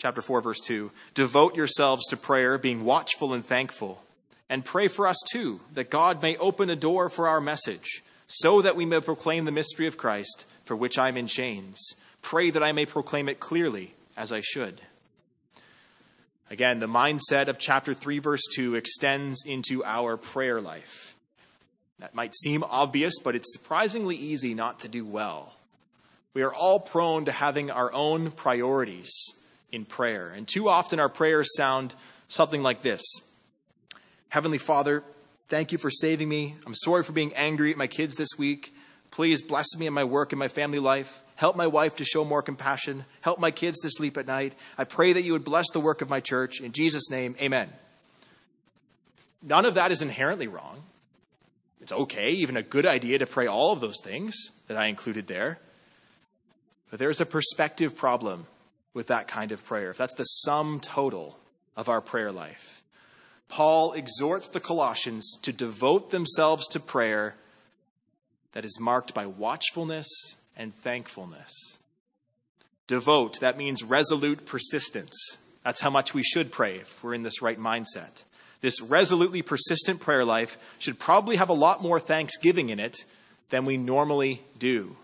Chapter 0.00 0.22
4, 0.22 0.40
verse 0.40 0.60
2 0.60 0.90
Devote 1.12 1.54
yourselves 1.54 2.06
to 2.06 2.16
prayer, 2.16 2.56
being 2.56 2.84
watchful 2.84 3.34
and 3.34 3.44
thankful. 3.44 4.02
And 4.48 4.64
pray 4.64 4.88
for 4.88 5.06
us 5.06 5.18
too, 5.30 5.60
that 5.74 5.90
God 5.90 6.22
may 6.22 6.38
open 6.38 6.70
a 6.70 6.76
door 6.76 7.10
for 7.10 7.28
our 7.28 7.40
message, 7.40 8.02
so 8.26 8.62
that 8.62 8.76
we 8.76 8.86
may 8.86 9.00
proclaim 9.00 9.44
the 9.44 9.52
mystery 9.52 9.86
of 9.86 9.98
Christ, 9.98 10.46
for 10.64 10.74
which 10.74 10.98
I 10.98 11.08
am 11.08 11.18
in 11.18 11.26
chains. 11.26 11.78
Pray 12.22 12.50
that 12.50 12.62
I 12.62 12.72
may 12.72 12.86
proclaim 12.86 13.28
it 13.28 13.40
clearly, 13.40 13.92
as 14.16 14.32
I 14.32 14.40
should. 14.40 14.80
Again, 16.50 16.80
the 16.80 16.86
mindset 16.86 17.48
of 17.48 17.58
chapter 17.58 17.92
3, 17.92 18.20
verse 18.20 18.42
2 18.54 18.76
extends 18.76 19.42
into 19.44 19.84
our 19.84 20.16
prayer 20.16 20.62
life. 20.62 21.14
That 21.98 22.14
might 22.14 22.34
seem 22.34 22.64
obvious, 22.64 23.18
but 23.22 23.36
it's 23.36 23.52
surprisingly 23.52 24.16
easy 24.16 24.54
not 24.54 24.80
to 24.80 24.88
do 24.88 25.04
well. 25.04 25.52
We 26.32 26.40
are 26.40 26.54
all 26.54 26.80
prone 26.80 27.26
to 27.26 27.32
having 27.32 27.70
our 27.70 27.92
own 27.92 28.30
priorities 28.30 29.12
in 29.72 29.84
prayer. 29.84 30.28
And 30.28 30.46
too 30.46 30.68
often 30.68 31.00
our 31.00 31.08
prayers 31.08 31.48
sound 31.56 31.94
something 32.28 32.62
like 32.62 32.82
this 32.82 33.02
Heavenly 34.28 34.58
Father, 34.58 35.02
thank 35.48 35.72
you 35.72 35.78
for 35.78 35.90
saving 35.90 36.28
me. 36.28 36.56
I'm 36.66 36.74
sorry 36.74 37.02
for 37.02 37.12
being 37.12 37.34
angry 37.34 37.72
at 37.72 37.76
my 37.76 37.86
kids 37.86 38.14
this 38.14 38.30
week. 38.38 38.74
Please 39.10 39.42
bless 39.42 39.66
me 39.76 39.86
in 39.86 39.92
my 39.92 40.04
work 40.04 40.32
and 40.32 40.38
my 40.38 40.48
family 40.48 40.78
life. 40.78 41.22
Help 41.34 41.56
my 41.56 41.66
wife 41.66 41.96
to 41.96 42.04
show 42.04 42.24
more 42.24 42.42
compassion. 42.42 43.04
Help 43.22 43.40
my 43.40 43.50
kids 43.50 43.80
to 43.80 43.90
sleep 43.90 44.16
at 44.16 44.26
night. 44.26 44.54
I 44.78 44.84
pray 44.84 45.12
that 45.14 45.24
you 45.24 45.32
would 45.32 45.42
bless 45.42 45.70
the 45.70 45.80
work 45.80 46.00
of 46.00 46.08
my 46.08 46.20
church. 46.20 46.60
In 46.60 46.72
Jesus' 46.72 47.10
name, 47.10 47.34
amen. 47.40 47.70
None 49.42 49.64
of 49.64 49.74
that 49.74 49.90
is 49.90 50.02
inherently 50.02 50.46
wrong. 50.46 50.82
It's 51.80 51.92
okay, 51.92 52.30
even 52.32 52.56
a 52.56 52.62
good 52.62 52.86
idea 52.86 53.18
to 53.18 53.26
pray 53.26 53.46
all 53.46 53.72
of 53.72 53.80
those 53.80 54.00
things 54.02 54.36
that 54.68 54.76
I 54.76 54.88
included 54.88 55.26
there. 55.26 55.58
But 56.90 56.98
there's 56.98 57.20
a 57.20 57.26
perspective 57.26 57.96
problem 57.96 58.46
with 58.94 59.08
that 59.08 59.28
kind 59.28 59.52
of 59.52 59.64
prayer. 59.64 59.90
If 59.90 59.98
that's 59.98 60.14
the 60.14 60.24
sum 60.24 60.80
total 60.80 61.38
of 61.76 61.88
our 61.88 62.00
prayer 62.00 62.32
life, 62.32 62.82
Paul 63.48 63.92
exhorts 63.92 64.48
the 64.48 64.60
Colossians 64.60 65.36
to 65.42 65.52
devote 65.52 66.10
themselves 66.10 66.66
to 66.68 66.80
prayer 66.80 67.34
that 68.52 68.64
is 68.64 68.78
marked 68.80 69.14
by 69.14 69.26
watchfulness 69.26 70.08
and 70.56 70.74
thankfulness. 70.74 71.78
Devote, 72.86 73.40
that 73.40 73.56
means 73.56 73.84
resolute 73.84 74.46
persistence. 74.46 75.36
That's 75.64 75.80
how 75.80 75.90
much 75.90 76.14
we 76.14 76.22
should 76.22 76.50
pray 76.50 76.76
if 76.76 77.02
we're 77.02 77.14
in 77.14 77.22
this 77.22 77.42
right 77.42 77.58
mindset. 77.58 78.24
This 78.60 78.80
resolutely 78.80 79.42
persistent 79.42 80.00
prayer 80.00 80.24
life 80.24 80.58
should 80.78 80.98
probably 80.98 81.36
have 81.36 81.48
a 81.48 81.54
lot 81.54 81.82
more 81.82 82.00
thanksgiving 82.00 82.68
in 82.68 82.78
it 82.80 83.04
than 83.50 83.64
we 83.64 83.76
normally 83.76 84.42
do. 84.58 84.96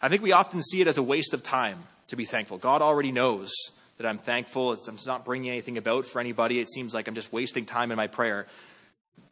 I 0.00 0.08
think 0.08 0.22
we 0.22 0.32
often 0.32 0.62
see 0.62 0.80
it 0.80 0.86
as 0.86 0.98
a 0.98 1.02
waste 1.02 1.34
of 1.34 1.42
time 1.42 1.84
to 2.14 2.16
be 2.16 2.24
thankful. 2.24 2.58
God 2.58 2.80
already 2.80 3.12
knows 3.12 3.52
that 3.98 4.06
I'm 4.06 4.18
thankful. 4.18 4.72
It's, 4.72 4.88
I'm 4.88 4.98
not 5.06 5.24
bringing 5.24 5.50
anything 5.50 5.78
about 5.78 6.06
for 6.06 6.20
anybody. 6.20 6.60
It 6.60 6.70
seems 6.70 6.94
like 6.94 7.08
I'm 7.08 7.14
just 7.14 7.32
wasting 7.32 7.66
time 7.66 7.90
in 7.90 7.96
my 7.96 8.06
prayer. 8.06 8.46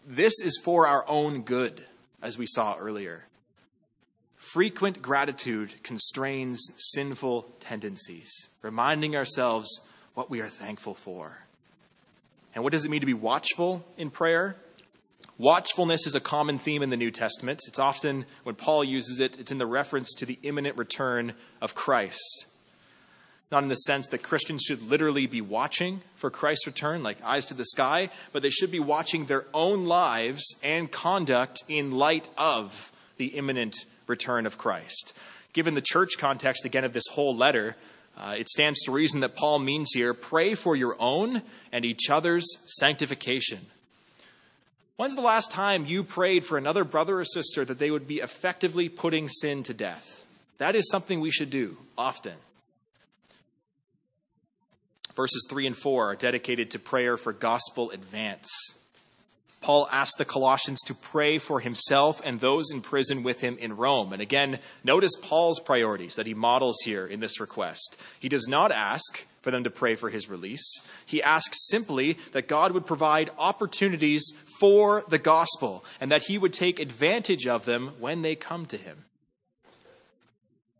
This 0.07 0.35
is 0.41 0.61
for 0.62 0.87
our 0.87 1.05
own 1.09 1.43
good, 1.43 1.85
as 2.22 2.37
we 2.37 2.47
saw 2.47 2.76
earlier. 2.78 3.26
Frequent 4.37 5.01
gratitude 5.01 5.83
constrains 5.85 6.61
sinful 6.76 7.47
tendencies, 7.61 8.49
reminding 8.61 9.14
ourselves 9.14 9.80
what 10.14 10.28
we 10.28 10.41
are 10.41 10.49
thankful 10.49 10.95
for. 10.95 11.39
And 12.55 12.64
what 12.64 12.72
does 12.72 12.85
it 12.85 12.91
mean 12.91 13.01
to 13.01 13.07
be 13.07 13.14
watchful 13.14 13.85
in 13.97 14.11
prayer? 14.11 14.57
Watchfulness 15.39 16.07
is 16.07 16.14
a 16.14 16.20
common 16.20 16.59
theme 16.59 16.83
in 16.83 16.91
the 16.91 16.97
New 16.97 17.11
Testament. 17.11 17.62
It's 17.66 17.78
often, 17.78 18.26
when 18.43 18.55
Paul 18.55 18.85
uses 18.85 19.20
it, 19.20 19.39
it's 19.39 19.51
in 19.51 19.59
the 19.59 19.66
reference 19.66 20.12
to 20.14 20.26
the 20.26 20.39
imminent 20.43 20.76
return 20.76 21.35
of 21.61 21.74
Christ. 21.74 22.47
Not 23.53 23.62
in 23.62 23.68
the 23.68 23.74
sense 23.74 24.09
that 24.09 24.22
Christians 24.22 24.62
should 24.66 24.88
literally 24.88 25.26
be 25.26 25.42
watching 25.42 26.00
for 26.16 26.30
Christ's 26.30 26.66
return, 26.66 27.03
like 27.03 27.22
eyes 27.22 27.44
to 27.46 27.55
the 27.55 27.66
sky, 27.66 28.09
but 28.32 28.40
they 28.40 28.48
should 28.48 28.70
be 28.70 28.80
watching 28.80 29.26
their 29.26 29.44
own 29.53 29.84
lives 29.84 30.42
and 30.62 30.90
conduct 30.90 31.62
in 31.68 31.90
light 31.90 32.30
of 32.38 32.90
the 33.18 33.26
imminent 33.26 33.84
return 34.07 34.46
of 34.46 34.57
Christ. 34.57 35.12
Given 35.53 35.74
the 35.74 35.82
church 35.82 36.12
context, 36.16 36.64
again, 36.64 36.84
of 36.84 36.94
this 36.94 37.07
whole 37.12 37.36
letter, 37.36 37.76
uh, 38.16 38.34
it 38.38 38.48
stands 38.48 38.80
to 38.84 38.90
reason 38.90 39.20
that 39.20 39.36
Paul 39.36 39.59
means 39.59 39.90
here 39.92 40.14
pray 40.14 40.55
for 40.55 40.74
your 40.74 40.96
own 40.98 41.42
and 41.72 41.84
each 41.84 42.09
other's 42.09 42.46
sanctification. 42.66 43.61
When's 44.96 45.14
the 45.14 45.20
last 45.20 45.50
time 45.50 45.84
you 45.84 46.05
prayed 46.05 46.46
for 46.46 46.57
another 46.57 46.84
brother 46.84 47.18
or 47.18 47.24
sister 47.24 47.66
that 47.66 47.78
they 47.78 47.90
would 47.90 48.07
be 48.07 48.20
effectively 48.20 48.88
putting 48.88 49.28
sin 49.28 49.62
to 49.64 49.74
death? 49.74 50.24
That 50.57 50.74
is 50.74 50.88
something 50.90 51.20
we 51.20 51.30
should 51.30 51.50
do 51.50 51.76
often. 51.98 52.32
Verses 55.15 55.45
3 55.49 55.67
and 55.67 55.77
4 55.77 56.11
are 56.11 56.17
dedicated 56.17 56.71
to 56.71 56.79
prayer 56.79 57.17
for 57.17 57.33
gospel 57.33 57.91
advance. 57.91 58.49
Paul 59.63 59.89
asked 59.93 60.19
the 60.19 60.25
Colossians 60.25 60.81
to 60.87 60.95
pray 60.95 61.39
for 61.39 61.61
himself 61.61 62.21
and 62.25 62.41
those 62.41 62.71
in 62.73 62.81
prison 62.81 63.23
with 63.23 63.41
him 63.41 63.57
in 63.59 63.77
Rome. 63.77 64.13
And 64.13 64.21
again, 64.21 64.59
notice 64.83 65.13
Paul's 65.23 65.61
priorities 65.61 66.17
that 66.17 66.27
he 66.27 66.35
models 66.35 66.79
here 66.85 67.07
in 67.07 67.21
this 67.21 67.39
request. 67.39 67.97
He 68.19 68.29
does 68.29 68.49
not 68.49 68.73
ask 68.73 69.25
for 69.41 69.53
them 69.53 69.63
to 69.63 69.71
pray 69.71 69.95
for 69.95 70.11
his 70.11 70.29
release. 70.29 70.65
He 71.07 71.23
asks 71.23 71.69
simply 71.69 72.19
that 72.33 72.49
God 72.49 72.73
would 72.73 72.87
provide 72.87 73.31
opportunities 73.39 74.33
for 74.59 75.05
the 75.09 75.19
gospel 75.19 75.85
and 76.01 76.11
that 76.11 76.23
he 76.23 76.39
would 76.39 76.53
take 76.53 76.81
advantage 76.81 77.47
of 77.47 77.65
them 77.65 77.93
when 78.01 78.23
they 78.23 78.35
come 78.35 78.67
to 78.67 78.77
him. 78.77 79.05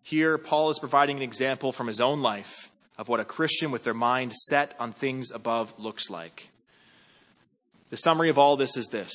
Here, 0.03 0.39
Paul 0.39 0.71
is 0.71 0.81
providing 0.81 1.19
an 1.19 1.23
example 1.23 1.71
from 1.71 1.87
his 1.87 2.01
own 2.01 2.21
life 2.21 2.69
of 2.99 3.09
what 3.09 3.21
a 3.21 3.25
Christian 3.25 3.71
with 3.71 3.85
their 3.85 3.95
mind 3.95 4.33
set 4.33 4.75
on 4.79 4.93
things 4.93 5.31
above 5.31 5.75
looks 5.79 6.11
like. 6.11 6.51
The 7.91 7.97
summary 7.97 8.31
of 8.31 8.39
all 8.39 8.57
this 8.57 8.77
is 8.77 8.89
this 8.89 9.13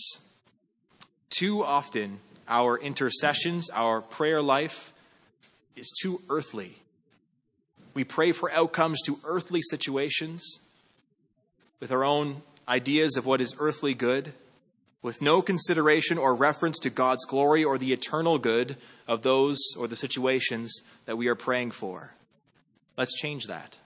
Too 1.30 1.64
often, 1.64 2.20
our 2.48 2.78
intercessions, 2.78 3.70
our 3.70 4.02
prayer 4.02 4.42
life 4.42 4.94
is 5.76 5.92
too 6.02 6.22
earthly. 6.30 6.78
We 7.94 8.04
pray 8.04 8.32
for 8.32 8.52
outcomes 8.52 9.02
to 9.06 9.20
earthly 9.24 9.62
situations 9.62 10.60
with 11.80 11.92
our 11.92 12.06
own 12.06 12.42
ideas 12.68 13.18
of 13.18 13.26
what 13.26 13.42
is 13.42 13.56
earthly 13.60 13.94
good, 13.94 14.34
with 15.02 15.22
no 15.22 15.42
consideration 15.42 16.18
or 16.18 16.36
reference 16.36 16.80
to 16.80 16.90
God's 16.90 17.26
glory 17.26 17.64
or 17.64 17.78
the 17.78 17.94
eternal 17.94 18.38
good 18.38 18.78
of 19.08 19.22
those 19.22 19.58
or 19.78 19.88
the 19.88 19.96
situations 19.96 20.82
that 21.06 21.18
we 21.18 21.28
are 21.28 21.36
praying 21.36 21.72
for. 21.72 22.14
Let's 22.98 23.16
change 23.16 23.46
that. 23.46 23.78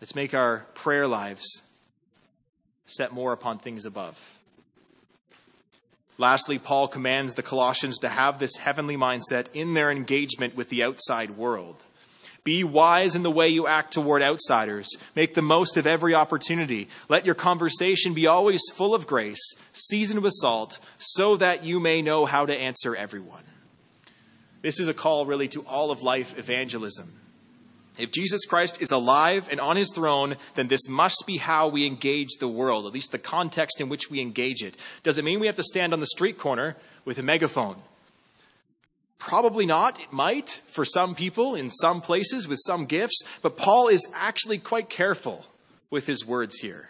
Let's 0.00 0.14
make 0.14 0.34
our 0.34 0.66
prayer 0.74 1.06
lives 1.06 1.62
set 2.86 3.12
more 3.12 3.32
upon 3.32 3.58
things 3.58 3.86
above. 3.86 4.36
Lastly, 6.18 6.58
Paul 6.58 6.86
commands 6.86 7.32
the 7.32 7.42
Colossians 7.42 7.98
to 7.98 8.08
have 8.08 8.38
this 8.38 8.56
heavenly 8.56 8.96
mindset 8.96 9.48
in 9.54 9.72
their 9.72 9.90
engagement 9.90 10.54
with 10.54 10.68
the 10.68 10.82
outside 10.82 11.30
world. 11.30 11.84
Be 12.44 12.64
wise 12.64 13.14
in 13.14 13.22
the 13.22 13.30
way 13.30 13.48
you 13.48 13.66
act 13.66 13.92
toward 13.92 14.22
outsiders. 14.22 14.88
Make 15.14 15.34
the 15.34 15.42
most 15.42 15.76
of 15.76 15.86
every 15.86 16.14
opportunity. 16.14 16.88
Let 17.08 17.24
your 17.24 17.34
conversation 17.34 18.12
be 18.12 18.26
always 18.26 18.60
full 18.74 18.94
of 18.94 19.06
grace, 19.06 19.54
seasoned 19.72 20.22
with 20.22 20.34
salt, 20.34 20.78
so 20.98 21.36
that 21.36 21.64
you 21.64 21.80
may 21.80 22.02
know 22.02 22.26
how 22.26 22.46
to 22.46 22.54
answer 22.54 22.94
everyone. 22.94 23.44
This 24.62 24.80
is 24.80 24.88
a 24.88 24.94
call, 24.94 25.26
really, 25.26 25.48
to 25.48 25.62
all 25.62 25.90
of 25.90 26.02
life 26.02 26.38
evangelism. 26.38 27.19
If 27.98 28.12
Jesus 28.12 28.44
Christ 28.46 28.80
is 28.80 28.90
alive 28.90 29.48
and 29.50 29.60
on 29.60 29.76
his 29.76 29.92
throne, 29.92 30.36
then 30.54 30.68
this 30.68 30.88
must 30.88 31.24
be 31.26 31.36
how 31.36 31.68
we 31.68 31.86
engage 31.86 32.30
the 32.38 32.48
world, 32.48 32.86
at 32.86 32.92
least 32.92 33.12
the 33.12 33.18
context 33.18 33.80
in 33.80 33.88
which 33.88 34.10
we 34.10 34.20
engage 34.20 34.62
it. 34.62 34.76
Does 35.02 35.18
it 35.18 35.24
mean 35.24 35.40
we 35.40 35.46
have 35.46 35.56
to 35.56 35.62
stand 35.62 35.92
on 35.92 36.00
the 36.00 36.06
street 36.06 36.38
corner 36.38 36.76
with 37.04 37.18
a 37.18 37.22
megaphone? 37.22 37.76
Probably 39.18 39.66
not. 39.66 40.00
It 40.00 40.12
might 40.12 40.62
for 40.68 40.84
some 40.84 41.14
people 41.14 41.54
in 41.54 41.70
some 41.70 42.00
places 42.00 42.48
with 42.48 42.58
some 42.64 42.86
gifts, 42.86 43.22
but 43.42 43.56
Paul 43.56 43.88
is 43.88 44.06
actually 44.14 44.58
quite 44.58 44.88
careful 44.88 45.44
with 45.90 46.06
his 46.06 46.24
words 46.24 46.56
here. 46.56 46.88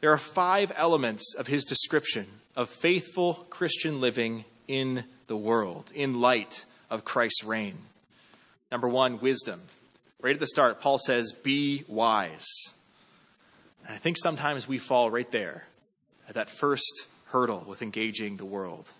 There 0.00 0.12
are 0.12 0.18
five 0.18 0.70
elements 0.76 1.34
of 1.34 1.46
his 1.46 1.64
description 1.64 2.26
of 2.54 2.68
faithful 2.68 3.46
Christian 3.48 4.00
living 4.00 4.44
in 4.68 5.04
the 5.28 5.36
world, 5.36 5.90
in 5.94 6.20
light 6.20 6.64
of 6.90 7.04
Christ's 7.04 7.44
reign. 7.44 7.76
Number 8.70 8.88
one, 8.88 9.20
wisdom. 9.20 9.62
Right 10.26 10.34
at 10.34 10.40
the 10.40 10.48
start, 10.48 10.80
Paul 10.80 10.98
says, 10.98 11.30
Be 11.30 11.84
wise. 11.86 12.48
And 13.86 13.94
I 13.94 13.96
think 13.96 14.16
sometimes 14.18 14.66
we 14.66 14.76
fall 14.76 15.08
right 15.08 15.30
there 15.30 15.68
at 16.28 16.34
that 16.34 16.50
first 16.50 17.06
hurdle 17.26 17.64
with 17.64 17.80
engaging 17.80 18.36
the 18.36 18.44
world. 18.44 18.92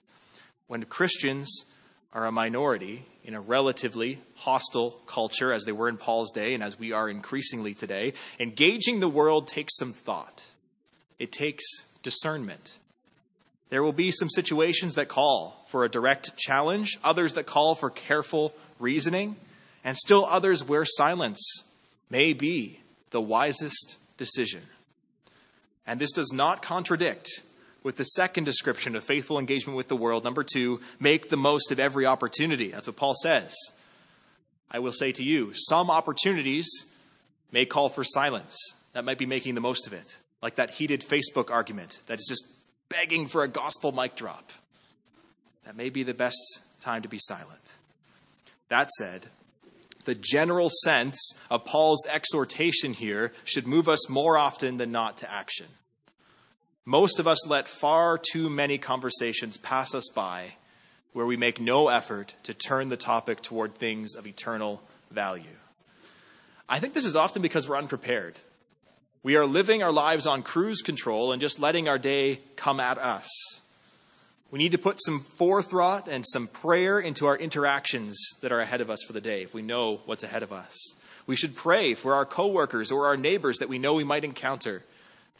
When 0.68 0.85
Christians 0.85 1.64
are 2.12 2.27
a 2.27 2.31
minority 2.31 3.07
in 3.24 3.35
a 3.35 3.41
relatively 3.41 4.20
hostile 4.37 4.93
culture, 5.07 5.53
as 5.53 5.64
they 5.64 5.72
were 5.72 5.89
in 5.89 5.97
Paul's 5.97 6.31
day 6.31 6.55
and 6.55 6.62
as 6.62 6.79
we 6.79 6.93
are 6.93 7.11
increasingly 7.11 7.74
today, 7.74 8.12
engaging 8.39 9.01
the 9.01 9.09
world 9.09 9.49
takes 9.49 9.77
some 9.77 9.93
thought. 9.93 10.47
It 11.18 11.33
takes 11.33 11.64
discernment. 12.05 12.79
There 13.68 13.83
will 13.83 13.93
be 13.93 14.12
some 14.12 14.31
situations 14.31 14.95
that 14.95 15.09
call 15.09 15.64
for 15.66 15.85
a 15.85 15.91
direct 15.91 16.37
challenge, 16.37 17.01
others 17.03 17.33
that 17.33 17.47
call 17.47 17.74
for 17.74 17.91
careful 17.91 18.55
reasoning 18.79 19.35
and 19.87 19.97
still 19.97 20.26
others 20.26 20.64
where 20.64 20.84
silence 20.84 21.62
may 22.11 22.32
be 22.32 22.80
the 23.11 23.20
wisest 23.20 23.97
decision. 24.16 24.61
And 25.87 26.01
this 26.01 26.11
does 26.11 26.32
not 26.34 26.61
contradict 26.61 27.41
with 27.84 27.97
the 27.97 28.05
second 28.05 28.45
description 28.45 28.97
of 28.97 29.05
faithful 29.05 29.39
engagement 29.39 29.76
with 29.76 29.87
the 29.87 29.95
world. 29.95 30.24
Number 30.24 30.43
two, 30.43 30.80
make 30.99 31.28
the 31.28 31.37
most 31.37 31.70
of 31.70 31.78
every 31.78 32.05
opportunity. 32.05 32.72
That's 32.72 32.89
what 32.89 32.97
Paul 32.97 33.14
says. 33.14 33.55
I 34.68 34.80
will 34.80 34.91
say 34.91 35.12
to 35.12 35.22
you, 35.22 35.53
some 35.55 35.89
opportunities 35.89 36.68
may 37.53 37.64
call 37.64 37.89
for 37.89 38.03
silence. 38.03 38.59
That 38.93 39.05
might 39.05 39.18
be 39.18 39.26
making 39.26 39.55
the 39.55 39.61
most 39.61 39.87
of 39.87 39.93
it, 39.93 40.18
like 40.43 40.57
that 40.57 40.72
heated 40.72 41.03
Facebook 41.03 41.53
argument 41.53 42.01
that 42.09 42.18
is 42.18 42.26
just 42.28 42.45
begging 42.89 43.28
for 43.28 43.45
a 43.45 43.49
gospel 43.49 43.93
mic 43.93 44.16
drop. 44.16 44.51
That 45.64 45.76
may 45.76 45.91
be 45.91 46.03
the 46.03 46.12
best 46.12 46.61
time 46.80 47.03
to 47.03 47.09
be 47.09 47.20
silent. 47.20 47.76
That 48.68 48.91
said, 48.91 49.26
the 50.07 50.14
general 50.14 50.70
sense 50.84 51.32
of 51.50 51.64
Paul's 51.64 52.07
exhortation 52.07 52.94
here 52.94 53.32
should 53.44 53.66
move 53.66 53.88
us 53.88 54.09
more 54.09 54.38
often 54.38 54.78
than 54.78 54.90
not 54.90 55.18
to 55.18 55.30
action. 55.30 55.66
Most 56.86 57.18
of 57.18 57.26
us 57.26 57.46
let 57.46 57.68
far 57.68 58.16
too 58.16 58.48
many 58.48 58.78
conversations 58.78 59.57
pass 59.59 59.94
us 59.94 60.09
by 60.14 60.54
where 61.12 61.26
we 61.26 61.36
make 61.36 61.61
no 61.61 61.88
effort 61.88 62.34
to 62.44 62.54
turn 62.54 62.88
the 62.88 62.96
topic 62.96 63.42
toward 63.42 63.74
things 63.74 64.14
of 64.14 64.26
eternal 64.26 64.80
value. 65.11 65.44
I 66.68 66.78
think 66.78 66.94
this 66.94 67.04
is 67.04 67.16
often 67.16 67.42
because 67.42 67.68
we're 67.68 67.76
unprepared. 67.76 68.38
We 69.22 69.34
are 69.36 69.46
living 69.46 69.82
our 69.82 69.92
lives 69.92 70.26
on 70.26 70.42
cruise 70.42 70.82
control 70.82 71.32
and 71.32 71.40
just 71.40 71.59
letting 71.59 71.88
our 71.88 71.98
day 71.98 72.40
come 72.54 72.78
at 72.78 72.98
us. 72.98 73.28
We 74.51 74.59
need 74.59 74.72
to 74.72 74.78
put 74.78 75.03
some 75.05 75.20
forethought 75.20 76.09
and 76.09 76.24
some 76.26 76.47
prayer 76.47 77.01
into 77.01 77.26
our 77.26 77.36
interactions 77.36 78.16
that 78.42 78.53
are 78.53 78.61
ahead 78.61 78.80
of 78.80 78.90
us 78.90 79.03
for 79.03 79.12
the 79.12 79.20
day 79.20 79.42
if 79.42 79.55
we 79.55 79.62
know 79.62 80.01
what's 80.07 80.22
ahead 80.22 80.42
of 80.42 80.53
us. 80.53 80.76
We 81.26 81.34
should 81.34 81.57
pray 81.57 81.94
for 81.94 82.14
our 82.14 82.24
coworkers 82.24 82.92
or 82.92 83.07
our 83.07 83.16
neighbors 83.16 83.59
that 83.59 83.68
we 83.68 83.78
know 83.80 83.94
we 83.94 84.05
might 84.05 84.24
encounter 84.24 84.84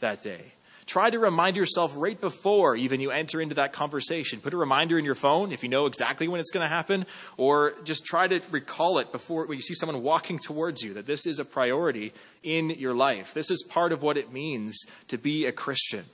that 0.01 0.21
day. 0.21 0.51
Try 0.85 1.09
to 1.09 1.19
remind 1.19 1.57
yourself 1.57 1.93
right 1.97 2.19
before 2.19 2.75
even 2.75 3.01
you 3.01 3.11
enter 3.11 3.41
into 3.41 3.55
that 3.55 3.73
conversation. 3.73 4.39
Put 4.39 4.53
a 4.53 4.57
reminder 4.57 4.97
in 4.97 5.03
your 5.03 5.15
phone 5.15 5.51
if 5.51 5.61
you 5.61 5.69
know 5.69 5.85
exactly 5.85 6.29
when 6.29 6.39
it's 6.39 6.51
going 6.51 6.63
to 6.63 6.73
happen, 6.73 7.05
or 7.35 7.73
just 7.83 8.05
try 8.05 8.25
to 8.27 8.39
recall 8.51 8.97
it 8.99 9.11
before 9.11 9.45
when 9.45 9.57
you 9.57 9.61
see 9.61 9.73
someone 9.73 10.01
walking 10.01 10.39
towards 10.39 10.81
you 10.81 10.93
that 10.93 11.05
this 11.05 11.25
is 11.25 11.39
a 11.39 11.45
priority 11.45 12.13
in 12.41 12.69
your 12.69 12.93
life. 12.93 13.33
This 13.33 13.51
is 13.51 13.63
part 13.63 13.91
of 13.91 14.01
what 14.01 14.15
it 14.15 14.31
means 14.31 14.79
to 15.09 15.17
be 15.17 15.45
a 15.45 15.51
Christian. 15.51 16.05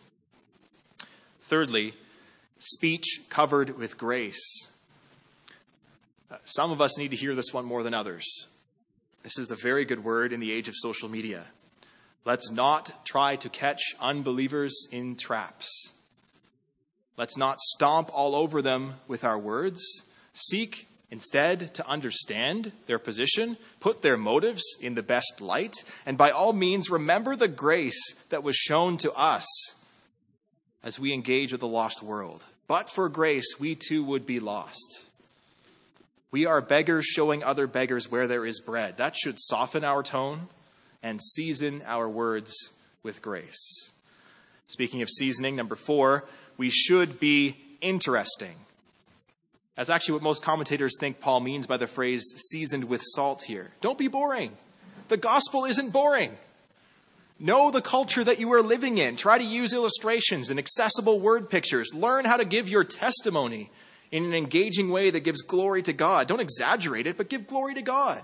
Thirdly, 1.41 1.94
speech 2.64 3.22
covered 3.30 3.78
with 3.78 3.97
grace. 3.97 4.68
Uh, 6.32 6.38
some 6.45 6.72
of 6.72 6.82
us 6.82 6.97
need 6.97 7.11
to 7.11 7.18
hear 7.18 7.36
this 7.36 7.53
one 7.53 7.66
more 7.66 7.84
than 7.84 7.93
others. 7.93 8.47
This 9.22 9.38
is 9.38 9.51
a 9.51 9.55
very 9.55 9.86
good 9.86 10.03
word 10.03 10.32
in 10.32 10.39
the 10.39 10.51
age 10.51 10.70
of 10.70 10.76
social 10.76 11.09
media. 11.09 11.43
Let's 12.26 12.49
not 12.49 13.05
try 13.05 13.36
to 13.38 13.49
catch 13.49 13.82
unbelievers 13.99 14.88
in 14.91 15.18
traps. 15.18 15.91
Let's 17.18 17.38
not 17.38 17.59
stomp 17.59 18.09
all 18.14 18.34
over 18.34 18.61
them 18.61 18.95
with 19.07 19.24
our 19.24 19.38
words. 19.38 19.84
Seek 20.34 20.88
instead 21.11 21.74
to 21.76 21.88
understand 21.88 22.72
their 22.88 22.97
position, 22.97 23.57
put 23.80 24.01
their 24.01 24.18
motives 24.18 24.64
in 24.82 24.95
the 24.95 25.03
best 25.03 25.41
light, 25.41 25.76
and 26.05 26.18
by 26.18 26.32
all 26.32 26.53
means 26.53 26.89
remember 26.89 27.36
the 27.36 27.47
grace 27.47 28.16
that 28.30 28.41
was 28.41 28.55
shown 28.55 28.97
to 28.97 29.11
us 29.11 29.45
as 30.82 30.99
we 30.99 31.14
engage 31.14 31.51
with 31.51 31.61
the 31.61 31.68
lost 31.68 32.01
world. 32.01 32.45
But 32.68 32.89
for 32.89 33.09
grace, 33.09 33.59
we 33.59 33.76
too 33.76 34.03
would 34.03 34.26
be 34.26 34.39
lost. 34.39 35.05
We 36.32 36.45
are 36.45 36.61
beggars 36.61 37.05
showing 37.05 37.43
other 37.43 37.68
beggars 37.68 38.09
where 38.09 38.28
there 38.28 38.45
is 38.45 38.59
bread. 38.59 38.97
That 38.97 39.16
should 39.16 39.39
soften 39.39 39.84
our 39.84 40.01
tone 40.01 40.47
and 41.03 41.22
season 41.22 41.84
our 41.86 42.09
words 42.09 42.53
with 43.03 43.22
grace. 43.22 43.91
Speaking 44.68 45.01
of 45.01 45.09
seasoning, 45.09 45.55
number 45.55 45.76
four, 45.76 46.26
we 46.57 46.70
should 46.70 47.20
be 47.20 47.57
interesting. 47.82 48.55
That's 49.76 49.89
actually 49.89 50.14
what 50.14 50.24
most 50.24 50.43
commentators 50.43 50.93
think 50.99 51.20
Paul 51.20 51.41
means 51.41 51.68
by 51.68 51.78
the 51.78 51.88
phrase 51.88 52.24
seasoned 52.51 52.86
with 52.86 53.01
salt 53.03 53.43
here. 53.43 53.72
Don't 53.82 53.97
be 53.97 54.07
boring. 54.07 54.55
The 55.09 55.18
gospel 55.18 55.66
isn't 55.66 55.91
boring. 55.91 56.36
Know 57.40 57.72
the 57.72 57.82
culture 57.82 58.24
that 58.24 58.40
you 58.40 58.54
are 58.54 58.62
living 58.62 58.98
in. 58.98 59.16
Try 59.16 59.38
to 59.38 59.44
use 59.44 59.74
illustrations 59.74 60.50
and 60.50 60.60
accessible 60.60 61.20
word 61.20 61.50
pictures. 61.50 61.94
Learn 61.94 62.26
how 62.26 62.38
to 62.38 62.46
give 62.46 62.70
your 62.70 62.84
testimony 62.84 63.72
in 64.12 64.26
an 64.26 64.34
engaging 64.34 64.90
way 64.90 65.10
that 65.10 65.24
gives 65.24 65.42
glory 65.42 65.82
to 65.84 65.94
God. 65.94 66.28
Don't 66.28 66.40
exaggerate 66.40 67.08
it, 67.08 67.18
but 67.18 67.30
give 67.30 67.48
glory 67.48 67.74
to 67.74 67.82
God. 67.82 68.24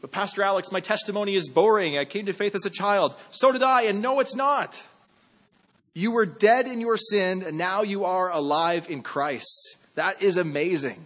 But 0.00 0.10
Pastor 0.10 0.42
Alex, 0.42 0.72
my 0.72 0.80
testimony 0.80 1.34
is 1.34 1.48
boring. 1.48 1.96
I 1.96 2.04
came 2.04 2.26
to 2.26 2.32
faith 2.32 2.54
as 2.54 2.64
a 2.64 2.70
child. 2.70 3.14
So 3.30 3.52
did 3.52 3.62
I, 3.62 3.82
and 3.82 4.02
no, 4.02 4.20
it's 4.20 4.34
not. 4.34 4.84
You 5.94 6.10
were 6.10 6.26
dead 6.26 6.66
in 6.66 6.80
your 6.80 6.96
sin, 6.96 7.42
and 7.42 7.58
now 7.58 7.82
you 7.82 8.04
are 8.04 8.30
alive 8.30 8.90
in 8.90 9.02
Christ. 9.02 9.76
That 9.94 10.22
is 10.22 10.38
amazing. 10.38 11.04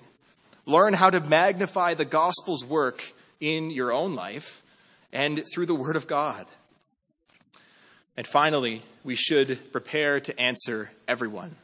Learn 0.64 0.94
how 0.94 1.10
to 1.10 1.20
magnify 1.20 1.94
the 1.94 2.04
gospel's 2.04 2.64
work 2.64 3.04
in 3.40 3.70
your 3.70 3.92
own 3.92 4.14
life 4.14 4.62
and 5.12 5.42
through 5.52 5.66
the 5.66 5.74
Word 5.74 5.96
of 5.96 6.06
God. 6.06 6.46
And 8.16 8.26
finally, 8.26 8.82
we 9.04 9.14
should 9.14 9.72
prepare 9.72 10.20
to 10.20 10.40
answer 10.40 10.90
everyone. 11.06 11.56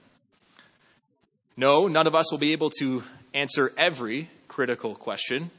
No, 1.57 1.89
none 1.89 2.07
of 2.07 2.15
us 2.15 2.31
will 2.31 2.39
be 2.39 2.53
able 2.53 2.71
to 2.81 3.05
answer 3.35 3.73
every 3.77 4.29
critical 4.49 4.95
question 4.95 5.51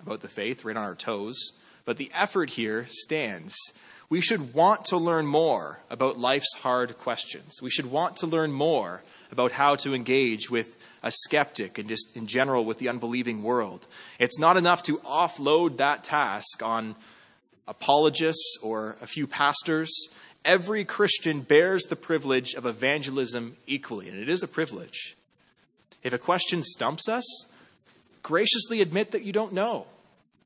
about 0.00 0.20
the 0.20 0.28
faith 0.28 0.64
right 0.64 0.76
on 0.76 0.82
our 0.82 0.94
toes, 0.94 1.52
but 1.84 1.96
the 1.96 2.10
effort 2.14 2.50
here 2.50 2.86
stands. 2.90 3.54
We 4.08 4.20
should 4.20 4.54
want 4.54 4.84
to 4.86 4.96
learn 4.96 5.26
more 5.26 5.80
about 5.90 6.18
life's 6.18 6.54
hard 6.54 6.96
questions. 6.98 7.60
We 7.60 7.70
should 7.70 7.90
want 7.90 8.16
to 8.18 8.26
learn 8.26 8.52
more 8.52 9.02
about 9.32 9.52
how 9.52 9.74
to 9.76 9.94
engage 9.94 10.50
with 10.50 10.76
a 11.02 11.10
skeptic 11.10 11.78
and 11.78 11.88
just 11.88 12.16
in 12.16 12.26
general 12.26 12.64
with 12.64 12.78
the 12.78 12.88
unbelieving 12.88 13.42
world. 13.42 13.86
It's 14.18 14.38
not 14.38 14.56
enough 14.56 14.82
to 14.84 14.98
offload 14.98 15.78
that 15.78 16.04
task 16.04 16.62
on 16.62 16.94
apologists 17.68 18.58
or 18.62 18.96
a 19.00 19.06
few 19.06 19.26
pastors. 19.26 19.90
Every 20.44 20.84
Christian 20.84 21.40
bears 21.40 21.84
the 21.84 21.96
privilege 21.96 22.54
of 22.54 22.66
evangelism 22.66 23.56
equally, 23.66 24.08
and 24.08 24.18
it 24.18 24.28
is 24.28 24.42
a 24.42 24.48
privilege. 24.48 25.16
If 26.02 26.12
a 26.12 26.18
question 26.18 26.62
stumps 26.62 27.08
us, 27.08 27.24
graciously 28.22 28.80
admit 28.80 29.10
that 29.10 29.24
you 29.24 29.32
don't 29.32 29.52
know, 29.52 29.86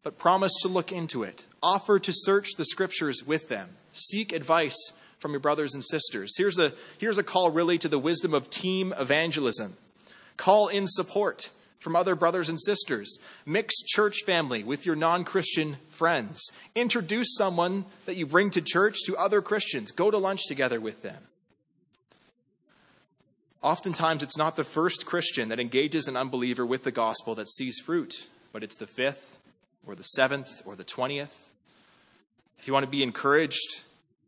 but 0.02 0.18
promise 0.18 0.52
to 0.62 0.68
look 0.68 0.90
into 0.92 1.22
it. 1.22 1.44
Offer 1.62 1.98
to 1.98 2.12
search 2.14 2.48
the 2.56 2.64
scriptures 2.64 3.22
with 3.26 3.48
them. 3.48 3.68
Seek 3.92 4.32
advice 4.32 4.76
from 5.18 5.32
your 5.32 5.40
brothers 5.40 5.74
and 5.74 5.84
sisters. 5.84 6.34
Here's 6.36 6.58
a, 6.58 6.72
here's 6.98 7.18
a 7.18 7.22
call 7.22 7.50
really 7.50 7.76
to 7.78 7.88
the 7.88 7.98
wisdom 7.98 8.32
of 8.32 8.48
team 8.48 8.94
evangelism. 8.98 9.76
Call 10.38 10.68
in 10.68 10.86
support 10.86 11.50
from 11.81 11.97
other 11.97 12.14
brothers 12.14 12.49
and 12.49 12.61
sisters. 12.61 13.18
Mix 13.45 13.74
church 13.83 14.18
family 14.24 14.62
with 14.62 14.87
your 14.87 14.95
non 14.95 15.24
Christian 15.24 15.78
friends. 15.89 16.41
Introduce 16.76 17.35
someone 17.35 17.87
that 18.07 18.16
you 18.16 18.26
bring 18.26 18.51
to 18.51 18.61
church 18.61 18.99
to 19.07 19.16
other 19.16 19.43
Christians. 19.43 19.91
Go 19.91 20.11
to 20.11 20.18
lunch 20.18 20.47
together 20.47 20.81
with 20.81 21.03
them. 21.03 21.22
Oftentimes, 23.62 24.22
it's 24.22 24.39
not 24.39 24.57
the 24.57 24.64
first 24.64 25.05
Christian 25.05 25.49
that 25.49 25.61
engages 25.61 26.07
an 26.07 26.16
unbeliever 26.16 26.64
with 26.64 26.85
the 26.85 26.93
gospel 26.93 27.35
that 27.35 27.51
sees 27.51 27.78
fruit, 27.81 28.28
but 28.53 28.62
it's 28.62 28.76
the 28.76 28.87
fifth, 28.87 29.39
or 29.87 29.95
the 29.95 30.03
seventh, 30.03 30.62
or 30.64 30.76
the 30.76 30.85
twentieth. 30.85 31.51
If 32.59 32.66
you 32.66 32.72
want 32.72 32.85
to 32.85 32.91
be 32.91 33.03
encouraged 33.03 33.81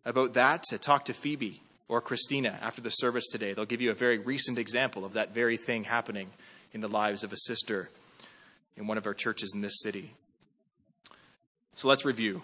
about 0.04 0.34
that, 0.34 0.64
uh, 0.72 0.78
talk 0.78 1.06
to 1.06 1.14
Phoebe 1.14 1.60
or 1.88 2.00
Christina 2.00 2.58
after 2.62 2.80
the 2.80 2.90
service 2.90 3.26
today. 3.28 3.52
They'll 3.52 3.66
give 3.66 3.82
you 3.82 3.90
a 3.90 3.94
very 3.94 4.18
recent 4.18 4.58
example 4.58 5.04
of 5.04 5.12
that 5.14 5.34
very 5.34 5.58
thing 5.58 5.84
happening 5.84 6.30
in 6.72 6.80
the 6.80 6.88
lives 6.88 7.24
of 7.24 7.32
a 7.32 7.36
sister 7.36 7.90
in 8.76 8.86
one 8.86 8.98
of 8.98 9.06
our 9.06 9.14
churches 9.14 9.52
in 9.54 9.60
this 9.60 9.80
city. 9.80 10.14
So 11.74 11.88
let's 11.88 12.04
review. 12.04 12.42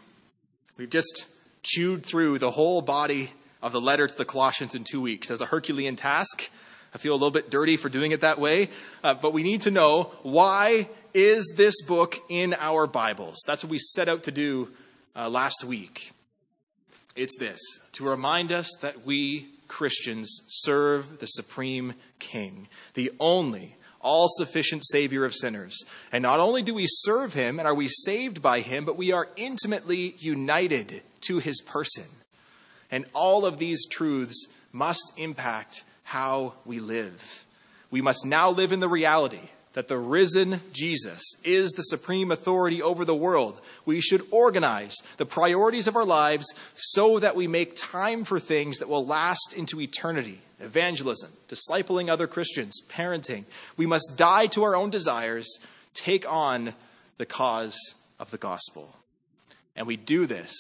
We've 0.77 0.91
just 0.91 1.27
chewed 1.63 2.05
through 2.05 2.39
the 2.39 2.51
whole 2.51 2.83
body 2.83 3.33
of 3.63 3.73
the 3.73 3.81
letter 3.81 4.07
to 4.07 4.17
the 4.17 4.25
Colossians 4.25 4.75
in 4.75 4.85
two 4.85 5.01
weeks 5.01 5.31
as 5.31 5.41
a 5.41 5.47
Herculean 5.47 5.97
task. 5.97 6.51
I 6.95 6.99
feel 6.99 7.13
a 7.13 7.15
little 7.15 7.31
bit 7.31 7.51
dirty 7.51 7.77
for 7.77 7.89
doing 7.89 8.13
it 8.13 8.23
that 8.23 8.39
way, 8.39 8.71
uh, 9.05 9.15
but 9.15 9.33
we 9.33 9.43
need 9.43 9.63
to 9.63 9.71
know 9.71 10.13
why 10.23 10.89
is 11.13 11.53
this 11.57 11.83
book 11.83 12.17
in 12.29 12.55
our 12.55 12.87
Bibles? 12.87 13.39
That's 13.47 13.65
what 13.65 13.71
we 13.71 13.79
set 13.79 14.09
out 14.09 14.25
to 14.25 14.31
do 14.31 14.69
uh, 15.15 15.29
last 15.29 15.65
week. 15.65 16.13
It's 17.15 17.37
this 17.39 17.61
to 17.93 18.09
remind 18.09 18.53
us 18.53 18.71
that 18.81 19.05
we 19.05 19.49
Christians 19.67 20.41
serve 20.49 21.19
the 21.19 21.27
supreme 21.27 21.95
King, 22.19 22.69
the 22.95 23.13
only 23.21 23.77
all 24.01 24.27
sufficient 24.29 24.85
Savior 24.85 25.25
of 25.25 25.35
sinners. 25.35 25.85
And 26.13 26.23
not 26.23 26.41
only 26.41 26.63
do 26.63 26.75
we 26.75 26.87
serve 26.87 27.35
Him 27.35 27.59
and 27.59 27.67
are 27.67 27.75
we 27.75 27.89
saved 27.89 28.41
by 28.43 28.61
Him, 28.61 28.85
but 28.85 28.97
we 28.97 29.13
are 29.13 29.29
intimately 29.37 30.15
united 30.19 31.03
to 31.23 31.39
His 31.39 31.61
person. 31.61 32.05
And 32.91 33.05
all 33.13 33.45
of 33.45 33.59
these 33.59 33.87
truths 33.87 34.47
must 34.73 35.13
impact 35.17 35.85
how 36.03 36.55
we 36.65 36.81
live. 36.81 37.45
We 37.91 38.01
must 38.01 38.25
now 38.25 38.51
live 38.51 38.73
in 38.73 38.81
the 38.81 38.89
reality 38.89 39.49
that 39.75 39.89
the 39.89 39.99
risen 39.99 40.61
Jesus 40.73 41.23
is 41.45 41.71
the 41.73 41.83
supreme 41.83 42.31
authority 42.31 42.83
over 42.83 43.05
the 43.05 43.15
world. 43.15 43.61
We 43.85 44.01
should 44.01 44.27
organize 44.31 44.97
the 45.19 45.27
priorities 45.27 45.87
of 45.87 45.97
our 45.97 46.05
lives 46.05 46.53
so 46.75 47.19
that 47.19 47.37
we 47.37 47.47
make 47.47 47.77
time 47.77 48.25
for 48.25 48.41
things 48.41 48.79
that 48.79 48.89
will 48.89 49.07
last 49.07 49.55
into 49.57 49.81
eternity 49.81 50.41
evangelism, 50.61 51.31
discipling 51.49 52.09
other 52.09 52.27
Christians, 52.27 52.81
parenting. 52.89 53.45
We 53.77 53.87
must 53.87 54.15
die 54.17 54.47
to 54.49 54.65
our 54.65 54.75
own 54.75 54.91
desires, 54.91 55.59
take 55.95 56.31
on 56.31 56.75
the 57.17 57.27
cause 57.27 57.79
of 58.19 58.31
the 58.31 58.39
gospel. 58.39 58.97
And 59.77 59.87
we 59.87 59.97
do 59.97 60.27
this 60.27 60.53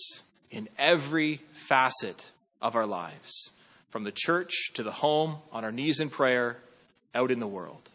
in 0.50 0.68
every 0.78 1.40
facet 1.52 2.30
of 2.62 2.76
our 2.76 2.86
lives 2.86 3.50
from 3.90 4.04
the 4.04 4.12
church 4.12 4.72
to 4.74 4.82
the 4.82 4.92
home, 4.92 5.38
on 5.52 5.64
our 5.64 5.72
knees 5.72 6.00
in 6.00 6.10
prayer, 6.10 6.58
out 7.14 7.30
in 7.30 7.38
the 7.38 7.46
world. 7.46 7.90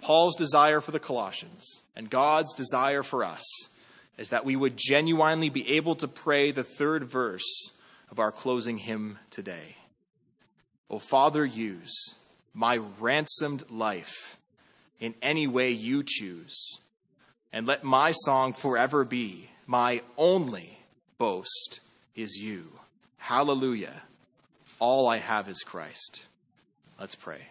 Paul's 0.00 0.36
desire 0.36 0.80
for 0.80 0.90
the 0.90 1.00
Colossians 1.00 1.82
and 1.94 2.10
God's 2.10 2.52
desire 2.54 3.02
for 3.02 3.24
us 3.24 3.44
is 4.18 4.30
that 4.30 4.44
we 4.44 4.56
would 4.56 4.76
genuinely 4.76 5.48
be 5.48 5.76
able 5.76 5.94
to 5.96 6.08
pray 6.08 6.52
the 6.52 6.62
third 6.62 7.04
verse 7.04 7.70
of 8.10 8.18
our 8.18 8.32
closing 8.32 8.78
hymn 8.78 9.18
today. 9.30 9.76
O 10.88 10.98
Father, 10.98 11.44
use 11.44 12.14
my 12.54 12.76
ransomed 13.00 13.68
life 13.70 14.38
in 15.00 15.14
any 15.20 15.46
way 15.46 15.70
you 15.70 16.02
choose, 16.06 16.78
and 17.52 17.66
let 17.66 17.84
my 17.84 18.12
song 18.12 18.52
forever 18.52 19.04
be 19.04 19.50
my 19.66 20.00
only 20.16 20.78
boast 21.18 21.80
is 22.14 22.36
you. 22.36 22.70
Hallelujah. 23.18 24.02
All 24.78 25.08
I 25.08 25.18
have 25.18 25.48
is 25.48 25.62
Christ. 25.62 26.22
Let's 26.98 27.14
pray. 27.14 27.48